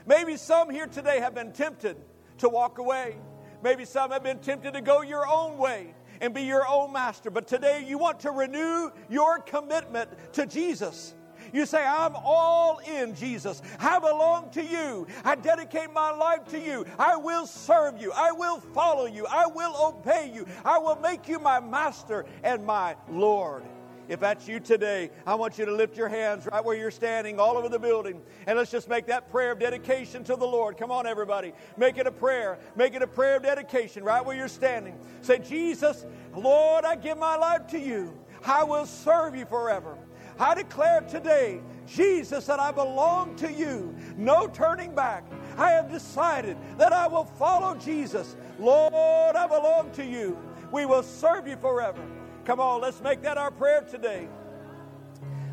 Maybe 0.06 0.38
some 0.38 0.70
here 0.70 0.86
today 0.86 1.20
have 1.20 1.34
been 1.34 1.52
tempted 1.52 1.98
to 2.38 2.48
walk 2.48 2.78
away. 2.78 3.18
Maybe 3.62 3.84
some 3.84 4.10
have 4.10 4.22
been 4.22 4.38
tempted 4.38 4.72
to 4.72 4.80
go 4.80 5.02
your 5.02 5.28
own 5.28 5.58
way 5.58 5.94
and 6.22 6.32
be 6.32 6.44
your 6.44 6.66
own 6.66 6.94
master. 6.94 7.30
But 7.30 7.46
today 7.46 7.84
you 7.86 7.98
want 7.98 8.20
to 8.20 8.30
renew 8.30 8.90
your 9.10 9.40
commitment 9.40 10.08
to 10.32 10.46
Jesus. 10.46 11.14
You 11.52 11.66
say, 11.66 11.84
I'm 11.84 12.14
all 12.16 12.78
in, 12.78 13.14
Jesus. 13.14 13.62
I 13.80 13.98
belong 13.98 14.50
to 14.50 14.64
you. 14.64 15.06
I 15.24 15.34
dedicate 15.34 15.92
my 15.92 16.10
life 16.10 16.46
to 16.48 16.58
you. 16.58 16.84
I 16.98 17.16
will 17.16 17.46
serve 17.46 18.00
you. 18.00 18.12
I 18.12 18.32
will 18.32 18.60
follow 18.60 19.06
you. 19.06 19.26
I 19.26 19.46
will 19.46 19.74
obey 19.76 20.30
you. 20.34 20.46
I 20.64 20.78
will 20.78 20.96
make 20.96 21.28
you 21.28 21.38
my 21.38 21.60
master 21.60 22.26
and 22.42 22.64
my 22.64 22.96
Lord. 23.08 23.62
If 24.08 24.20
that's 24.20 24.48
you 24.48 24.58
today, 24.58 25.10
I 25.26 25.34
want 25.34 25.58
you 25.58 25.66
to 25.66 25.72
lift 25.72 25.96
your 25.96 26.08
hands 26.08 26.48
right 26.50 26.64
where 26.64 26.74
you're 26.74 26.90
standing, 26.90 27.38
all 27.38 27.58
over 27.58 27.68
the 27.68 27.78
building, 27.78 28.22
and 28.46 28.56
let's 28.56 28.70
just 28.70 28.88
make 28.88 29.06
that 29.06 29.30
prayer 29.30 29.52
of 29.52 29.58
dedication 29.58 30.24
to 30.24 30.34
the 30.34 30.46
Lord. 30.46 30.78
Come 30.78 30.90
on, 30.90 31.06
everybody. 31.06 31.52
Make 31.76 31.98
it 31.98 32.06
a 32.06 32.10
prayer. 32.10 32.58
Make 32.74 32.94
it 32.94 33.02
a 33.02 33.06
prayer 33.06 33.36
of 33.36 33.42
dedication 33.42 34.02
right 34.02 34.24
where 34.24 34.34
you're 34.34 34.48
standing. 34.48 34.98
Say, 35.20 35.40
Jesus, 35.40 36.06
Lord, 36.34 36.86
I 36.86 36.96
give 36.96 37.18
my 37.18 37.36
life 37.36 37.66
to 37.68 37.78
you. 37.78 38.18
I 38.46 38.64
will 38.64 38.86
serve 38.86 39.36
you 39.36 39.44
forever. 39.44 39.98
I 40.38 40.54
declare 40.54 41.00
today, 41.02 41.60
Jesus, 41.86 42.46
that 42.46 42.60
I 42.60 42.70
belong 42.70 43.34
to 43.36 43.52
you. 43.52 43.94
No 44.16 44.46
turning 44.46 44.94
back. 44.94 45.24
I 45.56 45.70
have 45.70 45.90
decided 45.90 46.56
that 46.76 46.92
I 46.92 47.08
will 47.08 47.24
follow 47.24 47.74
Jesus. 47.74 48.36
Lord, 48.58 48.92
I 48.94 49.46
belong 49.48 49.90
to 49.92 50.04
you. 50.04 50.38
We 50.70 50.86
will 50.86 51.02
serve 51.02 51.48
you 51.48 51.56
forever. 51.56 52.00
Come 52.44 52.60
on, 52.60 52.80
let's 52.80 53.00
make 53.00 53.22
that 53.22 53.36
our 53.36 53.50
prayer 53.50 53.82
today. 53.82 54.28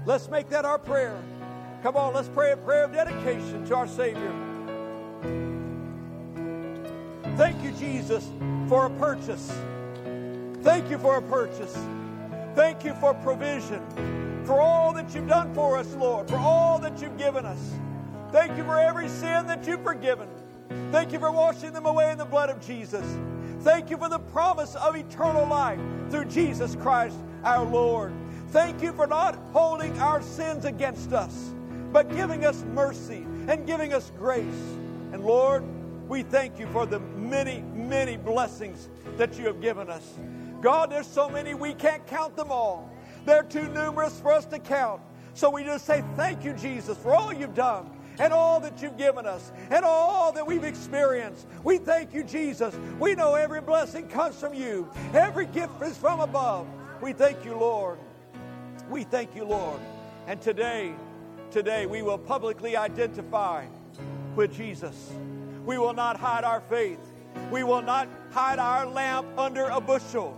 Let's 0.05 0.29
make 0.29 0.49
that 0.49 0.65
our 0.65 0.77
prayer. 0.77 1.19
Come 1.81 1.95
on, 1.95 2.13
let's 2.13 2.29
pray 2.29 2.51
a 2.51 2.57
prayer 2.57 2.83
of 2.83 2.93
dedication 2.93 3.65
to 3.65 3.75
our 3.75 3.88
Savior. 3.88 4.33
Thank 7.38 7.63
you, 7.63 7.71
Jesus, 7.71 8.31
for 8.69 8.86
a 8.86 8.89
purchase. 8.91 9.51
Thank 10.61 10.89
you 10.89 10.97
for 10.97 11.17
a 11.17 11.21
purchase. 11.21 11.75
Thank 12.55 12.83
you 12.86 12.93
for 12.95 13.13
provision 13.15 14.24
for 14.45 14.61
all 14.61 14.93
that 14.93 15.13
you've 15.13 15.27
done 15.27 15.53
for 15.53 15.77
us, 15.77 15.93
Lord, 15.95 16.29
for 16.29 16.37
all 16.37 16.79
that 16.79 17.01
you've 17.01 17.17
given 17.17 17.45
us. 17.45 17.73
Thank 18.31 18.57
you 18.57 18.63
for 18.63 18.79
every 18.79 19.07
sin 19.07 19.47
that 19.47 19.65
you've 19.65 19.83
forgiven. 19.83 20.27
Thank 20.91 21.11
you 21.11 21.19
for 21.19 21.31
washing 21.31 21.73
them 21.73 21.85
away 21.85 22.11
in 22.11 22.17
the 22.17 22.25
blood 22.25 22.49
of 22.49 22.59
Jesus. 22.65 23.05
Thank 23.61 23.89
you 23.89 23.97
for 23.97 24.09
the 24.09 24.19
promise 24.19 24.75
of 24.75 24.95
eternal 24.95 25.47
life 25.47 25.79
through 26.09 26.25
Jesus 26.25 26.75
Christ 26.75 27.17
our 27.43 27.63
Lord. 27.63 28.13
Thank 28.49 28.81
you 28.81 28.93
for 28.93 29.07
not 29.07 29.35
holding 29.53 29.97
our 29.99 30.21
sins 30.21 30.65
against 30.65 31.13
us, 31.13 31.53
but 31.91 32.09
giving 32.15 32.45
us 32.45 32.63
mercy 32.73 33.25
and 33.47 33.65
giving 33.65 33.93
us 33.93 34.11
grace. 34.17 34.43
And 35.11 35.23
Lord, 35.23 35.63
we 36.07 36.23
thank 36.23 36.59
you 36.59 36.67
for 36.67 36.85
the 36.85 36.99
many, 36.99 37.61
many 37.73 38.17
blessings 38.17 38.89
that 39.17 39.37
you 39.37 39.45
have 39.45 39.61
given 39.61 39.89
us. 39.89 40.13
God, 40.61 40.91
there's 40.91 41.07
so 41.07 41.29
many 41.29 41.53
we 41.53 41.73
can't 41.73 42.05
count 42.07 42.35
them 42.35 42.51
all. 42.51 42.91
They're 43.26 43.43
too 43.43 43.67
numerous 43.69 44.19
for 44.19 44.32
us 44.32 44.45
to 44.45 44.59
count. 44.59 45.01
So 45.34 45.49
we 45.49 45.63
just 45.63 45.86
say, 45.86 46.03
Thank 46.15 46.43
you, 46.43 46.53
Jesus, 46.53 46.97
for 46.97 47.13
all 47.13 47.34
you've 47.34 47.55
done 47.55 47.89
and 48.19 48.32
all 48.32 48.59
that 48.61 48.82
you've 48.82 48.97
given 48.97 49.26
us 49.26 49.51
and 49.69 49.84
all 49.84 50.32
that 50.32 50.45
we've 50.45 50.63
experienced. 50.63 51.45
We 51.63 51.78
thank 51.78 52.13
you, 52.13 52.23
Jesus. 52.23 52.76
We 52.99 53.15
know 53.15 53.36
every 53.36 53.61
blessing 53.61 54.07
comes 54.07 54.39
from 54.39 54.53
you, 54.53 54.89
every 55.13 55.45
gift 55.47 55.82
is 55.82 55.97
from 55.97 56.19
above. 56.19 56.67
We 57.01 57.13
thank 57.13 57.43
you, 57.43 57.55
Lord. 57.55 57.99
We 58.89 59.03
thank 59.03 59.36
you, 59.36 59.43
Lord. 59.43 59.80
And 60.28 60.41
today, 60.41 60.93
today, 61.51 61.86
we 61.86 62.01
will 62.01 62.17
publicly 62.17 62.78
identify 62.78 63.65
with 64.36 64.55
Jesus. 64.55 65.11
We 65.65 65.78
will 65.78 65.93
not 65.93 66.17
hide 66.17 66.43
our 66.43 66.61
faith. 66.61 66.99
We 67.51 67.63
will 67.63 67.82
not 67.82 68.07
hide 68.32 68.59
our 68.59 68.86
lamp 68.86 69.28
under 69.38 69.65
a 69.65 69.82
bushel. 69.82 70.38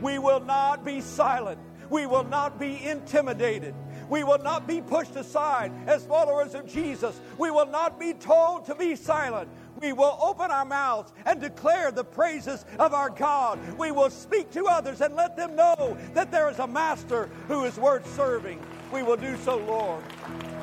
We 0.00 0.18
will 0.18 0.40
not 0.40 0.84
be 0.84 1.00
silent. 1.00 1.58
We 1.90 2.06
will 2.06 2.24
not 2.24 2.58
be 2.58 2.84
intimidated. 2.84 3.74
We 4.08 4.24
will 4.24 4.38
not 4.38 4.66
be 4.66 4.80
pushed 4.80 5.16
aside 5.16 5.72
as 5.86 6.06
followers 6.06 6.54
of 6.54 6.66
Jesus. 6.66 7.20
We 7.38 7.50
will 7.50 7.66
not 7.66 7.98
be 7.98 8.14
told 8.14 8.64
to 8.66 8.74
be 8.74 8.94
silent. 8.94 9.48
We 9.80 9.92
will 9.92 10.18
open 10.22 10.50
our 10.50 10.64
mouths 10.64 11.12
and 11.24 11.40
declare 11.40 11.90
the 11.90 12.04
praises 12.04 12.64
of 12.78 12.94
our 12.94 13.10
God. 13.10 13.58
We 13.76 13.90
will 13.90 14.10
speak 14.10 14.50
to 14.52 14.66
others 14.66 15.00
and 15.00 15.14
let 15.16 15.36
them 15.36 15.56
know 15.56 15.96
that 16.14 16.30
there 16.30 16.48
is 16.50 16.58
a 16.58 16.66
master 16.66 17.28
who 17.48 17.64
is 17.64 17.76
worth 17.76 18.14
serving. 18.16 18.60
We 18.92 19.02
will 19.02 19.16
do 19.16 19.36
so, 19.38 19.58
Lord. 19.58 20.02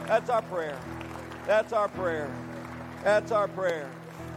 That's 0.07 0.29
our 0.29 0.41
prayer. 0.43 0.79
That's 1.45 1.73
our 1.73 1.89
prayer. 1.89 2.33
That's 3.03 3.31
our 3.31 3.47
prayer. 3.49 3.89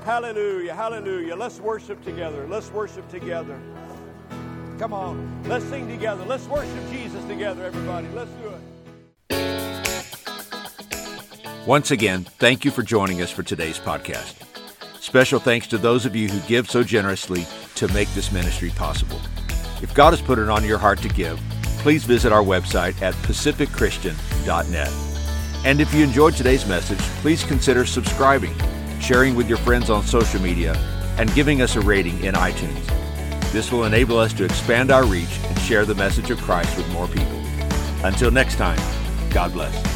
Hallelujah. 0.05 0.75
Hallelujah. 0.75 1.37
Let's 1.37 1.61
worship 1.61 2.03
together. 2.03 2.47
Let's 2.49 2.71
worship 2.71 3.09
together. 3.09 3.59
Come 4.79 4.93
on. 4.93 5.43
Let's 5.45 5.65
sing 5.67 5.89
together. 5.89 6.25
Let's 6.25 6.47
worship 6.47 6.91
Jesus 6.91 7.25
together, 7.25 7.65
everybody. 7.65 8.09
Let's 8.15 8.31
do 8.33 8.49
it. 8.49 8.61
Once 11.67 11.91
again, 11.91 12.25
thank 12.39 12.65
you 12.65 12.71
for 12.71 12.83
joining 12.83 13.23
us 13.23 13.31
for 13.31 13.43
today's 13.43 13.79
podcast. 13.79 14.43
Special 15.01 15.41
thanks 15.41 15.67
to 15.69 15.79
those 15.79 16.07
of 16.07 16.15
you 16.15 16.29
who 16.29 16.47
give 16.47 16.71
so 16.71 16.83
generously 16.83 17.45
to 17.77 17.89
make 17.93 18.09
this 18.11 18.31
ministry 18.31 18.71
possible. 18.71 19.21
If 19.83 19.95
God 19.95 20.13
has 20.13 20.21
put 20.21 20.39
it 20.39 20.49
on 20.49 20.65
your 20.65 20.79
heart 20.79 21.01
to 21.01 21.09
give, 21.09 21.41
please 21.79 22.05
visit 22.05 22.33
our 22.33 22.43
website 22.43 23.01
at 23.03 23.15
pacificchristian.net. 23.15 24.93
And 25.65 25.81
if 25.81 25.93
you 25.93 26.05
enjoyed 26.05 26.35
today's 26.35 26.67
message, 26.67 27.01
please 27.21 27.43
consider 27.45 27.85
subscribing, 27.85 28.55
sharing 29.01 29.35
with 29.35 29.49
your 29.49 29.59
friends 29.59 29.91
on 29.91 30.05
social 30.05 30.41
media, 30.41 30.75
and 31.19 31.33
giving 31.35 31.63
us 31.63 31.77
a 31.77 31.81
rating 31.81 32.23
in 32.25 32.35
iTunes. 32.35 33.06
This 33.57 33.73
will 33.73 33.85
enable 33.85 34.19
us 34.19 34.35
to 34.35 34.45
expand 34.45 34.91
our 34.91 35.07
reach 35.07 35.41
and 35.45 35.59
share 35.61 35.87
the 35.87 35.95
message 35.95 36.31
of 36.31 36.39
Christ 36.43 36.77
with 36.77 36.87
more 36.93 37.09
people. 37.09 37.43
Until 38.05 38.31
next 38.31 38.57
time, 38.57 38.79
God 39.31 39.55
bless. 39.55 39.96